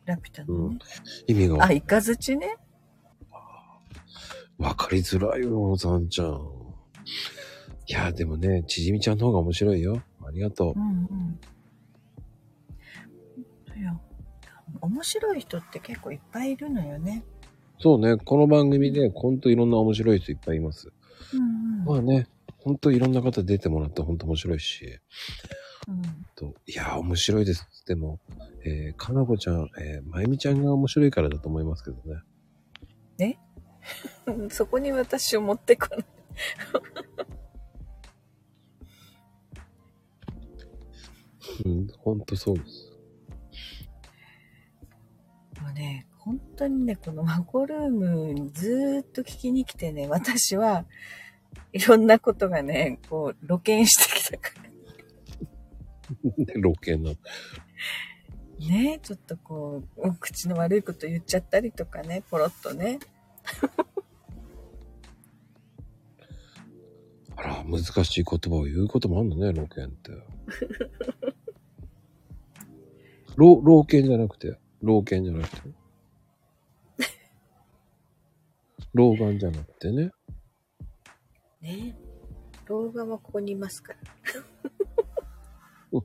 [0.06, 0.77] ラピュタのね。
[1.27, 2.57] 意味があ、イカズチね？
[4.57, 6.40] わかりづらいよ、さんちゃん。
[7.88, 10.03] いや、でもね、ちじみちゃんの方が面白いよ。
[10.27, 10.80] ありがとうう。
[10.80, 11.07] ん
[13.76, 13.80] うん。
[13.80, 13.98] いや、
[14.82, 17.23] 面白い人って結構いっぱいいるのよね。
[17.80, 20.91] そうね、この番組でほんといろんな面白い人いっぱいいます。
[21.34, 21.85] うんうん。
[21.85, 22.27] まあね、
[22.57, 24.99] ほんといろんな方出てもらってほんと面白いし。
[25.88, 26.02] うん
[26.35, 27.68] といやー、面白いです。
[27.85, 28.19] でも、
[28.65, 32.23] えー、かなこちゃん、えー、まゆみちゃんが面白いからだと思いますけどね。
[34.26, 36.06] うん そこに私を持ってこない。
[41.65, 42.91] うん、ほんとそうです。
[45.61, 50.85] もうね、本当にね、このマコルームにずーっと聞きに来てね、私は
[51.72, 54.49] いろんなことがね、こう、露見してきたか
[56.23, 56.31] ら。
[56.45, 57.11] で、ロケな。
[58.60, 62.97] ね、ちょっとこう、お口の悪いこと言っちゃったりとかね、ポロッとね。
[67.35, 70.11] あら、難しい言葉を言うこともあるんだね、ロケンって。
[73.35, 75.85] 老、老犬じゃなくて、老犬じゃなくて？
[78.96, 80.12] 老眼じゃなくてね。
[81.62, 81.98] ね。
[82.66, 84.00] 老眼はここにいますから。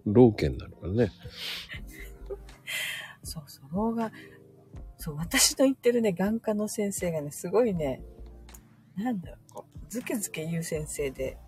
[0.04, 1.12] 老犬なのからね。
[3.22, 4.10] そうそう、老眼。
[4.96, 8.02] そう、私の言ってるね、眼科の先生がね、すごいね、
[8.96, 11.38] なんだろう、こう、ずけずけ言う先生で、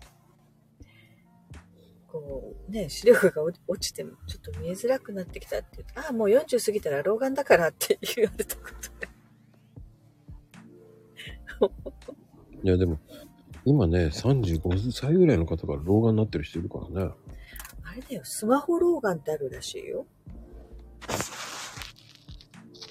[2.07, 9.12] こう、ね、視力が落落ちて、ちょっと見えづらくなってきたって言って、ああ、もう40過ぎたら老眼だからって言われたことで。
[12.63, 12.99] いや、でも、
[13.65, 17.11] 今ね、35歳ぐらいの方が老眼になってる人いるからね。
[17.83, 20.05] あれだよ、スマホ老眼ってあるらしいよ。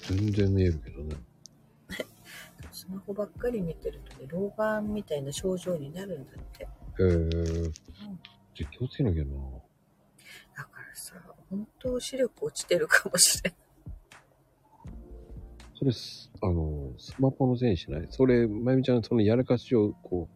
[0.09, 1.16] 全然見えるけどね。
[2.72, 6.64] スマホばっかり見てるとね、老眼みたいな症状になるんだって。
[6.64, 6.68] へ
[6.98, 7.72] え。
[8.55, 9.30] じゃあ気をつけなきゃな。
[10.56, 11.14] だからさ、
[11.51, 13.61] 本当視力落ちてるかもしれない。
[15.82, 18.06] それす、あの、スマホのせいにしない？
[18.09, 20.28] それ、まゆみちゃん、そのやらかしを、こ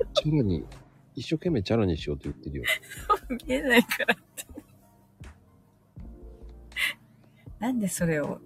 [0.00, 0.64] う、 チャラに、
[1.16, 2.64] 一生懸命チャラにしようと言ってるよ。
[3.44, 4.46] 見えないからって。
[7.58, 8.40] なんでそれを、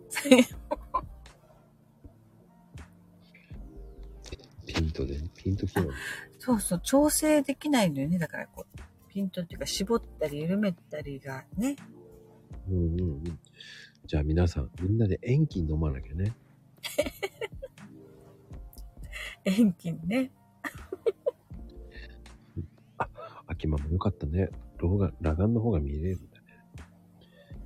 [4.67, 5.91] ピントで、ピント機能。
[6.39, 8.19] そうそう、調整できないのよね。
[8.19, 8.79] だからこう、
[9.11, 11.77] ピントっていうか絞ったり緩めたりがね。
[12.71, 13.39] うんうんうん。
[14.09, 16.35] じゃあ皆さん、みんなで塩基飲まなきゃね。
[19.45, 20.33] 遠近ね。
[23.47, 24.49] 秋間もよかったね。
[24.79, 26.47] 老眼、裸眼の方が見えれるんだね。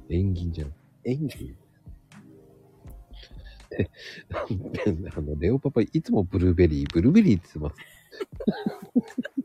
[0.08, 0.74] 塩銀じゃん。
[1.04, 1.56] 塩銀
[3.70, 3.88] で、
[5.14, 7.84] あの、レオパパいつもブルーベリー、ブルーベリーって言ってま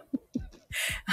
[0.01, 0.06] す。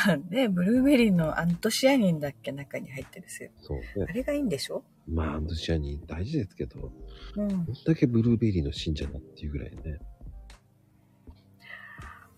[0.09, 3.51] あ ね、ブルーベリーのアントシアニンだっけ中に入ってるんですよ。
[3.60, 3.85] そうね。
[4.09, 4.85] あれがいいんでしょ？
[5.06, 6.93] まあ、アンドシアニン大事ですけど、
[7.36, 7.48] うん。
[7.48, 9.98] どんだけブルーベリーの信者だっていうぐらいね。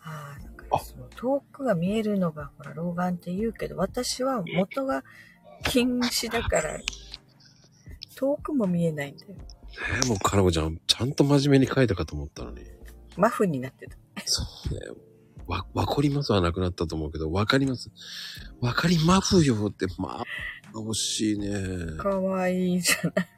[0.01, 5.03] ああ、だからその遠くが見えるのがほら老眼って言うけど、私は元が
[5.65, 6.79] 近視だから、
[8.15, 9.35] 遠くも見えないんだよ。
[10.01, 12.63] えー、もう、かなこちゃん、ちゃんと真面目に書いたかと思ったのに。
[13.17, 13.97] マフになってた。
[14.25, 14.81] そうね。
[15.47, 16.33] わ、わかります？
[16.33, 17.91] はなくなったと思うけど、わかります？
[18.61, 20.25] わかりますよって、まあ、
[20.75, 21.97] 惜しいね。
[21.99, 23.29] かわいいじゃない。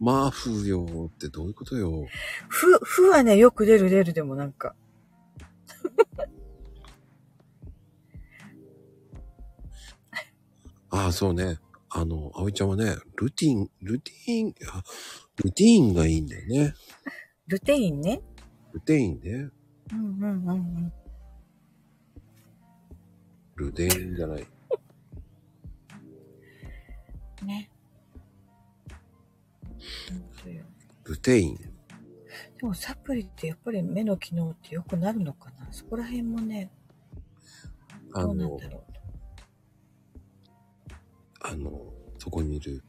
[0.00, 2.06] マフよってどういうことよ？
[2.48, 4.74] ふ、ふはね、よく出る出るでもなんか。
[10.90, 11.58] ああ、そうね。
[11.88, 14.82] あの、葵ちゃんはね、ルティン、ルティン、あ
[15.36, 16.74] ルティンがいいんだよね。
[17.46, 18.20] ルテインね。
[18.72, 19.50] ルテインね。
[19.92, 20.92] うんうんうんうん。
[23.62, 24.46] ルデインじゃない。
[27.44, 27.70] ね。
[30.08, 30.64] 本当よ
[31.04, 31.56] ルテイン。
[31.56, 31.62] で
[32.62, 35.68] もサプリってやっぱり目の機能って良くなるのかな？
[35.70, 36.72] そこら辺もね、
[38.14, 38.82] あのどうなんだ、ろう。
[41.40, 42.82] あの、そこにいる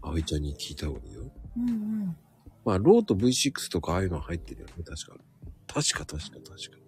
[0.00, 1.30] 葵ちゃんに聞いた方がいいよ。
[1.56, 2.16] うんうん。
[2.64, 5.16] まあ、ローと V6 とかああいうの入ってるよね、確か。
[5.66, 6.78] 確か確か確か。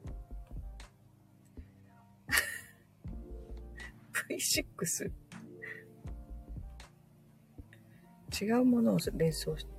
[4.15, 5.11] V6?
[8.45, 9.73] 違うものを連想して。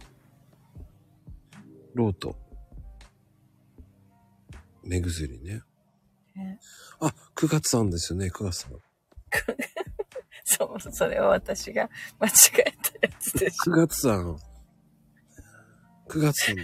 [1.94, 2.36] ローと、
[4.84, 5.62] 目薬ね。
[6.36, 6.60] ね
[7.00, 8.72] あ、9月さんですよね、9月さん。
[10.44, 11.90] そう、それは私が
[12.20, 12.64] 間違え
[13.00, 13.72] たやつでしょ。
[13.72, 14.38] 9月さん。
[16.08, 16.64] 9月さんだ。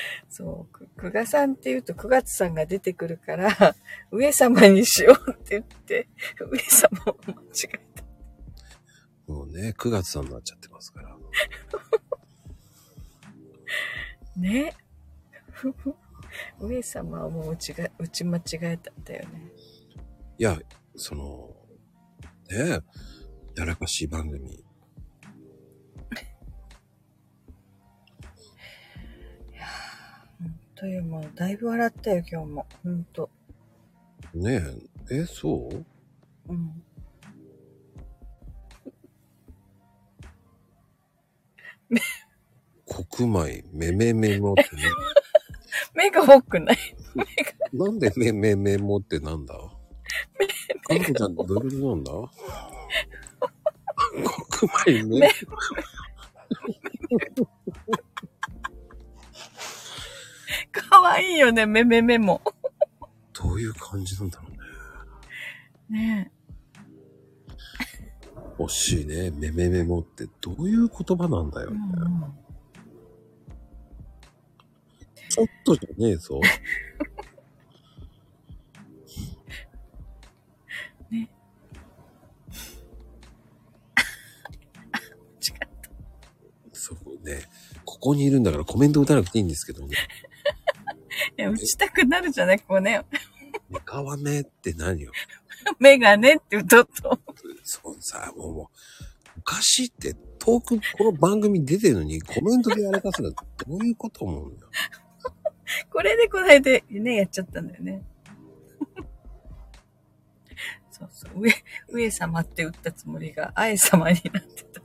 [0.28, 3.76] そう、く久我さんって言うと9月さんが出てくるから、
[4.10, 6.08] 上様にしようって言って、
[6.40, 8.04] 上様を間違えた。
[9.26, 11.16] もうね、9月さんになっちゃってますから。
[14.36, 14.74] ね。
[16.60, 19.52] 上様はもう打ちが、打ち間違えたんだよね。
[20.38, 20.60] いや、
[20.94, 21.56] その、
[22.48, 22.80] ね
[23.56, 24.65] やらかしい番組。
[30.78, 32.66] 本当にもうだいぶ笑ったよ、今日も。
[32.84, 33.30] 本当。
[34.34, 34.62] ね
[35.10, 35.86] え、え、そう？
[36.52, 36.82] うん。
[42.86, 44.82] 国米、めめめもってね。
[45.94, 46.76] 目が多くない？
[47.72, 49.54] なんでめめめもってなんだ？
[49.54, 49.64] か
[50.94, 52.12] のこちゃん、どういうことなんだ？
[54.84, 55.30] 国米めめ
[60.82, 62.40] かわいいよね、めめめも。
[63.32, 65.98] どういう感じなんだろうね。
[66.00, 66.32] ね
[68.58, 69.30] 惜しいね。
[69.30, 71.76] めめめもってどういう言葉なんだよね。
[71.76, 72.46] んうん。
[75.28, 76.40] ちょっとじゃねえぞ。
[81.10, 81.30] ね。
[85.42, 85.68] 違った。
[86.72, 87.42] そうね。
[87.84, 89.96] ここにいるんだからコメント打たなくていいんですけどね。
[91.36, 93.02] いや、打ちたくなるじゃない、こうね。
[93.70, 95.12] メカワメって何よ。
[95.78, 97.18] メガネって歌うと。
[97.64, 103.36] そうさ、もう、おかしいって、遠くこの番組出てるのにコメントでやらかすのど
[103.68, 104.70] ういうこと思うんだよ。
[105.90, 108.04] これでこの間ね、やっちゃったんだよね。
[110.90, 111.40] そうそう。
[111.40, 111.52] 上、
[111.88, 114.82] 上様って打ったつもりが、あえ様になってた。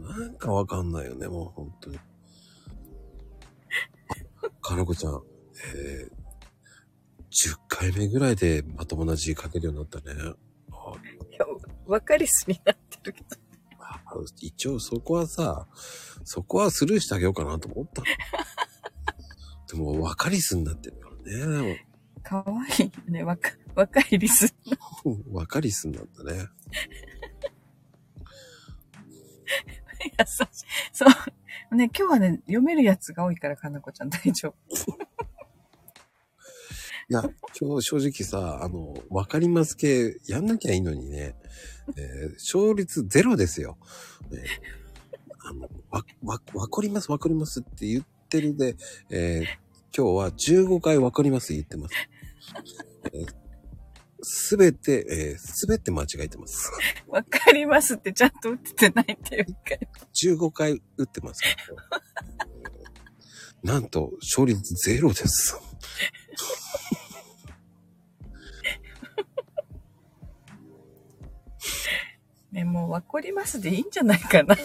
[0.00, 1.98] なんかわかんないよね、もう本当に。
[4.42, 5.22] あかなこちゃん、
[5.74, 6.24] えー、
[7.30, 10.14] 10回目ぐらいでまともな字書けるようになったね。
[10.70, 10.92] あ
[11.30, 11.46] いや、
[11.86, 13.26] わかりすになってるけど。
[13.78, 14.00] あ
[14.40, 15.66] 一応そこはさ、
[16.24, 18.06] そこはスルーしてあげようかなと思ったの。
[19.68, 21.86] でも、わかりすになってるからね。
[22.22, 23.22] かわいいよね。
[23.22, 24.54] わか、若いリス。
[25.04, 26.32] うんわかりすにな ったね。
[30.04, 30.46] 優しい。
[30.92, 31.06] そ
[31.70, 31.76] う。
[31.76, 34.98] ね、今日はね、読めるやつが多いから、かなこちゃん大丈夫。
[37.10, 37.22] いや、
[37.60, 41.34] 今日正直さ、あの、わかります系やんなきゃいいのにね、
[41.96, 43.76] えー勝率ゼロですよ。
[44.32, 44.40] えー
[45.46, 48.76] あの、わ、わ、わかります、わかりますって言ってるで、
[49.10, 49.64] えー
[49.96, 51.94] 今日は15回わかります言ってます。
[54.22, 56.72] すべて、えすべて間違えてます。
[57.06, 59.52] わかりますってちゃんと打っててないっていうか。
[60.14, 61.42] 15回打ってます。
[63.62, 65.60] なんと、勝率ゼロです。
[72.52, 74.56] ね、もうわかりますでいいんじゃないかな。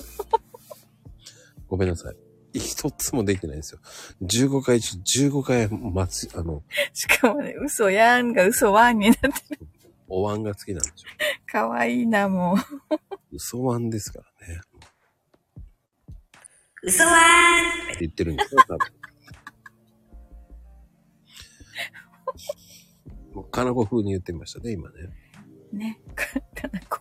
[1.68, 2.16] ごめんなさい。
[2.54, 3.80] 一つもできてないんですよ。
[4.24, 6.64] 15回中15回待つ、あの、
[6.94, 9.68] しかもね、嘘やんが嘘わんになってる。
[10.08, 11.52] お椀が好きなんでしょ。
[11.52, 12.58] かわいいな、もう。
[13.32, 14.62] 嘘椀ですからね。
[16.82, 17.12] 嘘は
[17.92, 18.99] って言ってるんですよ、多分。
[23.34, 25.10] もう、かなこ風に言ってみましたね、今ね。
[25.72, 26.26] ね、か、
[26.56, 27.00] かなこ。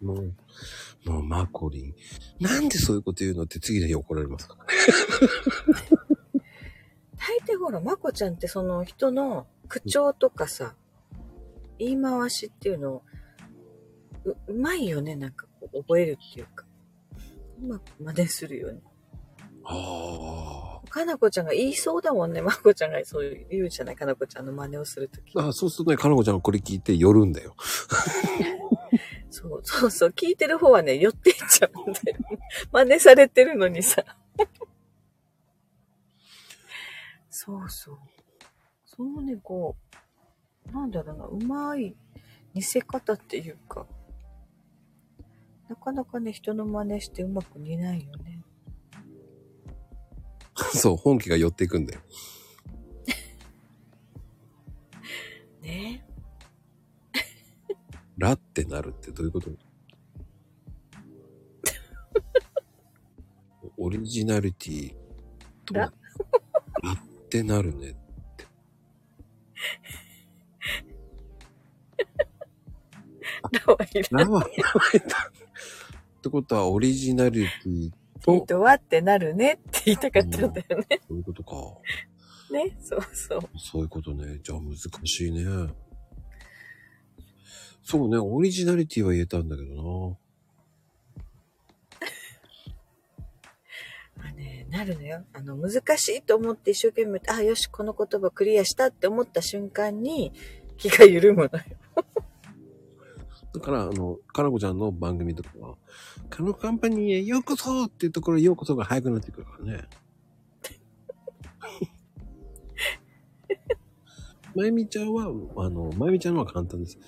[0.00, 0.34] もう、
[1.04, 1.94] もう、マコリン。
[2.40, 4.56] なんでそういうこと言うのって次の日怒られますか？
[4.56, 4.70] らね。
[7.16, 10.76] 大抵ほら、まこちゃんってその人の口調とかさ、
[11.78, 13.02] 言い回しっていうのを、
[14.24, 16.66] う、うまいよね、なんかこう覚えるっていうか。
[17.62, 18.80] うまく真似するよね。
[19.64, 20.63] あ
[20.94, 22.40] かなこちゃんが言いそうだもんね。
[22.40, 25.36] まこちゃんがそう言うじゃないかなこちゃんの真似をするとき。
[25.36, 25.48] あ。
[25.48, 27.56] あそうするとね、かなこちゃんがこれ聞いて寄るんだよ。
[29.28, 30.10] そうそうそう。
[30.10, 32.18] 聞いてる方はね、寄っていっちゃうんだよ。
[32.70, 34.04] 真似されてるのにさ。
[37.28, 37.98] そうそう。
[38.86, 39.74] そのね、こ
[40.70, 41.96] う、なんだろうな、うまい
[42.54, 43.88] 似せ方っていうか、
[45.68, 48.43] なかなかね、人の真似してうまく似ないよね。
[50.74, 52.00] そう、本気が寄っていくんだよ。
[55.62, 56.04] ね
[58.18, 59.50] ラってなるってどういうこと？
[63.76, 64.94] オリジナリティ
[65.64, 65.92] とラ
[66.82, 66.98] ラっ
[67.28, 67.96] てなるね。
[73.66, 74.08] ラはいる。
[74.10, 75.32] ラはやばいんだ。
[76.18, 77.90] ってことはオリジナリティ
[78.24, 81.00] と、人はってなるねって言いたかったんだよね。
[81.06, 81.56] そういうことか。
[82.50, 83.40] ね、そうそう。
[83.58, 84.40] そういうことね。
[84.42, 84.76] じゃあ難
[85.06, 85.44] しいね。
[87.82, 90.16] そうね、オリジナリティは言えたんだけど
[94.18, 95.22] あね、なるのよ。
[95.34, 100.32] あの、難しいと思って一生懸命、あ、よし、この言葉クリアしたって思った瞬間に
[100.78, 101.64] 気が緩むのよ。
[103.54, 103.60] な。
[103.60, 105.74] だから、あの、かなこちゃんの番組とかは、
[106.30, 109.84] カノカンパニーへようこそっていうところ、ようこそが早くなってくるからね。
[114.54, 115.26] まゆみちゃんは、
[115.56, 116.98] あの、まゆみちゃんのは簡単です。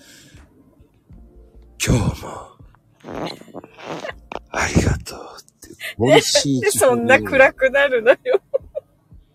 [1.85, 2.57] 今日も、
[4.49, 5.69] ありがとうって。
[5.97, 8.17] 森進で、そんな暗くなるのよ。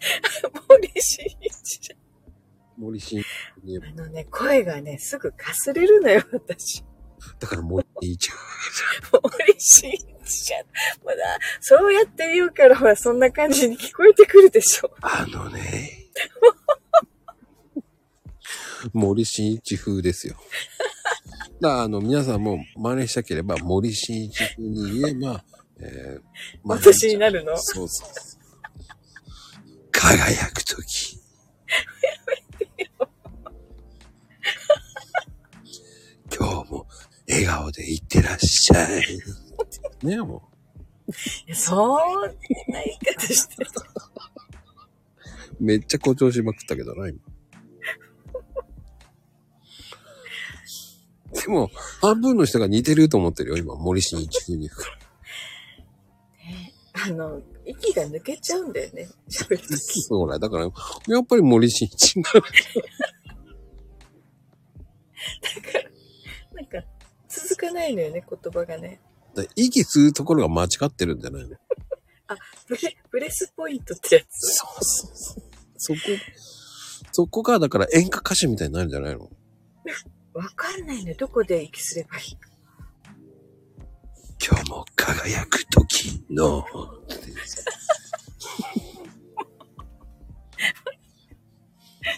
[0.68, 1.96] 森進一じ
[2.76, 3.26] 森進一。
[3.78, 6.84] あのね、声がね、すぐかすれるのよ、私。
[7.38, 8.30] だから森進一。
[9.12, 10.66] 森進一じゃん。
[11.04, 14.94] まだ、そうやって言うから、ほら、そんな感じに聞こえてくるでしょ。
[15.00, 16.08] あのね。
[18.92, 20.36] 森進一風ですよ。
[21.60, 25.44] だから、あの、皆さんも真似したければ、森進一風に言えば、
[25.78, 26.22] えー、
[26.64, 27.56] 私になるの？
[27.56, 28.08] そうそう。
[29.90, 31.18] 輝くとき。
[37.32, 39.02] 笑顔でいってらっしゃい。
[40.06, 40.42] ねも
[41.46, 42.28] いやそんな
[42.84, 43.70] 言い方してる。
[45.60, 47.18] う、めっちゃ誇張しまくったけどな、今。
[51.42, 54.70] でも、半分の人が似てると思ってるよ、今、森進一風に。
[56.94, 59.08] あの、息が抜けちゃうんだよね。
[59.28, 60.02] 喋るとき。
[60.02, 60.70] そうだ、だから、や
[61.20, 62.42] っぱり森進一になる。
[66.54, 66.84] なんか、
[67.32, 69.00] 続かないのよね、言葉がね。
[69.34, 71.56] だ息吸うところが間違ってるんじゃないの？
[72.68, 74.54] ブレ、ブレスポイントってやつ？
[74.56, 75.42] そうそうそう。
[75.76, 76.00] そこ、
[77.12, 79.30] そこが、だから演歌歌手みたいになるんじゃないの？
[80.34, 81.16] わかんないのよ。
[81.18, 82.36] どこで息すればいい？
[84.46, 86.64] 今日も輝く時の、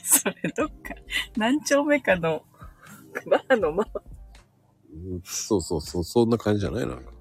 [0.02, 0.94] それどっか、
[1.36, 2.44] 何丁目かの、
[3.30, 4.13] バーのまうん
[5.24, 7.12] そうそうそう、そんな感じじゃないなんか。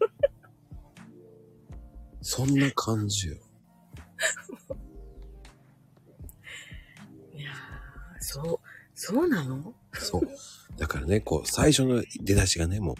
[2.22, 3.36] そんな感じよ。
[7.34, 7.54] いやー、
[8.20, 9.74] そう、そうなの？
[9.94, 10.22] そう。
[10.78, 12.94] だからね、こう、最初の出だしがね、もう、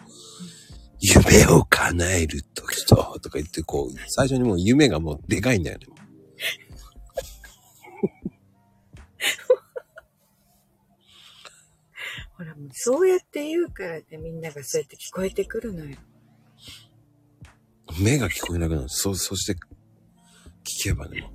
[1.00, 5.86] 夢を叶える時と、とか言って、こう、最初にもう夢がもうでかいんだよね。
[12.44, 15.96] ほら、もうそうやって言うからね、みんながそうやって聞こえてくるのよ。
[18.00, 18.88] 目が聞こえなくなる。
[18.88, 21.30] そ、そして、聞けばね、もう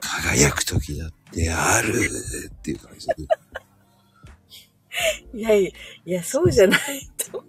[0.00, 1.92] 輝く時だってある
[2.48, 3.14] っていう感じで。
[5.38, 6.80] いやいや、いや、そうじゃない
[7.16, 7.44] と。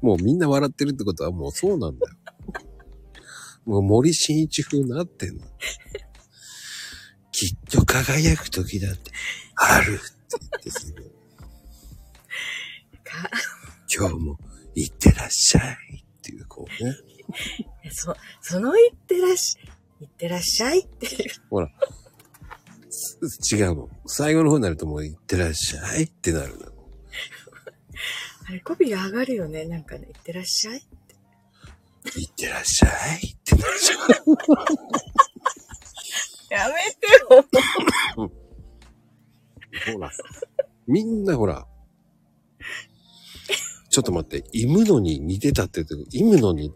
[0.00, 2.16] もうみんな笑ってるってことはもうそうなんだよ。
[3.64, 5.44] もう森進一風になってんの。
[7.32, 9.10] きっと輝く時だって
[9.56, 11.15] あるって言ってすぐか
[13.94, 14.38] 今日も
[14.74, 16.96] 行ってらっしゃいっていう、こうね。
[17.92, 19.56] そ、その言ってらっし、
[20.00, 21.30] 言ってらっしゃいっていう。
[21.50, 21.70] ほら。
[23.50, 23.90] 違うもん。
[24.06, 26.66] 最後の方になるともう行ってらっしゃいってなるの。
[28.48, 29.64] あれ、語尾が上がるよね。
[29.66, 30.86] なんかね、言ってらっしゃい。
[32.14, 33.98] 行ってらっしゃいってなるじゃん。
[36.48, 37.44] やめてよ。
[39.94, 40.10] ほら。
[40.86, 41.66] みんなほら。
[43.96, 46.70] ちょっと待って、イムノに似てたって言うけど、イムノに、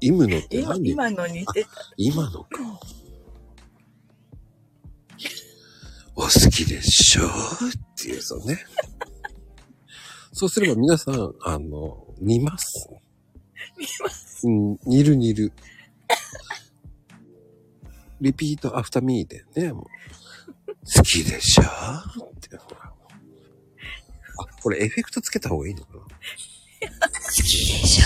[0.00, 0.90] イムノって今、何？
[0.92, 1.70] 今の似てた。
[1.98, 2.48] 今のか。
[6.16, 7.30] お好きでしょうっ
[7.94, 8.64] ていうとね。
[10.32, 12.88] そうすれば皆さん、あの、似ます。
[13.76, 14.48] 見ます。
[14.48, 15.52] うん、似る似る。
[18.22, 19.84] リピートアフターミーでね、もう。
[20.86, 21.66] 好きでしょっ
[22.40, 22.48] て。
[22.56, 22.62] あ、
[24.62, 26.00] これエフェクトつけた方がいいのかな？
[26.88, 27.08] 好
[27.42, 28.04] きでしょ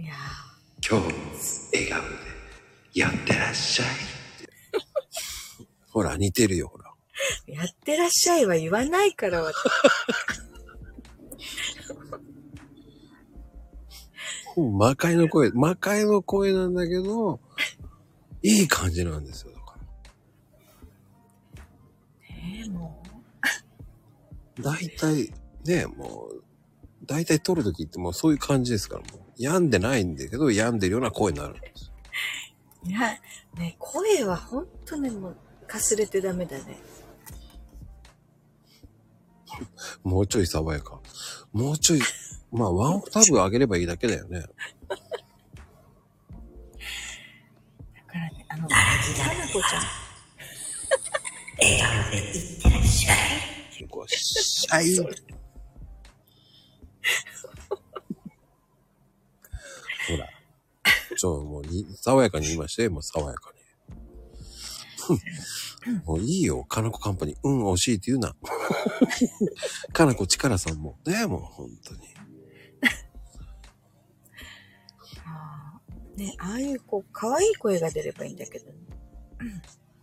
[0.00, 0.14] いや
[0.88, 1.12] 今日も
[1.72, 2.06] 笑顔で
[3.00, 3.88] やってらっしゃい。
[5.90, 6.92] ほら、似てるよ、ほら。
[7.48, 9.56] ーやってらっしゃいは言わないから、私
[14.56, 17.40] うん魔界の声、魔界の声なんだけど、
[18.42, 19.52] いい感じなんですよ、
[24.60, 25.32] 大体、
[25.64, 26.42] ね、もう、
[27.04, 29.26] 大体撮るときってもうそういう感じですから、もう。
[29.38, 31.92] 病んでないんだけど、病んでるような声になるんです。
[32.84, 33.00] いや、
[33.58, 36.78] ね声はほんとね、もう、かすれてダメだね。
[40.02, 41.00] もうちょい爽やか。
[41.52, 42.00] もうちょい、
[42.52, 44.40] まあ、ワンオクターブ上げればいいだけだよね。
[44.40, 44.54] だか
[48.14, 49.82] らね、あの、ならぎだかなこちゃん、
[51.58, 53.55] 笑顔で言ってらっしゃい。
[53.84, 54.96] こう、シャイ。
[54.98, 55.04] ほ
[60.16, 60.28] ら。
[61.16, 63.56] ちょ、もうに、爽やかに言いまして、もう爽やかに。
[66.04, 67.38] もういいよ、かなこカンパニー。
[67.42, 68.34] うん、惜しいって言うな。
[69.92, 70.98] かなこちからさんも。
[71.06, 72.00] ね、もう本当に。
[76.16, 78.72] ね、ああいうこう、可愛い声が出ればいいんだけどね。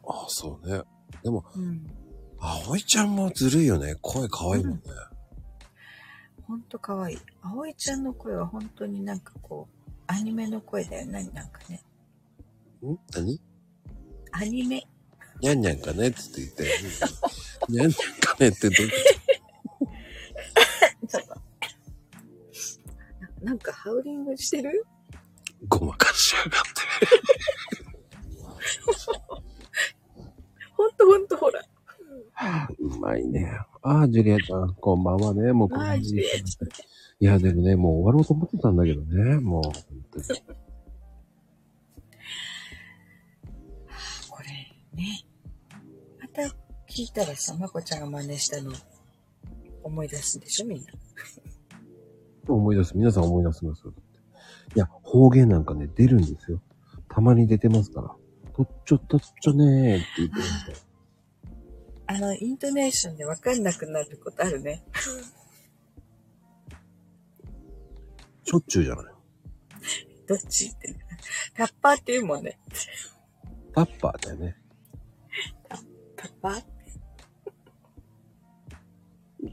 [0.07, 0.81] ああ、そうね。
[1.23, 2.02] でも、うん。
[2.45, 3.95] 葵ちゃんもずるいよね。
[4.01, 4.81] 声可愛いもんね。
[6.45, 7.17] ほんと可愛い。
[7.41, 11.23] 葵ちゃんの声は本当になんかこう、アニメの声だよね。
[11.33, 11.81] なんかね。
[12.85, 12.97] ん？
[13.13, 13.39] 何？
[14.33, 14.85] アニメ。
[15.39, 16.09] にゃんにゃんかね？
[16.09, 16.69] って言って。
[17.69, 18.87] にゃんにゃんかねってど っ
[21.07, 21.17] と。
[23.41, 24.85] ななんかハウリングしてる？
[25.69, 26.59] ごまかしやがって。
[30.75, 31.63] ほんとほんとほら。
[32.79, 33.59] うまいね。
[33.81, 35.53] ああ、ジュリアちゃん、こんばんはね。
[35.53, 39.39] もうこんばんはいや、でもね、もう終わろうと思ってたんだけどね。
[39.39, 39.73] もう、本
[40.11, 40.25] 当に。
[44.29, 44.47] これ
[44.97, 45.25] ね。
[46.19, 46.41] また
[46.89, 48.73] 聞いたらさ、まこちゃんが真似したの
[49.83, 50.85] 思い出すんでしょみんな。
[52.47, 52.97] 思い出す。
[52.97, 53.93] 皆さん思い出すんですよ。
[54.75, 56.61] いや、方言なんかね、出るんですよ。
[57.07, 58.15] たまに出てますから。
[58.53, 60.77] とっちょとっちょねーって言ってましたよ。
[62.05, 64.83] あの、イントネーションでわかんなくなることあるね。
[68.45, 69.13] しょっちゅうじゃない。
[70.27, 70.95] どっちって。
[71.55, 72.59] タッパーって言うもんね。
[73.73, 74.57] タッパーだよね。
[76.17, 76.63] タッパー？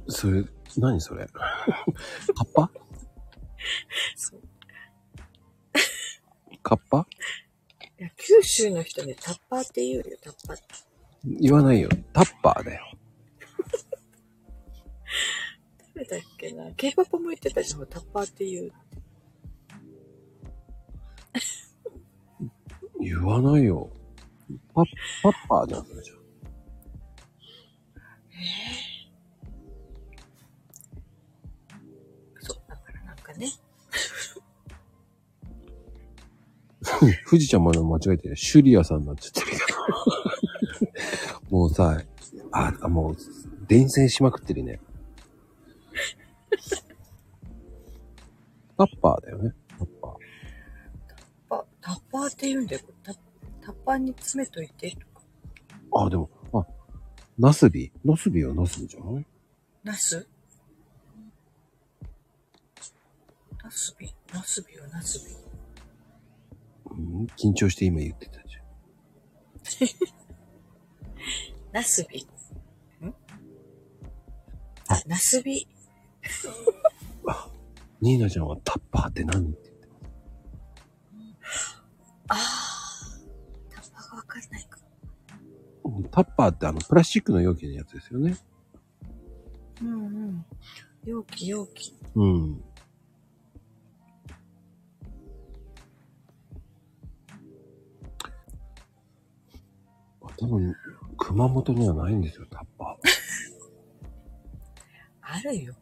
[0.08, 0.44] それ、
[0.76, 1.26] 何それ？
[1.32, 2.70] カッパ？
[4.16, 4.42] そう。
[6.62, 7.06] カッパ？
[7.98, 10.64] いや、九州の人ね、タッパーって言うよ、タッパーって。
[11.24, 11.88] 言わないよ。
[12.12, 12.86] タッパーだよ。
[15.94, 18.72] 誰だっけな ?K-POP も言ってたじゃん、タッパーって言う。
[23.00, 23.90] 言わないよ。
[24.74, 24.84] パッ、
[25.22, 26.14] パッパーじゃん、それじゃ。
[32.40, 33.46] そう、だからなんかね。
[37.28, 39.80] 富士ちゃんまで間違えて、シュリアさんになっちゃってるけど。
[41.50, 42.02] もうさ、
[42.52, 43.16] あ、あもう、
[43.66, 44.80] 伝染しまくってるね。
[48.76, 49.54] タッパーだよね。
[49.78, 50.16] タッパー。
[51.48, 52.82] パタッパーって言うんだよ。
[53.02, 55.22] タタッパーに詰めといてとか。
[55.92, 56.66] あ、でも、あ、
[57.38, 57.92] ナスビ？
[58.04, 59.26] ナスビはナスビじゃない？
[59.84, 60.26] ナス？
[63.62, 64.14] ナスビ？
[64.32, 65.36] ナスビはナスビ。
[66.90, 68.64] うん、緊張して今言ってたじゃん。
[71.72, 72.26] ナスビ。
[73.02, 73.14] ん？
[74.88, 75.68] あ、ナスビ。
[78.00, 79.50] ニーナちゃんはタッパーって何？
[79.50, 79.88] って言って
[82.28, 83.74] あー。
[83.74, 84.78] タッパーがわかんないか。
[85.84, 88.36] うんタッパーってあの、プラスチックの容器のやつですよね。
[89.80, 90.44] うんうん。
[91.04, 91.94] 容器容器。
[92.14, 92.64] うん。
[100.38, 100.74] 多分、
[101.20, 102.96] 熊本にはないんですよ、タッパ
[105.22, 105.74] あるよ。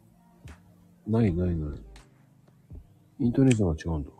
[1.07, 1.11] ー。
[1.11, 1.79] ないないない。
[3.19, 4.11] イントネーションが違うんだ。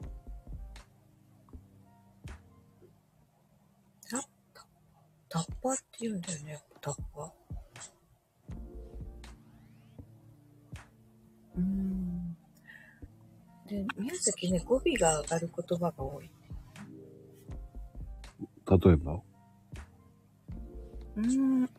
[4.09, 4.17] タ
[4.53, 4.65] タ
[5.29, 7.31] タッパーって言うんだよね、タッパー。
[11.57, 12.37] うーん。
[13.67, 16.31] で、宮崎ね、語尾が上がる言葉が多い。
[18.67, 19.21] 例えば？
[21.15, 21.69] うーん。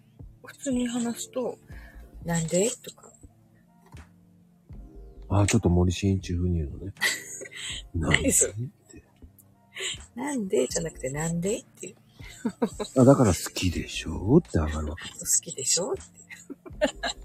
[0.44, 1.58] 普通に話すと、
[2.24, 2.70] なんで？
[2.82, 3.10] とか。
[5.28, 6.92] ああ、ちょっと森進一風に言うのね。
[7.94, 8.52] なん何それ？
[8.52, 8.56] っ
[8.90, 9.02] て。
[10.14, 10.66] なんで？
[10.66, 11.58] じゃなくて、なんで？
[11.60, 11.96] っていう。
[12.96, 15.08] あだから好きでしょって上がるわけ。
[15.10, 15.92] 好きでしょ？
[15.92, 16.02] って。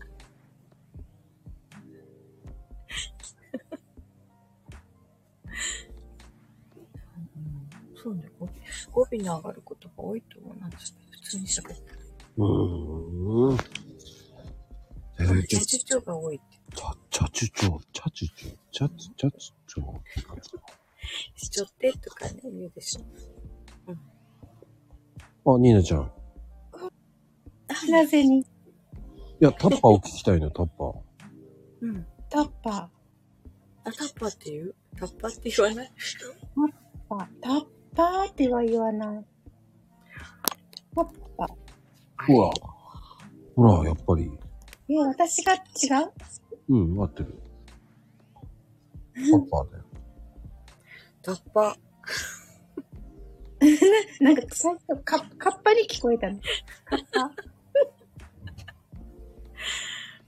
[7.35, 8.49] うんそうね、語尾
[8.91, 10.99] 語尾に上がることが多いと思うなんですね。
[11.11, 11.84] 普通に喋ってる。
[12.37, 13.57] うーん。
[15.19, 16.45] えー、チャチュチョが多いって。
[16.75, 20.01] チャ、チャチュチョウ、チャチュチョウ、チャチュ、チャチュチョウ。
[21.35, 23.01] しちょってとかね、言うでしょ。
[25.53, 26.11] あ、ニーナちゃん。
[27.89, 28.45] なぜにい
[29.39, 30.95] や、タッパーを聞きたいのよ、タッパー。
[31.81, 32.05] うん。
[32.29, 32.89] タッパ
[33.83, 34.75] あ、タッパーって言う？
[34.97, 35.87] タッパーって言わない？
[35.87, 35.91] ー。
[37.07, 39.25] パタッパーっては言わない。
[40.95, 41.05] タッ
[41.37, 41.64] パー。
[42.27, 42.51] ほら。
[43.55, 44.31] ほら、やっぱり。
[44.87, 45.57] いや、私が違
[46.03, 46.11] う？
[46.69, 47.39] うん、合ってる。
[49.13, 49.83] タ ッパーだよ。
[51.21, 51.75] タッパ
[54.21, 56.39] なんか最初、カッカッパに聞こえたの。
[56.85, 57.29] カッパー。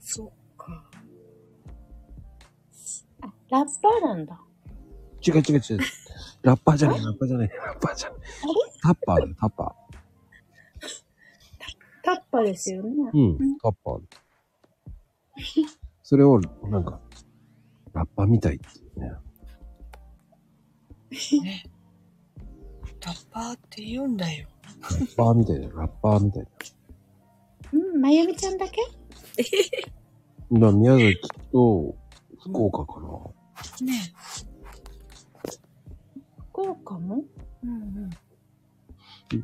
[0.00, 0.84] そうか。
[3.20, 4.40] あ、ラッパーなんだ。
[5.26, 5.78] 違う違う違う。
[6.42, 8.18] ラッパーじゃない、ラッパーじゃない、ラッパーじゃない。
[8.82, 9.76] タッパーだよ、タッパ
[12.08, 13.10] タッパーですよね。
[13.12, 13.38] ー。
[13.38, 14.00] うん、タッパー。
[16.02, 16.40] それを、
[16.70, 16.98] なんか、
[17.92, 19.12] ラッパーみたいっていうね。
[21.42, 21.64] ね。
[22.98, 24.48] タッパーって言うんだよ。
[24.80, 26.56] ラッパーみたいだよ、ラッパーみたいだよ。
[27.74, 28.80] うん、まゆみちゃんだけ？
[30.50, 31.20] だから宮崎
[31.52, 31.94] と
[32.40, 33.08] 福岡かな。
[33.86, 34.14] ね
[36.52, 37.22] 福岡も？
[37.62, 37.74] うんう
[38.06, 38.10] ん。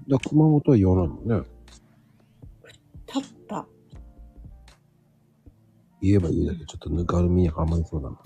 [0.09, 1.47] だ熊本は言わないもんね。
[6.05, 8.19] 言えば言うだけちょっとぬかるみにはまりそうだな。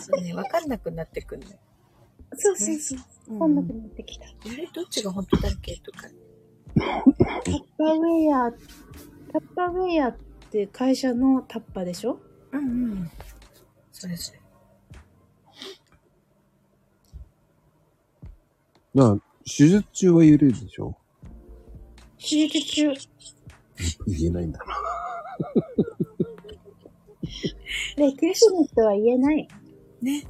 [0.00, 1.46] そうね、わかんなくなってくんね。
[1.46, 2.36] ー。
[2.36, 2.98] そうそうそう。
[2.98, 4.26] うんこんなくなってきた。
[4.26, 4.68] あれ？
[4.72, 5.76] どっちが本当だっけ？
[5.76, 6.08] とか。
[6.74, 8.52] タッパーウェア、
[9.32, 10.16] タッパーウェアっ
[10.50, 12.20] て会社のタッパーでしょ？
[12.52, 13.10] うんうん。
[13.92, 14.40] それそれ。
[18.94, 20.96] なあ、手術中は言えるでしょ？
[22.18, 22.94] 手術中。
[24.06, 24.64] 言えないんだな。
[27.96, 29.48] で、九州の人は言えない。
[30.02, 30.22] ね。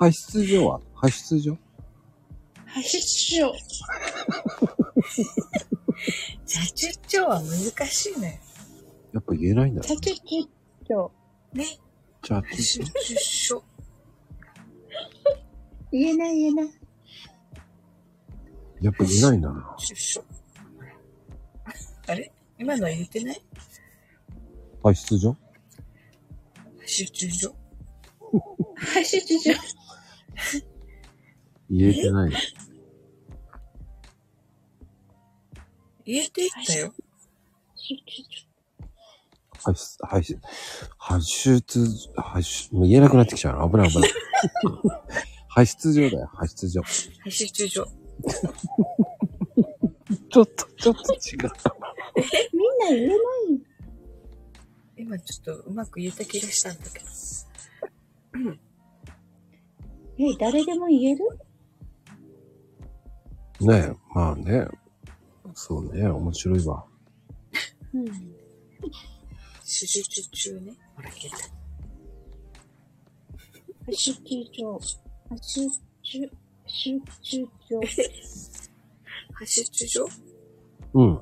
[0.00, 0.80] 派出所は？
[0.96, 1.58] 派出所？
[2.66, 3.54] 発出所。
[6.46, 8.32] 社出張は難しいのよ。
[9.12, 9.86] やっぱ言えないんだな。
[9.86, 10.12] 社出
[10.88, 11.12] 所。
[11.52, 11.64] ね。
[12.22, 13.62] じゃあ、社出所。
[15.92, 16.68] 言えない言えない。
[18.82, 19.76] やっぱ言えないんだな。
[19.78, 20.24] 出所。
[22.08, 22.32] あれ？
[22.58, 23.40] 今のは言ってない？
[24.84, 25.34] 派出所？
[26.84, 27.54] 出出所。
[28.76, 29.50] 発出所。
[31.70, 32.32] 言えてない。
[36.04, 36.92] 言えていったよ。
[37.76, 38.04] 出所。
[39.62, 40.38] 派出、派出、
[41.00, 41.62] 派出、
[42.18, 43.66] 派出、もう言えなくなってきちゃうな。
[43.66, 44.10] 危ない危ない。
[45.48, 46.82] 派出所だよ、派出所。
[47.24, 47.88] 出出所。
[50.28, 51.18] ちょっと、ちょっと違う。
[52.52, 53.18] みんな言えない。
[54.96, 57.06] 今ちょっとうまく言えた気がしたんだけど。
[60.18, 61.26] え、誰でも言える？
[63.60, 64.66] ねえ、まあね。
[65.54, 66.84] そうね、面白いわ。
[67.92, 68.04] うん。
[68.06, 70.72] 手術中ね。
[70.96, 71.36] ほら、言えた。
[73.86, 74.14] 発出
[74.52, 74.78] 所。
[75.28, 75.70] 発出、
[76.64, 77.80] 出出所。
[79.34, 80.08] 発出所
[80.94, 81.20] うん。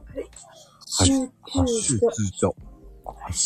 [1.05, 1.99] 出派出
[2.39, 2.55] 所。
[3.05, 3.15] 所。
[3.21, 3.39] 発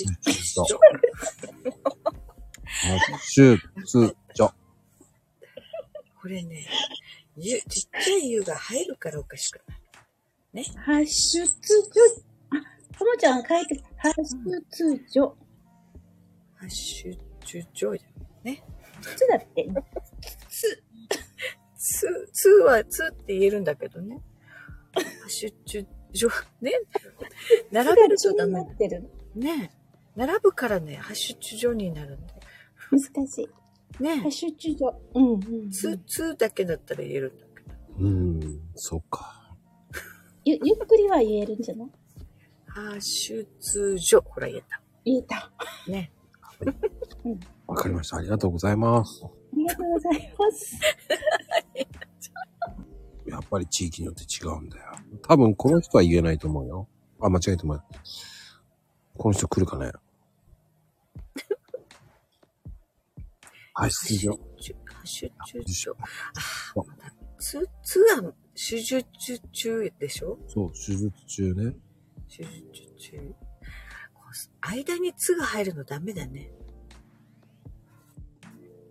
[3.33, 4.55] 出出所。
[6.20, 6.66] これね、
[7.37, 9.61] ゆちっちゃい湯が入るからおかしく
[10.53, 10.65] ない。
[10.65, 11.53] 発出所。
[12.51, 14.15] あ、ともちゃん書いて、発
[14.74, 15.37] 出所。
[16.57, 17.16] 発出
[17.73, 18.16] 所じゃん。
[19.03, 19.69] つだって？
[21.78, 24.20] つ、つはつって言えるんだけどね。
[25.23, 26.28] 発出所。
[26.61, 26.73] ね。
[27.70, 29.09] 並べるとダメなってる。
[29.37, 29.71] ね。
[30.17, 32.41] 並ぶからね、発出所になるんだよ。
[32.91, 34.03] 難しい。
[34.03, 34.31] ね発。
[34.31, 35.01] 出所。
[35.15, 37.75] うんうん、つ、つだけだったら言えるんだけど。
[37.99, 39.55] うん、そっか。
[40.45, 41.89] ゆ、ゆっくりは言えるんじゃない？
[42.67, 44.21] 発出所。
[44.23, 44.81] ほら言えた。
[45.05, 45.51] 言えた。
[45.87, 46.13] あね。
[47.67, 48.17] わかりました。
[48.19, 49.23] ありがとうございます。
[49.55, 50.77] りがとうございます。
[53.27, 54.85] やっぱり地域によって違うんだよ。
[55.27, 56.89] 多分この人は言えないと思うよ。
[57.21, 57.75] あ、間違えても
[59.16, 59.93] この人来るかね。
[63.76, 64.38] 派出所。
[64.98, 65.97] 発出所。
[66.01, 66.05] あ
[66.80, 69.05] あ、まだつ、つは手術
[69.52, 70.38] 中でしょ？
[70.48, 71.76] そう、手術中ね。
[72.28, 73.34] 手術中。
[74.60, 76.51] 間につが入るのダメだね。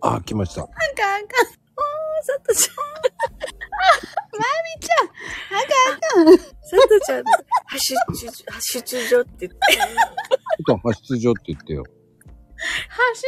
[0.00, 0.62] あ、来ました。
[0.62, 1.24] あかんあかん。
[1.24, 1.26] おー、
[2.22, 2.76] さとちゃん。
[4.32, 4.44] ま
[4.74, 5.06] みちゃん。
[5.06, 6.38] あかんあかん。
[6.38, 6.42] さ
[6.88, 7.24] とちゃん、
[7.66, 9.58] 発出、発出所って言って。
[9.72, 11.84] ちょっと派出所って言ってよ。
[12.88, 13.26] 発出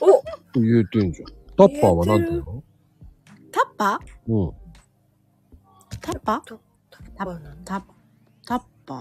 [0.00, 0.14] 所
[0.54, 1.28] お言えてんじゃん。
[1.56, 2.62] タッパーは何て言うの？
[3.52, 4.32] タッパー？
[4.32, 4.52] うん。
[6.00, 6.58] タッパータッ
[7.16, 7.82] パータッ、
[8.46, 8.94] タッパ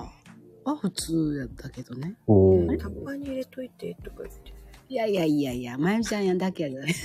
[0.66, 2.16] ーは普通やったけどね。
[2.28, 2.90] おター。
[2.90, 4.54] ッパーに入れといてとか言って。
[4.90, 6.96] いやいやいやいや、まゆみちゃんやだけやでね。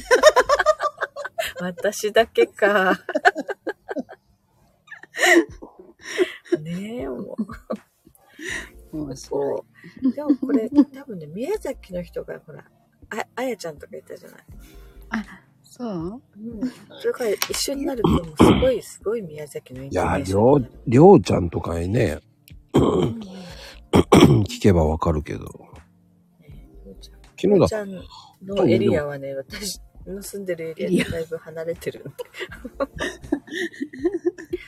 [1.60, 2.98] 私だけか。
[6.60, 7.36] ねえ、も
[8.93, 8.97] う。
[8.97, 9.59] 面白い。
[9.59, 9.64] こ
[10.02, 10.12] う。
[10.12, 12.64] でもこれ、多分ね、宮崎の人が、ほら、
[13.10, 14.40] あ、あやちゃんとか言ったじゃない。
[15.62, 15.89] そう？
[15.89, 16.70] うん。
[17.01, 22.20] それから一緒になると、もうすごい、すごい宮崎のインいや、りょうりょうちゃんとかにね、
[22.72, 25.44] 聞けばわかるけど。
[26.40, 26.68] ね
[27.43, 27.90] りょうちゃん
[28.43, 29.81] のエリアはね、私
[30.12, 32.10] の住んでるエリアとだいぶ離れてるんで。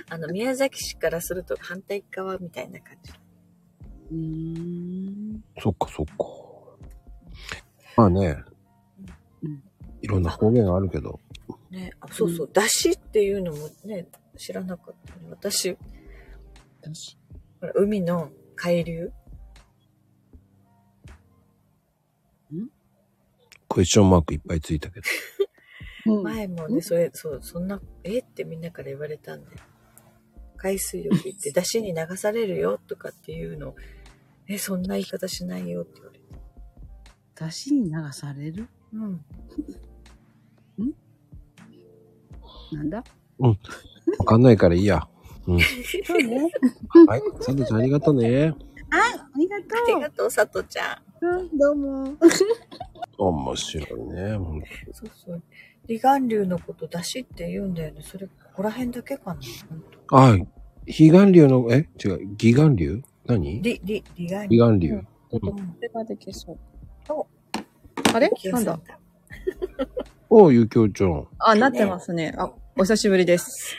[0.08, 3.12] あの、宮崎市からすると反対側みたいな感じ。
[4.10, 5.44] うーん。
[5.58, 6.14] そっかそっか。
[7.96, 8.36] まあね
[9.42, 9.62] うん、
[10.02, 11.18] いろんな方言があるけど。
[11.70, 14.06] ね、あそうそう、だしっていうのもね、
[14.36, 15.26] 知らなかったね。
[15.30, 15.76] 私、
[17.74, 19.12] 海の海流。
[23.76, 25.06] クエスチョンマークいっぱいついたけど。
[26.16, 29.50] うん前もね、それ、そう、そんな、えってみんなから言われたんで。
[30.56, 33.76] 海水浴行って、だしに流されるよとかっていうのを、
[34.48, 36.24] え、そんな言い方しないよって言われて。
[37.34, 38.66] 出汁に流される？
[38.94, 39.24] うん。
[42.72, 43.04] なんだ？
[43.38, 43.54] わ
[44.24, 45.06] かんないからいいや。
[45.46, 45.60] うん。
[45.60, 46.50] そうね。
[47.06, 47.22] はい。
[47.42, 48.54] サンドちゃんありがとうね。
[48.90, 51.26] ありがありとがとう、さとちゃん。
[51.26, 51.28] う。
[51.40, 52.16] うん、どうも。
[53.18, 54.36] 面白いね。
[54.36, 55.42] ほんとそうそう。
[55.88, 58.00] 離岸流のこと出しって言うんだよね。
[58.02, 59.40] それ、ここら辺だけかな。
[60.12, 60.36] あ、
[60.86, 61.88] 彼岸流の、え？
[62.04, 63.02] 違う、義岸流？
[63.26, 63.62] 何？
[63.62, 65.00] り、り、離岸離岸流。
[65.30, 65.40] こ
[65.80, 65.88] れ？
[65.88, 66.58] ができそう。
[68.14, 68.80] あれなんだ？
[70.28, 71.26] おう、ゆきおちゃん。
[71.38, 72.34] あ、なってますね。
[72.36, 73.76] あ、お久しぶりです。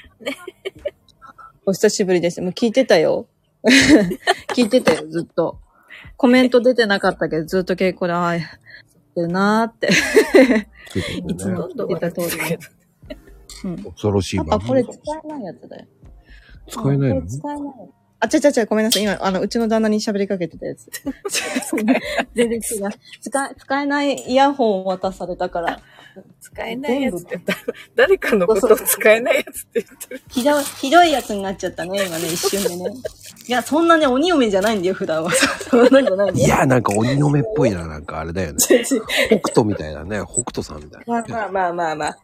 [1.66, 2.42] お久しぶりです。
[2.42, 3.28] もう聞いてたよ。
[4.56, 5.60] 聞いてたよ、ずっと。
[6.16, 8.42] コメント出てなかったけど、ずっと稽古で、ああ、や
[9.18, 9.90] ってるなーって。
[11.28, 12.60] いつも言ってた通りね。
[13.64, 13.84] うん。
[13.84, 14.60] 恐ろしいパパ、わ。
[14.60, 14.92] これ使
[15.24, 15.86] えないやつだよ。
[16.70, 17.26] 使えないの？
[17.26, 17.74] 使えない。
[18.20, 19.04] あ、ちゃちゃちゃ、ごめんなさい。
[19.04, 20.90] 今、あの、うちの旦那に喋りかけてたやつ。
[22.34, 22.62] 全然違う。
[23.22, 25.80] 使え、使えないイヤホンを渡されたから。
[26.40, 27.60] 使えないやつって言ったら、
[27.96, 30.22] 誰かのことを使えないやつって言ってる。
[30.30, 32.96] ひどい、ひどいやつになっちゃったね、今ね、一瞬でね。
[33.48, 35.32] いや、そんなね、鬼嫁じゃないんだよ、普段は。
[35.32, 36.48] そんなんじゃないんだよ。
[36.48, 37.88] いや、なんか鬼嫁っぽいな。
[37.88, 38.58] なんかあれだよね。
[38.64, 40.22] 北斗みたいだね。
[40.26, 41.08] 北斗さんみたいな。
[41.08, 42.18] まあまあまあまあまあ。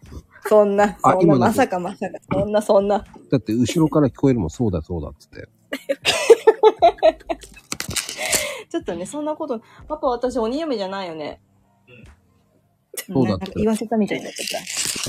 [0.48, 3.06] そんな、そんな、あ今のまさかまさか、そんなそんな。
[3.32, 5.48] だって後ろから聞こえるもん、そうだそうだっつって。
[8.70, 11.40] ちょっとね、そんなこと、パパ私鬼嫁じゃないよね。
[12.95, 14.61] そうだってなんか言わせたみたいになっちゃっ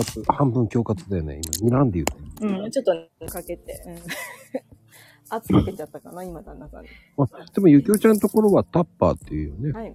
[0.05, 1.40] だって半分恐喝だよね。
[1.61, 2.06] 今、睨んで言う
[2.40, 2.47] た。
[2.47, 3.82] うん、ちょっとねかけて。
[3.86, 3.98] うん。
[5.31, 6.89] 圧かけちゃったかな、今旦那さんに。
[7.19, 9.73] あ、でもゆきおちゃんのところはタッパーっていうよね。
[9.73, 9.94] はい。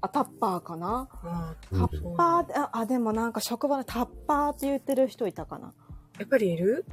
[0.00, 1.08] あ、タッパーかな？
[1.22, 5.74] あタッパーって、あ、あでもなんか職場でタッパーって言ってる人いたかな。
[6.18, 6.86] やっぱりいる？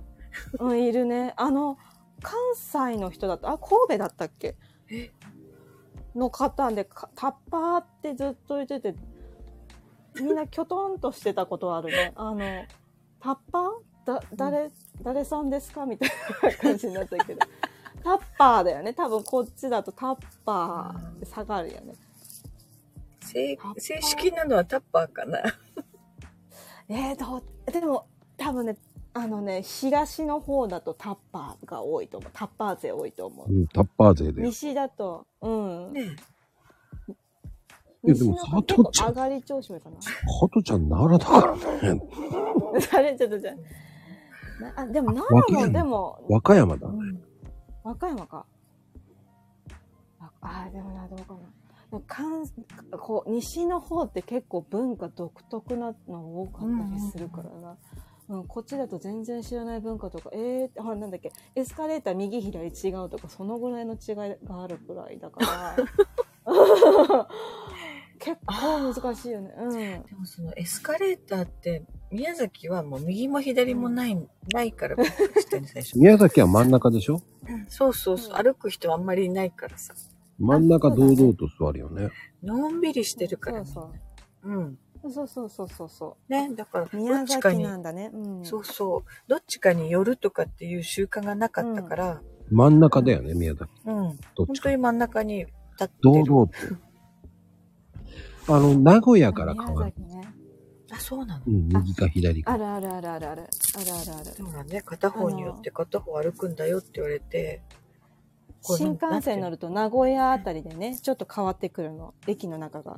[0.60, 1.34] うん、いるね。
[1.38, 1.78] あの、
[2.22, 4.56] 関西の人だった、あ、神戸だったっけ？
[4.90, 5.12] え？
[6.16, 8.96] の方で、かタッパーってずっと言ってて、
[10.22, 12.11] みんなきょとんとしてたことあるね。
[12.18, 12.39] あの、
[13.19, 13.72] タッパー？
[14.06, 14.72] だ、誰、
[15.02, 15.85] 誰さんですか？
[15.85, 16.10] みたい
[16.44, 17.39] な感じになったけど。
[18.03, 18.94] タッパーだよね。
[18.94, 21.94] 多分こっちだとタッパーって下がるよね。
[23.22, 25.39] 正正式なのはタッパーかな。
[26.89, 28.07] えー、どう、でも、
[28.38, 28.77] 多分ね、
[29.14, 32.31] あのね、東の方だとタッパーが多いと思う。
[32.34, 33.52] タッパー勢多いと思うう。
[33.64, 34.41] ん、タッパー勢で。
[34.44, 35.94] 西だと、うん。
[35.94, 36.15] ね
[38.08, 39.98] いやでも佐藤ちゃん上がり調子かな。
[40.40, 42.02] ハトちゃん奈良だからね。
[42.94, 44.64] あれ、ちょっとじゃあ。
[44.64, 46.92] なあ、でも奈良も、でも、和歌山だう。
[46.92, 47.22] ん
[47.84, 48.46] 和歌山か。
[50.20, 51.40] あ、あでもな、どうかな。
[52.08, 52.44] 関
[53.00, 57.78] こう西の方って結構文化独特なの多かったりするからな。
[58.30, 64.16] うん、こっちだと全然知らない文化とか、えー、ほら、なんだっけ、エスカレーター右左違うとか、そのぐらいの違い
[64.46, 65.76] があるくらいだから。
[68.19, 69.53] 結構難しいよね。
[69.57, 69.72] うん。
[69.72, 74.18] でもそのエスカレーターって、宮崎はもう右も左もない、
[74.53, 75.98] ないからびっくりしたね、最初。
[75.99, 77.22] 宮崎は真ん中でしょ？
[77.68, 78.44] そうそうそう。
[78.44, 79.94] 歩く人あんまりいないからさ。
[80.39, 82.10] 真ん中堂々と座るよね。
[82.44, 84.02] のんびりしてるから、そうね。
[84.44, 84.52] そう。
[84.53, 84.77] うん。
[85.10, 88.10] そうそうそうそうそね、だから、宮っちかに崎な、んだね。
[88.14, 88.45] うん。
[88.45, 89.10] そうそう。
[89.27, 93.72] どっちかに寄るとかっていう習慣がなかったから、真ん中だよね、宮崎。
[93.85, 93.94] うん。
[93.94, 94.77] どっちか本当に。
[94.77, 95.53] 真ん中に立
[95.84, 96.26] って堂る。
[96.26, 96.53] 々と。
[98.49, 99.94] あの、名古屋から変わる。
[100.90, 101.44] あ、そうなの？
[101.48, 102.53] うん、右か左か。
[102.53, 103.41] あるあるあるあるある。
[103.76, 104.26] あるあるある。
[104.38, 104.82] そうだね。
[104.82, 107.61] 片方によって片方歩くんだよって言われて。
[108.64, 112.14] 新幹線乗ると名古屋あたりでね、ちょっと変わってくるの。
[112.26, 112.98] 駅の中が。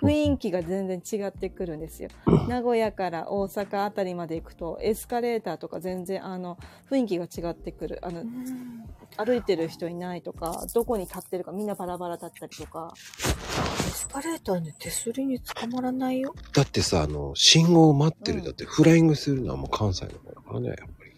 [0.00, 2.08] 雰囲気が全然違ってくるんですよ。
[2.48, 6.58] 名古屋から大阪あたりまで行くと、エスカレーターとか全然あの、
[6.90, 7.98] 雰囲気が違ってくる。
[8.02, 8.84] あのう、ん
[9.18, 12.92] 歩いてる人いないとか、どこに立ってるかみんなバラバラ立ったりとか。
[12.94, 16.34] エスカレーターね、手すりに捕まらないよ。
[16.52, 18.40] だってさ、あの、信号を待ってる。
[18.40, 21.12] うんだってフライングするのはもう関西の方だからね、やっぱり。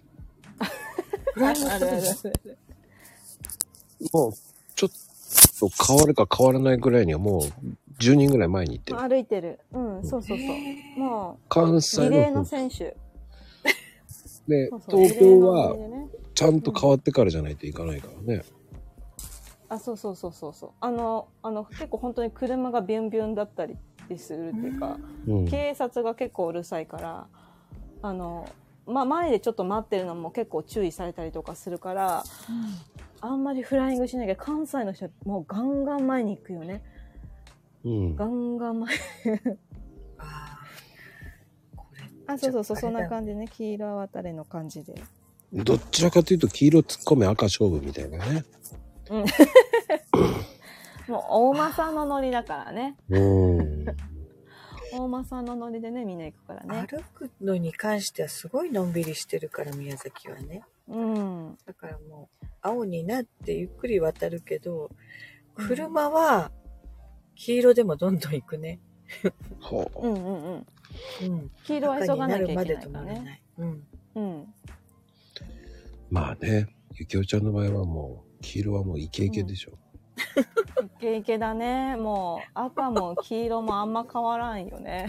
[1.35, 2.33] フライングあする
[4.13, 4.19] の。
[4.21, 4.33] もう、
[4.77, 4.91] ちょっ
[5.59, 9.01] と変わるか変わらないぐらいにはもう10人ぐらい前に行ってる。
[9.01, 9.61] 歩いてる。
[9.73, 11.01] うん、そうそうそう。
[11.01, 12.97] も関う、西の方リレーの選手。
[14.47, 15.77] で そう、そう東京は
[16.35, 18.45] ちゃんと変わってからじゃないといかないからね。
[19.69, 20.71] あ、そうそうそうそうそう。
[20.81, 23.77] あの、あの、結構本当に車がビュンビュンだったり
[24.17, 25.49] するっていうか、うん。
[25.49, 27.27] 警察が結構うるさいから、
[28.01, 28.49] あの、
[28.87, 32.25] まあ、前でちょっと待ってるのも結構注意されたりとかするから、
[33.21, 36.83] あんまりフライングしなきゃ関西の人はもうガンガン前に行くよね。
[37.85, 38.17] うん。
[38.17, 38.95] ガンガン前。
[40.19, 42.01] あーこれ。
[42.27, 43.49] あ、そうそうそう、そんな感じね。
[43.49, 44.95] 黄色渡れの感じで。
[45.53, 48.45] どちらかというと黄色突っ込め赤勝負みたいなね。
[51.09, 52.97] もう、大間さんのノリだからね。
[53.09, 53.85] うん。
[54.93, 56.87] 大大間さんのノリでね、みんな行くからね。
[56.87, 60.63] 歩くのに関してはすごいのんびりしてるから、宮崎はね。
[60.87, 61.59] うん。
[61.65, 64.91] だからもう、青になってゆっくり渡るけど、
[65.57, 66.51] 車は
[67.39, 68.81] 黄色でもどんどん行くね。
[69.61, 70.67] ほううんうんうん。
[71.23, 71.51] うん。
[71.65, 72.83] 黄色は急がなきゃいけないからね。
[72.83, 73.43] なるまで止まらない。
[73.59, 73.87] うん。
[74.17, 74.55] うん。
[76.11, 79.79] まあね、ゆきおちゃんの場合はもう、黄色はもうイケイケでしょ。
[80.83, 81.97] イケイケだね。
[81.97, 85.07] もう赤も黄色もあんま変わらんよね。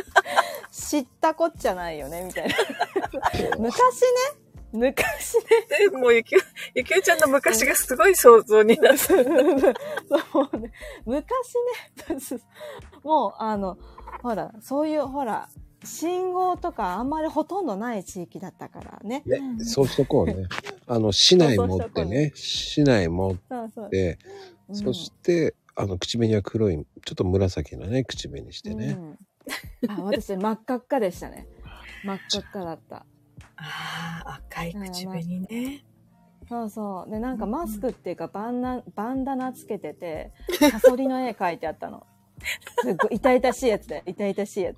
[0.72, 2.54] 知ったこっちゃないよね、みたいな。
[3.60, 4.41] 昔ね、
[4.72, 6.38] 昔ね、でもうゆきお、
[6.74, 8.98] ゆきおちゃんの昔がすごい想像になる。
[8.98, 10.72] そうね、
[11.04, 11.54] 昔
[12.08, 12.16] ね、
[13.04, 13.76] もうあの、
[14.22, 15.48] ほら、そういう、ほら、
[15.84, 19.22] 信号とかあんまりほとんどない地域だったからね。
[19.26, 20.46] ね、そうしとこうね。
[20.86, 23.90] あの、市内持ってね、市内持っそうそう。
[23.90, 24.18] て、
[24.68, 28.96] うんそして、あの、口紅は黒い、ちょっと紫なね、口紅してね。
[28.98, 29.18] うん
[29.88, 31.46] あ、私、真っ赤っかでしたね。
[32.04, 33.04] 真っ赤っかだった。
[33.56, 35.84] ああ、赤い口紅ね。
[36.48, 37.10] そうそう。
[37.10, 40.32] で、なんかマスクっていうかバンナ、バンダナつけてて、
[40.70, 42.06] サソリの絵描いてあったの。
[42.82, 44.76] すっごい痛々しいやつで、痛々しいやつ。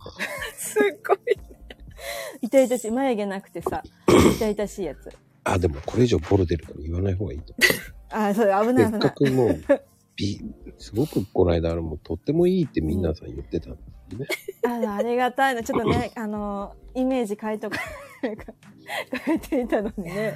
[0.56, 1.18] すごい。
[2.42, 2.90] 痛々しい。
[2.90, 5.10] 眉毛なくてさ、痛々しいやつ。
[5.44, 7.54] あ、でもこれ以上ボロ出るから言わない方がいいと
[8.10, 8.72] あ、それ危思う。
[8.72, 9.00] せっない危ない。
[9.00, 9.64] かくもう、
[10.16, 10.40] び、
[10.78, 13.78] すごくこの間、あの、もうとってもいいってみんなさん言ってたん
[14.18, 14.28] でね。
[14.64, 15.62] あのありがたいな。
[15.62, 17.78] ちょっとね、 あの、イメージ変えとか、
[18.20, 20.34] 変えていたのにね。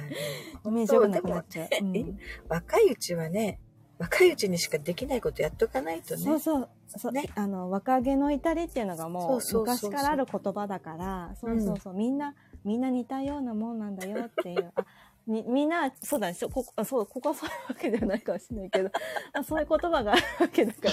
[0.65, 1.67] イメージ良くなくなっちゃう。
[1.71, 3.59] そうん若いうちはね、
[3.97, 6.21] 若いうちにしかできないことやっとかないとね。
[6.23, 6.69] そうそう。
[6.97, 12.33] そうねあの、若気の至りっていうのがもそう昔からある言葉だから、そうそうそう、みんな、
[12.63, 14.71] みんな似たようなもんなんだよっていう。
[14.75, 14.85] あ
[15.27, 18.89] にみんな、そうだね、そうここあそうここはそういうわけではないかもしれないけど、
[19.33, 20.89] あそういう言葉があるわけだから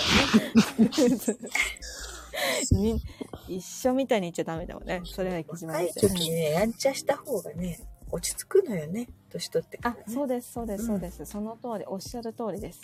[0.84, 0.90] ね。
[2.72, 3.00] み
[3.48, 5.02] 一緒みたいに言っちゃダメだもんね。
[5.04, 5.92] それは生島若い。
[5.92, 7.78] 時ね、やんちゃした方がね、
[8.10, 9.08] 落ち着くのよね。
[9.30, 10.04] 年取ってかあら、ね。
[10.08, 11.24] そうです、そうです、そうです。
[11.24, 12.80] その通り、おっしゃる通りです。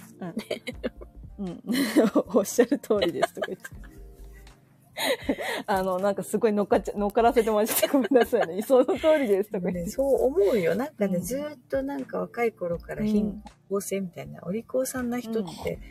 [1.39, 1.47] うん。
[1.47, 1.63] うん。
[2.35, 3.65] おっしゃる通りですとか言って。
[5.67, 8.63] あの、なんかすごい乗っかっちゃ、乗っからせてもらっちゃってごめんなさいね。
[8.63, 9.83] その通りですとか言って。
[9.85, 10.75] ね、そう思うよ。
[10.75, 15.83] なんかね、うんずーっとなんか若い頃からうん貧困性みたいな、お利口さんな人って、うん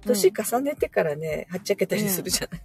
[0.00, 2.62] 年重ねてからね、はっちゃけたりするじゃない。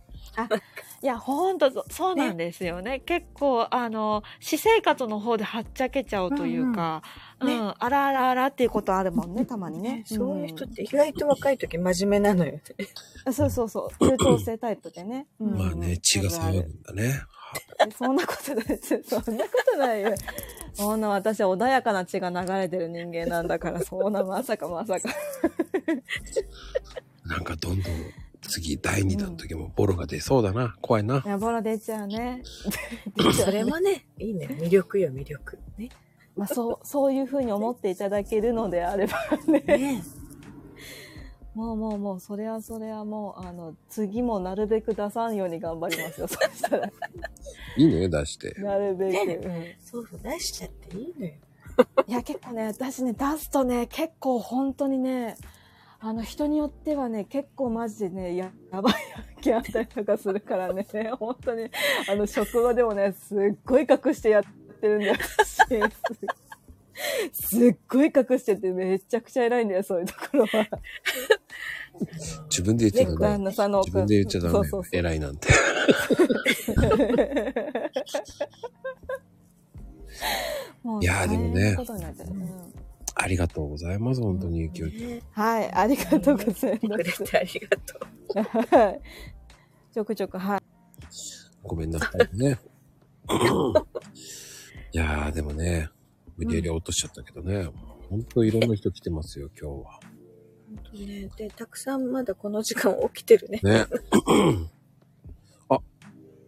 [1.02, 3.00] いや、ほんとそ、そうなんですよね。
[3.02, 7.03] 結構、あの、私生活の方ではっちゃけちゃうというか、
[7.42, 10.03] う、うんんあらあらあらっていうことあるもんね、たまにねね。
[10.06, 12.62] そういう人って意外と若い時真面目なのよね。
[13.26, 14.06] うんそうそうそう。
[14.06, 15.28] 優等生タイプでね。
[15.40, 17.22] うんまあね、血が騒ぐんだね。
[17.86, 19.02] えそんなことないですよ。
[19.08, 20.14] そんなことないよ。
[20.74, 25.10] そんな私は穏やかな血が流れてる人間なんだから、そんなまさかまさか。
[27.26, 27.94] なんかどんどん
[28.48, 30.76] 次第2弾の時もボロが出そうだな。
[30.82, 31.24] 怖いな。
[31.26, 32.42] いや、ボロ出ちゃうね。
[33.34, 34.48] それもね、いいね。
[34.48, 35.60] 魅力よ、魅力。
[35.78, 35.90] ね。
[36.36, 39.60] まあ、そう、そういうふうに思っていただけるのであればね。
[39.62, 40.04] ね
[41.56, 46.28] もうもうもう、それはそれはもう、あの、次もなるべく出さんように頑張りますよ。
[46.28, 46.92] そしたら。
[47.78, 48.56] いいのよ、出して。
[48.60, 49.48] なるべく。
[49.48, 51.34] うんそうそう、出しちゃっていいのよ。
[52.08, 55.38] いや、結構ね、私ね、出すとね、結構本当にね、
[56.06, 60.86] あの、人によってはね、結構マジでね、ややばい案件あったりとかするからね、
[61.18, 61.70] 本当に、
[62.10, 64.44] あの、職場でもね、すっごい隠してやっ
[64.82, 65.64] てるんだよ、私。
[67.32, 70.68] すっごい隠してて、めちゃくちゃ偉いんだよ、そういうところは。
[72.50, 73.36] 自分で言っちゃダメ。
[73.38, 75.48] 旦那さんの自分で言っちゃダメそうそうそう偉いなんて。
[81.02, 82.83] いやーでもねん
[83.16, 85.08] ありがとうございます、本当にゆきおちゃん。
[85.08, 87.22] ねはい、ありがとうございくます。
[87.22, 88.00] れてありがと
[88.35, 88.75] う。
[88.75, 89.01] はい。
[89.93, 90.61] ちょくちょく、はい。
[91.61, 92.59] ごめんなさいね。
[94.93, 95.90] いやーでもね、
[96.38, 97.69] 無理やり落としちゃったけどね。
[98.09, 100.00] 本当いろんな人来てますよ、今日は。
[100.67, 101.30] 本当ね。
[101.38, 103.59] で、たくさんまだこの時間起きてるね。
[103.64, 103.85] ね。
[105.69, 105.80] あ、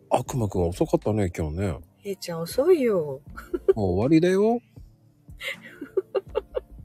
[0.10, 1.80] 悪魔くん遅かったね、今日ね。
[2.00, 3.22] へいちゃん遅いよ。
[3.76, 4.60] もう終わりだよ。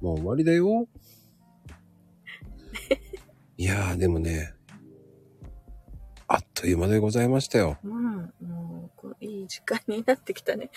[0.00, 0.88] もう終わりだよ。
[3.56, 4.54] いやーでもね、
[6.26, 7.76] あっという間でございましたよ。
[7.84, 8.32] うん。
[8.40, 10.70] もう、こういい時間になってきたね。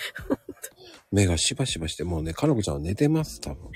[1.11, 3.69] 目がしばしばして、もうね、かなこちゃんは寝てます、多分。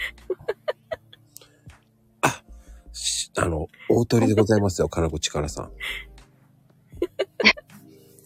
[2.22, 2.44] あ、
[2.92, 5.72] しあの、大鳥でございますよ、かなこちからさん。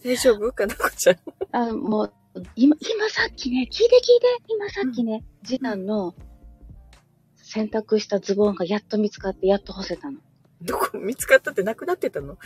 [0.02, 0.50] 大丈夫？
[0.52, 1.18] かなこちゃん。
[1.52, 2.12] あ、もう、
[2.56, 6.14] 今、今さっきね、聞いて聞いて、今さっきね、次男の
[7.54, 10.20] 洗濯したズボンがやっと見つかって、やっと干せたの。
[10.62, 12.38] どこ見つかったってなくなってたの？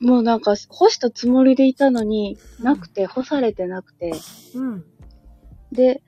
[0.00, 4.12] もうなんか干したつもりでいたのに、なくて、干されてなくて、
[4.56, 4.84] うん。
[5.70, 6.02] で、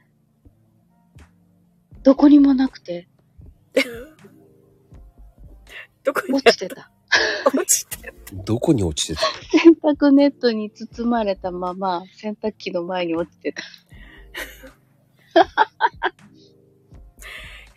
[2.02, 3.06] どこにもなくて、
[6.02, 6.34] どこに？
[6.34, 6.90] 落ちてた。
[7.54, 8.14] 落ちてる。
[8.44, 9.20] どこに落ちてた？
[9.58, 13.62] 洗濯ネットに包まれたまま、洗濯機の前に落ちてた。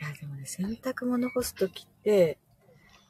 [0.09, 2.39] いや、でもね、洗濯物干すときって、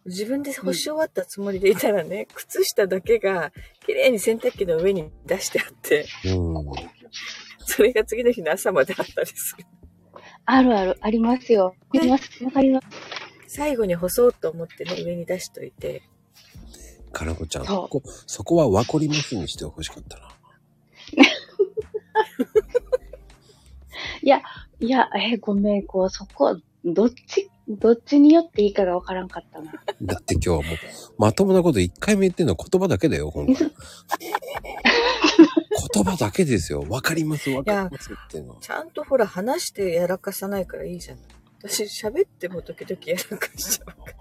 [0.05, 3.51] 自分で干し終わったつもりでいたらね、 靴下だけが
[3.85, 6.65] 綺麗に洗濯機の上に出してあって、うん。
[7.65, 9.65] それが次の日の朝まであったりする。
[10.45, 11.75] あるある、ありますよ。
[11.93, 12.43] あります。
[12.43, 12.87] わかります。
[13.47, 16.03] 最後に干そうと思ってね、上に出しといて、
[17.11, 20.29] かなこちゃん、そこ、そこはわこりますにしてほしかったな。
[24.21, 29.71] いや、えーごめん、こう、そこ、どっち、どっちによっていいかがわからんかったな。
[30.01, 30.65] だって今日はもう、
[31.17, 33.53] まともなこと一回も言ってんのは言葉だけだよ、ほんと。
[35.93, 36.85] 言葉だけですよ。
[36.89, 38.61] わかります、わかりますっていうのは。
[38.61, 41.23] ちゃんとほら話してやらかさないからいいじゃない。
[41.61, 44.15] 私喋っても時々やらかしちゃうから。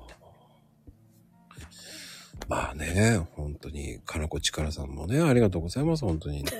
[2.49, 6.51] まあね、本当に、かなこちからさんもね、ありがとうございます、本当にね。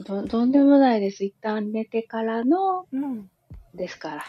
[0.00, 1.24] ど、とんでもないです。
[1.24, 3.30] 一旦寝てからの、うん。
[3.74, 4.24] ですから。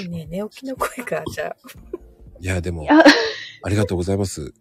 [0.00, 1.56] いいね、寝起きの声が、じゃあ。
[2.40, 2.86] いや、でも
[3.62, 4.52] ありがとうございます。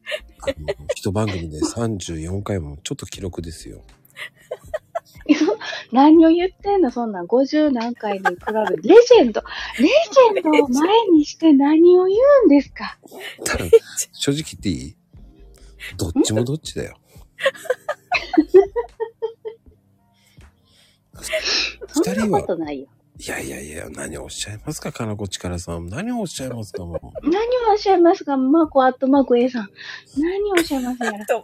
[0.42, 0.54] あの
[0.96, 3.84] 一番組で34回もちょっと記録ですよ。
[5.92, 8.36] 何を言ってんのそんなん50何回に比べ、
[8.90, 9.44] レジェンド、
[9.80, 12.98] レジェンドを前にして何を言うんですか？
[13.46, 13.66] ただ、
[14.14, 14.96] 正直言っていい？
[15.98, 16.98] どっちもどっちだよ。
[21.88, 22.42] そんなこ二人は、
[23.20, 25.88] いやいやいや、何をおっしゃいますか、かなこちからさん。
[25.88, 27.30] 何をおっしゃいますか、もう。
[27.30, 29.70] 何をおっしゃいますかマーコアットマーク A さん。
[30.18, 31.26] 何をおっしゃいますやら。
[31.26, 31.44] と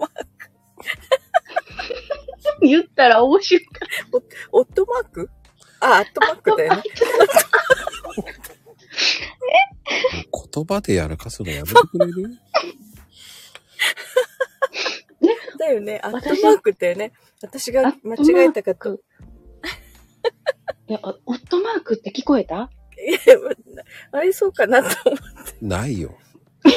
[2.61, 3.66] 言ったら面白い。
[4.52, 5.30] オットマーク？
[5.80, 6.84] あ、アットマークだよね。
[10.53, 12.38] 言葉でやらかすのやめてくれる？
[15.58, 16.00] だよね。
[16.03, 17.14] アットマークだよね。
[17.42, 19.00] 私が間違えたかと。
[20.88, 22.69] いや、あオットマークって聞こえた？
[22.98, 23.19] い や
[24.11, 25.56] あれそうかなと思って。
[25.61, 26.17] ないよ。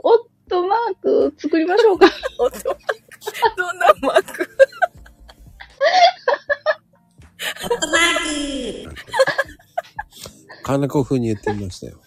[0.00, 0.18] オッ
[0.48, 2.06] トマーク作りましょうか。
[2.40, 2.96] オットマーク。
[3.56, 4.48] どんなマーク？
[7.64, 8.94] オットマーク
[10.62, 12.00] かなこ風に言ってみましたよ。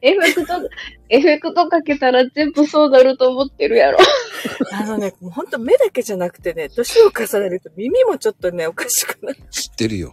[0.00, 0.68] エフェクト、
[1.08, 3.98] エフェクトかけたら全部そうなると思ってるやろ。
[4.72, 9.38] あのね、もうほんと目だけじゃなくてね、年を重ねると耳もちょっとね、おかしくなる。
[9.50, 10.12] 知ってるよ。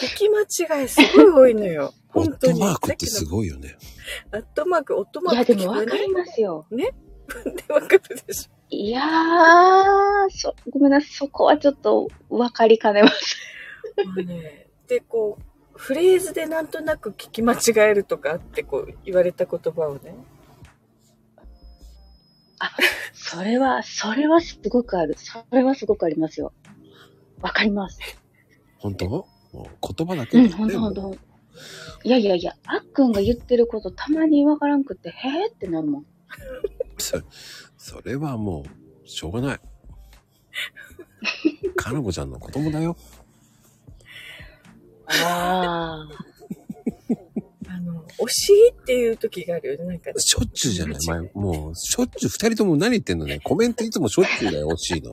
[0.00, 1.94] 聞き間違いすごい多いのよ。
[2.14, 2.60] オット本当に。
[2.60, 3.26] マークってすい。
[3.26, 3.76] ごいよね。
[4.32, 6.66] アットマーク、オットマいや、ークでもわかりますよ。
[6.70, 6.92] で、
[7.72, 8.56] わかるでしょ。
[8.68, 11.10] いやー、そ、ごめんなさい。
[11.10, 13.36] そこはちょっとわかりかねます。
[14.04, 15.42] まあね、で、こう、
[15.76, 17.58] フレーズでなんとなく聞き間違
[17.90, 20.14] えるとかあって、こう、言われた言葉をね。
[23.12, 25.14] それは、それはすごくある。
[25.18, 26.52] それはすごくありますよ。
[27.40, 27.98] わかります。
[28.78, 29.08] 本当？
[29.08, 29.64] もう
[29.94, 30.48] 言葉だけね。
[30.48, 31.20] ほんとほんともうほんと。
[32.04, 36.06] いやいやいや、あっくんが言ってることたまにわからんくって、へーってなるもん。
[36.98, 37.18] そ
[37.76, 38.64] それはも
[39.04, 39.60] う、しょうがない。
[41.76, 42.96] かなこちゃんの子供だよ。
[45.08, 46.08] あ
[47.68, 49.84] あの、惜しいっていう時があるよね。
[49.84, 50.96] なんか、しょっちゅうじゃない？
[51.06, 53.26] 前、もう、しょっちゅう二人とも何言ってんの？
[53.26, 53.40] ね。
[53.42, 55.12] コメントいつもしょっちゅうだよ、惜しいの。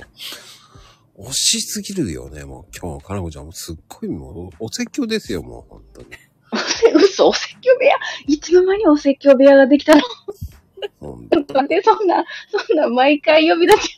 [1.20, 6.08] 惜しすぎるよね、もう今日、かなこちゃんもすっごいもう、お説教ですよ、もう、本当に。
[6.52, 6.58] あ。
[6.96, 7.96] 嘘、お説教部屋
[8.28, 10.02] いつの間にお説教部屋ができたの？
[11.00, 13.96] 本なんでそんな、そんな毎回呼び出し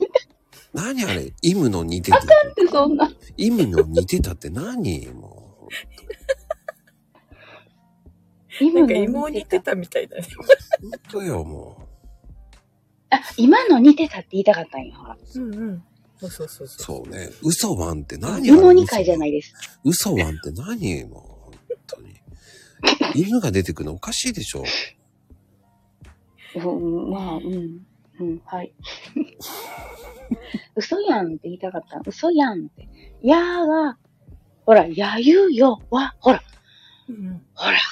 [0.73, 1.31] 何あれ？
[1.41, 2.19] イムの似てた。
[2.19, 2.27] て
[2.69, 3.09] そんな。
[3.37, 5.07] イムの似てたって何？
[5.07, 5.34] も
[8.73, 10.27] なんか芋似てたみたいだね。
[10.81, 11.87] う、本当よ、も
[13.09, 15.17] あ、今の似てたって言いたかったんよ、ほら。
[15.35, 15.83] うんうん。
[16.17, 16.67] そうそうそうう。
[16.67, 16.97] そう。
[16.97, 17.29] そうね。
[17.43, 19.53] 嘘ワンって何芋2回じゃないいです。
[19.83, 21.05] 嘘ワンって何？
[21.05, 22.15] もう、本当に。
[23.15, 24.63] 犬が出てくるのおかしいでしょ。
[26.55, 27.85] うん、まあ、うん。
[28.19, 28.73] うん、はい。
[30.75, 32.01] 嘘やんって言いたかった。
[32.05, 32.87] 嘘やんって。
[33.21, 33.97] やーが、
[34.65, 36.41] ほら、やゆよは、ほら、
[37.09, 37.77] うんほら。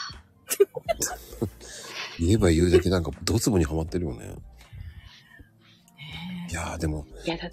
[2.19, 4.35] 言えば言うだけなんかドツボにはまってるよね。
[6.49, 7.49] いやーでも、いやだ、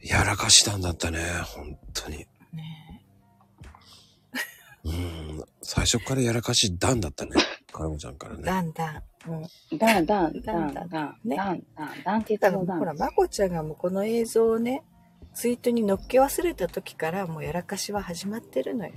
[0.00, 2.18] やらかしたんだったね、本当に。
[2.52, 3.02] ね
[4.84, 5.44] うん。
[5.62, 7.32] 最初からやらかし段だったね。
[7.72, 8.42] かなこちゃんからね。
[8.42, 9.02] だんだん。
[9.26, 9.78] うん。
[9.78, 11.62] ダン、ダン、ダン、ダンダンダン、ダン、ねダン、
[12.04, 12.94] ダン、鉄だかのダンらほら、。
[12.94, 14.82] まこちゃんがもうこの映像をね、
[15.34, 18.92] ツイートに載っけ忘れた時からもうやらかしは始まってるのよ。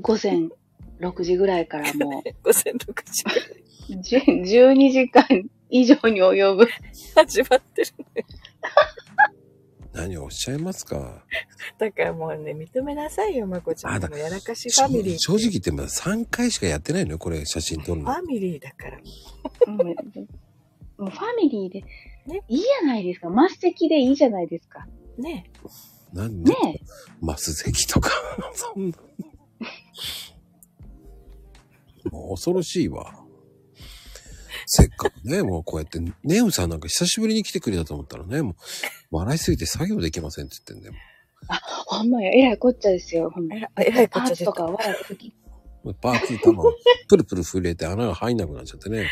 [0.00, 0.48] 午前
[1.00, 5.24] 6時ぐらいからも 午前6時ぐらいう、 10 12時間
[5.70, 6.68] 以上に及ぶ。
[7.14, 8.26] 始まってるのよ。
[9.92, 11.24] 何をおっしゃいますか
[11.78, 13.92] だからもうね、認めなさいよ、まこちゃん。
[13.94, 15.16] あだもうやらかしファミリー。
[15.18, 18.12] 正直言ってまだ3回しかやってないのよ、これ写真撮るの。
[18.12, 19.00] ファミリーだから。
[19.66, 19.76] うん
[21.00, 21.82] もうファミリーで、
[22.26, 23.28] ねいいじゃないですか。
[23.48, 24.86] 末席でいいじゃないですか。
[25.18, 25.50] ね
[26.12, 26.80] なんで、ね
[27.20, 28.10] マス席とか、
[28.54, 28.98] そんな。
[32.10, 33.20] もう恐ろしいわ。
[34.66, 38.54] せっかくね、もうこうやって、ネウさんなんか久しぶりに来てくれたと思ったらね、もう、
[39.10, 41.04] 笑いすぎて作業できませんって言ってんだよ。
[41.86, 43.30] ほんまや、えらいこっちゃですよ。
[43.30, 45.34] ほんまえらえらいこパっちゃ出たーツとか笑った時。
[46.00, 46.62] パーツ玉、
[47.08, 49.08] プルプル震えて穴が入んなくなっちゃってね、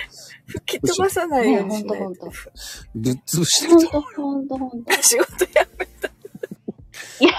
[0.47, 2.39] 吹き飛ばさないようにしないねほんとほんと。
[2.95, 4.01] ぶっ潰してきた。
[4.01, 5.03] ほんと、ほんと、ほんと。
[5.03, 6.09] 仕事やめた。
[7.21, 7.33] や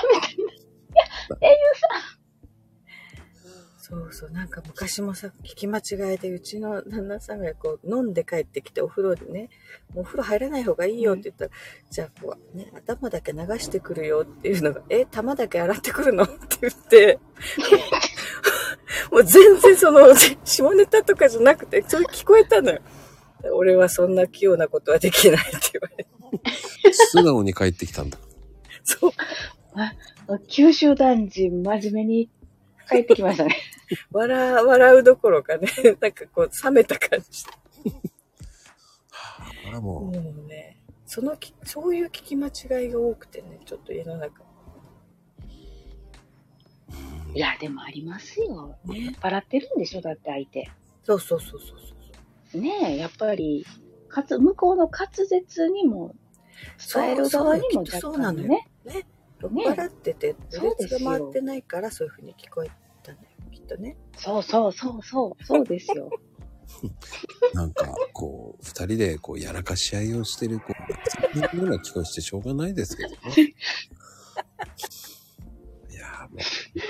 [3.82, 9.50] そうそう、なんか昔もさ、聞き間違えで、うちの旦那さんがこう、飲んで帰ってきてお風呂でね、
[9.96, 11.52] もうお風呂入らない方がいいよって言ったら、
[11.90, 16.24] じゃあこう、ね、頭だけ流してくるよっていうのが、え、玉だけ洗ってくるの？
[16.24, 17.20] って言って、
[19.12, 20.14] もう全然その、
[20.44, 22.80] 下ネタとかじゃなくて、それ聞こえたのよ。
[23.54, 26.10] 俺はそんな器用なことはできないって言われて。
[26.94, 28.18] 素直に帰ってきたんだ。
[28.84, 29.12] そう。
[30.48, 32.30] 九州男児、真面目に
[32.90, 33.56] 帰ってきましたね。
[34.12, 35.68] 笑、笑うどころかね、
[36.00, 37.46] なんかこう、冷めた感じ。
[39.68, 44.44] あらももうね、そのき、そういう聞き間違いが多くてね、ちょっと家の中。
[47.36, 48.78] いや、でもありますよ。
[48.86, 49.16] ね。
[49.22, 50.02] 笑ってるんでしょ？
[50.02, 50.70] だって相手。
[51.04, 51.80] そうそうそうそう
[52.52, 52.62] そう。
[52.62, 53.66] ねえ、やっぱり、
[54.08, 56.16] かつ、向こうの滑舌にも、
[56.94, 58.68] 伝える側にも若そうそうなのよ干ね。
[59.42, 62.72] 酔っ払ってて、そうですよ列が回ってないから、そういう風に聞こえ
[63.04, 63.96] たのよ、きっとね。
[64.18, 66.10] そうそうそうそう、そうですよ。
[67.54, 73.18] う、 なんか、こう、二人で、こう、やらかし合いをしてる、こう、そういうような聞こえしてしょうがないですけどね。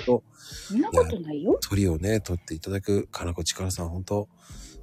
[0.06, 0.22] そ
[0.76, 1.58] んなことないよ。
[1.68, 4.28] 鳥をね、取っていただく、かなこちからさん、本当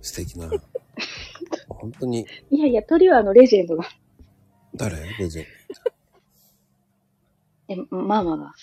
[0.02, 0.50] 素敵な、
[1.70, 3.88] 本当に、いやいや、鳥はあの、レジェンドが。
[4.76, 4.98] 誰？
[5.18, 5.46] レジェン
[7.70, 8.54] え、ママが。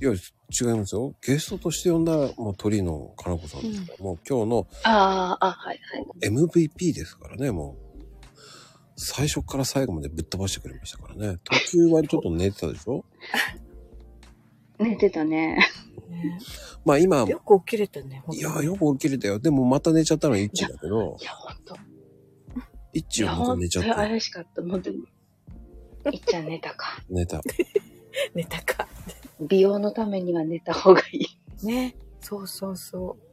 [0.00, 1.14] いや、違いますよ。
[1.24, 6.30] ゲストとして呼んだ、もう鳥のかなこさんですから、もう今日のああ、あ、はいはい。
[6.30, 7.84] MVP ですからね、もう。
[8.96, 11.38] 最初から最後までぶっ飛ばしてくれましたからね。
[11.44, 13.04] 途中はちょっと寝てたでしょ？
[14.78, 15.56] 寝てたね。
[16.08, 16.38] ね
[16.84, 19.38] まあ今、よく起きれたね、いや、よく起きれたよ。
[19.38, 21.76] でもまた寝ちゃったのはイッチだけどい、や、ほんと。
[22.92, 23.94] イッチはまた寝ちゃった。
[23.94, 24.62] 怪しかった。
[24.62, 25.04] もうでも、
[26.12, 27.02] いっちゃん寝たか。
[27.08, 27.40] 寝た。
[28.34, 28.88] 寝たか。
[29.40, 31.28] 美容のためには寝た方がい
[31.62, 31.66] い。
[31.66, 31.96] ね。
[32.20, 33.24] そうそうそう。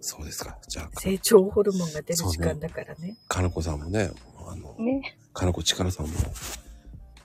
[0.00, 0.58] そうですか。
[0.66, 3.16] じゃあ、成長ホルモンが出る時間だからね。
[3.28, 4.10] かなこさんもね、
[4.46, 5.18] あの、ね。
[5.34, 6.12] かなこちからさんも、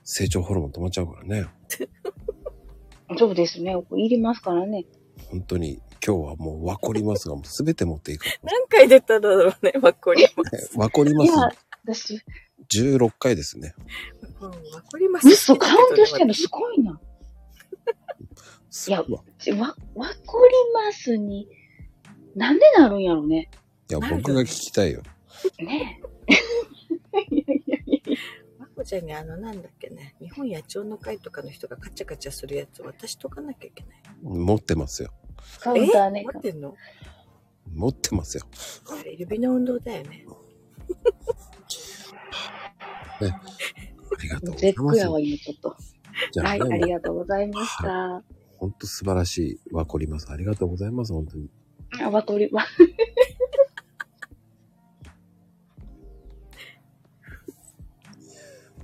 [0.03, 1.47] 成長ホルモン止まっちゃうからね。
[3.17, 3.75] そうですね。
[3.97, 4.85] いりますからね。
[5.29, 8.25] 本当に、今日はもうわこりますが、 もうすべて持っていく。
[8.43, 10.77] 何回出ただろうね、マッコリマス。
[10.77, 11.49] わこります いや、
[11.85, 12.21] 私、
[12.69, 13.73] 16回ですね。
[14.41, 15.27] うん、マッコリマス。
[15.27, 16.99] 嘘、カウントしてるのすごいな。
[18.87, 21.47] いやわちわ、わこりますに、
[22.35, 23.49] なんでなるんやろね。
[23.89, 25.03] いや、僕が聞きたいよ。
[25.59, 26.13] ねえ。
[28.83, 34.01] いやいやいやいやマコちゃんにあの、なんだっけね、日本野鳥の会とかの人がカチャカチャするやつ渡しとかなきゃいけない。
[34.23, 35.11] 持ってますよ。
[35.59, 36.25] カウンターね。
[36.31, 36.75] 持ってんの？
[37.73, 38.43] 持ってますよ。
[38.99, 40.25] あれ、指の運動だよね。
[43.21, 44.97] ありがとうござい絶ます。
[44.97, 45.77] 句やわ、今ちょっと。
[46.31, 48.23] じゃあ、はい、あね、りがとうございました。
[48.57, 49.73] 本当素晴らしい。
[49.73, 50.31] わこります。
[50.31, 51.13] ありがとうございます。
[51.13, 51.49] 本当に。
[52.01, 52.65] あ、わこり、わ、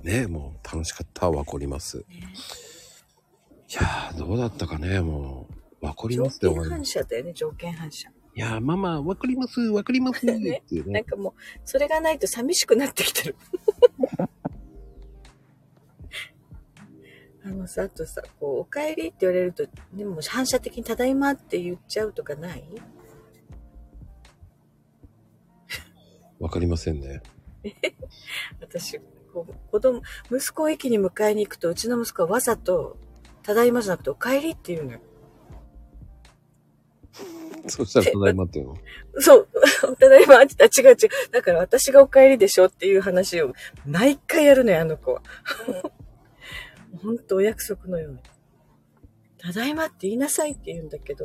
[0.02, 1.30] ねもう楽しかった。
[1.30, 1.98] わこります。
[1.98, 2.02] い
[3.74, 5.46] やー、どうだったかね、も
[5.82, 5.86] う。
[5.86, 6.84] わこり条ますって終件反。
[6.84, 8.08] 射だよね、条件反射。
[8.34, 10.34] いやー、ママ、わかります、わかりますって
[10.74, 10.92] いうね。
[10.92, 11.32] なんかもう、
[11.64, 13.36] それがないと寂しくなってきてる。
[17.42, 22.64] あのさ、あとさ、こう、お帰りって言われると、でも反射的にただいまって言っちゃうとかない？
[26.38, 27.22] わかりませんね。
[28.60, 29.00] 私、
[29.30, 32.98] 子供、息子を駅に迎えに行くと、うちの息子はわざと、
[33.42, 35.00] ただいまじゃなくて、お帰りって言うのよ。
[37.66, 38.76] そしたらただいまっていうの。
[39.18, 39.48] そう、
[39.98, 41.30] ただいまって言ったら違う違う。
[41.30, 43.52] だから私がお帰りでしょっていう話を
[43.86, 45.22] 毎回やるのよ、あの子は。
[47.02, 48.18] ほんとお約束のように。
[49.38, 51.24] ただいまって言いなさいって言うんだけど、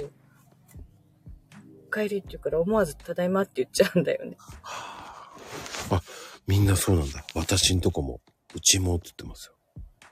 [1.88, 4.38] お帰りって言うから思わずただいまって言っちゃうんだよね。
[4.64, 6.02] あ、
[6.48, 7.26] みんなそうなんだ。
[7.34, 8.22] 私んとこも、
[8.54, 9.56] うちもって言ってますよ。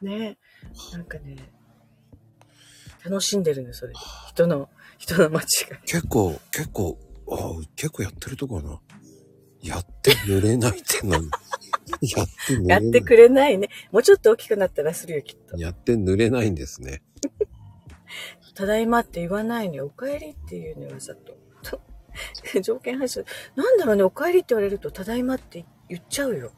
[0.01, 0.37] ね
[0.91, 1.35] なんかね、
[3.05, 3.99] 楽しんでるのよ、それで。
[4.29, 5.47] 人の、人の間違い。
[5.85, 6.97] 結構、結構、
[7.29, 8.79] あ結構やってるとこはな。
[9.61, 11.29] やって寝れないってのに。
[12.15, 12.83] やって寝れない。
[12.83, 13.69] やってくれないね。
[13.91, 15.57] もうちょっと大きくなったらするよ、きっと。
[15.57, 17.01] やって濡れないんですね。
[18.55, 19.93] ただいまって言わないのよ。
[19.97, 21.42] お帰りっていうのよ、わざと。
[22.53, 23.23] と 条件反射。
[23.55, 26.51] なんだろうね、お帰りって言われると、ただいまって言っちゃうよ。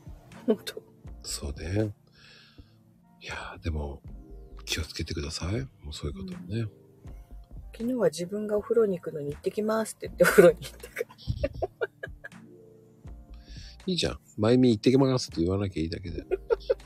[0.46, 0.82] 本当
[1.24, 1.94] そうね。
[3.22, 4.02] いやー、でも、
[4.66, 5.62] 気をつけてください。
[5.84, 6.68] もうそういうことね。
[7.78, 12.36] 昨日は自分がお風呂に行くのに行ってきますって言ってお風呂に行ったから。
[13.88, 14.20] いいじゃん。
[14.38, 16.26] 前見行ってきますって言わなきゃいいだけで。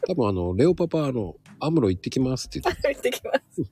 [0.07, 3.63] 多分あの、レオパパ、あの、アムロ行ってきますって言って、 行ってきます。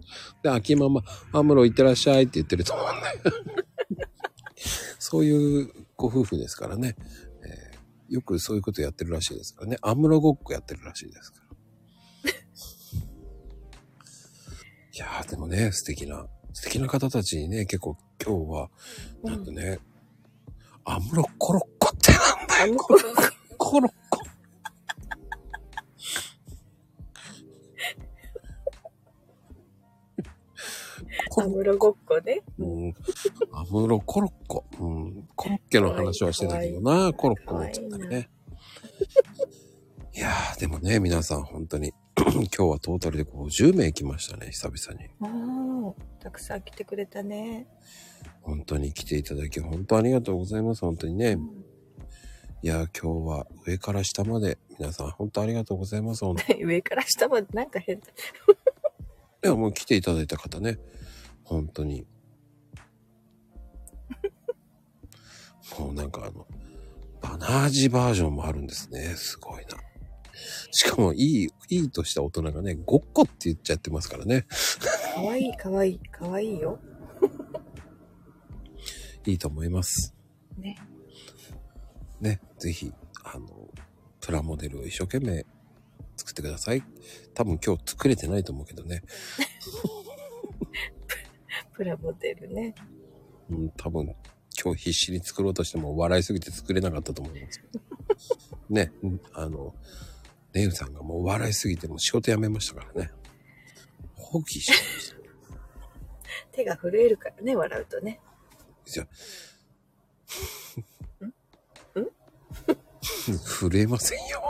[0.44, 1.02] で、秋ママ、
[1.34, 3.57] アムロ行ってらっしゃいって言ってると思うんで。
[5.10, 6.96] そういうご夫婦ですからね。
[7.44, 7.78] えー
[8.10, 9.78] よくそういうことやってるらしいですからね。
[9.82, 11.42] アムロごっこやってるらしいですか
[12.24, 12.32] ら。
[14.94, 18.70] いやー、でもね、素敵な、素敵な方たちにね、結構今日は、
[19.24, 19.80] なんとね、
[20.86, 22.78] アムロコロッコってなんだよ。
[22.78, 23.02] コロ
[23.58, 23.80] コ
[31.44, 31.44] ロッコ。
[31.44, 32.42] コロアムロごっこね。
[32.60, 32.94] うん。
[33.52, 34.66] アムロコロッコ。
[34.80, 35.28] うん。
[35.36, 38.30] コロッケの話はしてたけどな、コロッコになっちゃったね。
[40.14, 45.10] いやー、でもね、皆さん本当に、 今日はトータルで50名来ましたね、久々に。
[46.20, 47.68] たくさん来てくれたね。
[48.42, 51.38] 本当に来ていただき、本当ありがとうございます、本当にね。
[52.64, 56.64] いやー、今日は上から下まで、皆さん本当ありがとうございます、本当に。
[56.66, 58.08] 上から下までなんか変だ。
[58.08, 60.80] いや、もう来ていただいた方ね、
[61.48, 62.06] 本当に。
[65.80, 66.46] もうなんかあの、
[67.22, 69.16] バナージバージョンもあるんですね。
[69.16, 69.78] すごいな。
[70.72, 74.46] しかもいい、いいとした大人がね、ごっこって言っちゃってますからね。
[75.16, 76.80] かわいいかわいいかわいいよ。
[79.26, 80.14] いいと思います。
[80.58, 80.78] ね。
[82.20, 82.94] ね、ぜひ、
[83.24, 83.70] あの、
[84.20, 85.46] プラモデルを一生懸命
[86.18, 86.84] 作ってください。
[87.34, 89.04] 多分今日作れてないと思うけどね。
[91.78, 92.74] プラモデルね。
[93.52, 94.16] うん、多分
[94.60, 97.80] 今日必死に作ろうとしても笑いすぎて作れなかったと思いますけど。
[98.74, 99.76] ね、うんあの、
[100.54, 103.12] ネウさんがもう笑いすぎてもう仕事辞めましたからね。
[104.16, 105.18] 放棄しました。
[106.52, 108.20] 手が震えるからね、笑うとね。
[108.84, 109.08] じゃあ
[113.60, 114.42] 震えませんよ。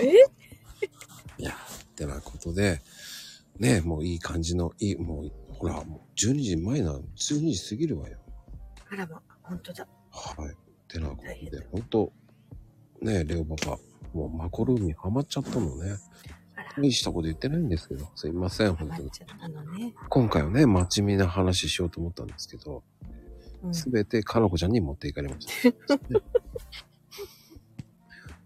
[0.00, 1.42] え？
[1.42, 1.56] いや、
[1.96, 2.80] てなことで、
[3.58, 8.18] ね、もういい感じの、いい、もう、ほら、もう12時前なの、12時過ぎるわよ。
[8.90, 9.86] あらま、本当だ。
[10.10, 10.54] はい。
[10.88, 12.12] てなことで、ほんと、
[13.02, 13.78] ね、レオパパ、
[14.12, 15.96] もうマコルームにハマっちゃったのね。
[16.80, 19.02] 大したこと言ってないんですけど、すいません、ハ本当に。
[19.02, 19.94] マっちゃったのね。
[20.08, 22.82] 今回はね、真面目な話しようと思ったんですけど、
[23.64, 23.74] うん。
[23.74, 25.52] すべてかなこちゃんに持っていかれました。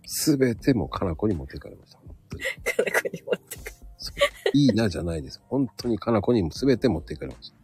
[0.07, 1.99] すべてもうかなこに持っていかれました。
[1.99, 2.05] か
[2.83, 3.52] なこに持ってく。
[4.55, 5.41] いいなじゃないです。
[5.49, 7.57] 本当にかなこにもすべて持っていかれました。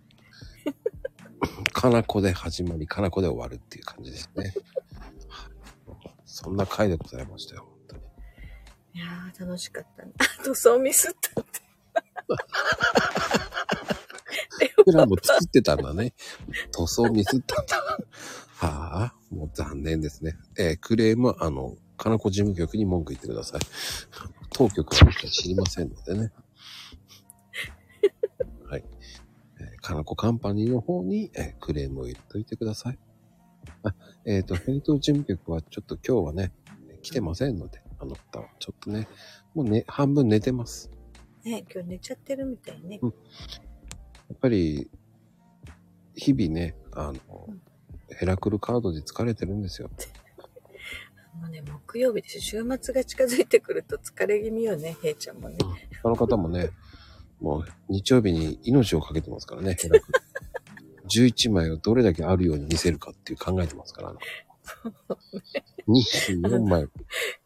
[1.72, 4.54] かなこで始まり、かなこで終わるっていう感じですね。
[6.24, 8.02] そんな回でございましたよ、本当に。
[8.94, 10.12] いやー、楽しかったね。
[10.18, 11.60] あ、塗装ミスったって。
[14.76, 16.14] 僕らも作ってたんだね。
[16.72, 17.76] 塗装ミスったんだ。
[18.56, 20.36] はあ、もう残念ですね。
[20.56, 23.60] えークレームは、あの、かなこ事務局に文句言ってください。
[24.52, 26.32] 当局は知りませんのでね。
[29.88, 32.98] かなこカンパニーの方に、えークレームを入れといてください。
[33.82, 33.94] あ、
[34.26, 36.52] えっ、と、ヘイト事務局はちょっと今日はね、
[37.00, 39.08] 来てませんので、あの方はちょっとね、
[39.54, 40.90] もうね、半分寝てます。
[41.42, 43.00] ね、今日寝ちゃってるみたいね。
[43.02, 43.08] や
[44.34, 44.90] っぱり、
[46.14, 47.48] 日々ね、あの、
[48.10, 49.88] ヘラクルカードで疲れてるんですよ。
[51.40, 55.56] もうね、木曜日です週末が近づいてくると疲れ気味よね、へいちゃんもね。
[56.02, 56.68] 他の方もね、
[57.40, 60.18] もう日曜日に命をかけてますからね、ヘラクル。
[61.08, 64.14] 11枚をどれだけあるように見せるかっていう考えてますから。
[65.88, 66.86] 24枚、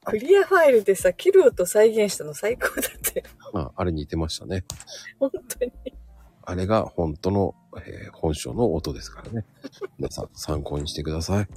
[0.05, 3.27] クリアファイルでさ、切る音再現したの最高だったよ。
[3.53, 4.65] まあ、あれ似てましたね。
[5.21, 5.73] 本当に。
[6.45, 9.47] あれが本当のえー本性の音ですからね。
[9.99, 11.49] 皆さん参考にしてください。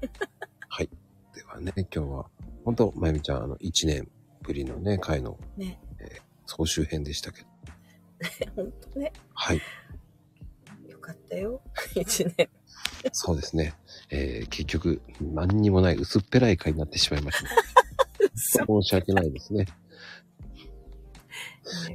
[0.68, 0.88] はい。
[1.34, 2.30] ではね、今日は、
[2.64, 4.10] 本当まゆみちゃん、あの、1年
[4.42, 5.78] ぶりのね、回のね。
[6.46, 7.51] 総集編でしたけど。
[8.56, 9.12] 本当ね。
[9.34, 9.60] はい。
[10.88, 11.62] よかったよ。
[11.94, 12.48] 一年。
[13.12, 13.74] そうですね。
[14.10, 17.42] えー結局、何にもない薄っぺらい回になってしまいまし
[18.58, 18.66] た。
[18.66, 19.66] 申し訳ないですね。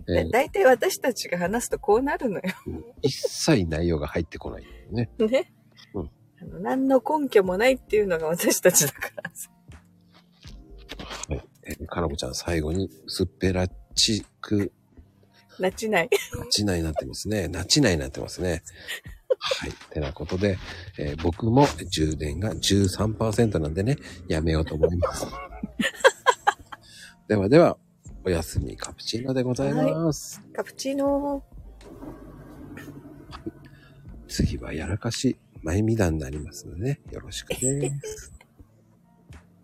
[0.07, 2.41] ええだ大体私たちが話すとこうなるのよ。
[2.67, 5.09] うん一切内容が入ってこないよね。
[5.19, 5.53] ね。
[5.93, 9.49] うんあの何の根拠もないっていうのが私たちだからさ。
[11.30, 11.47] はい。
[11.64, 14.72] えーかなこちゃん、最後に、薄っぺらちく、
[15.60, 16.10] なちない。
[16.38, 17.48] なちないになってますね。
[17.48, 18.64] なちないになってますね。
[19.40, 19.72] はい。
[19.92, 20.58] てなことで、
[20.98, 25.26] えー僕も充電が13%なんでね、やめようと思います。
[27.27, 27.77] ではでは、
[28.24, 30.42] おやすみカプチーノでございます。
[30.53, 31.44] カプチーノ
[34.27, 38.34] 次はやらかし、前見談になりますのでね、よろしくです。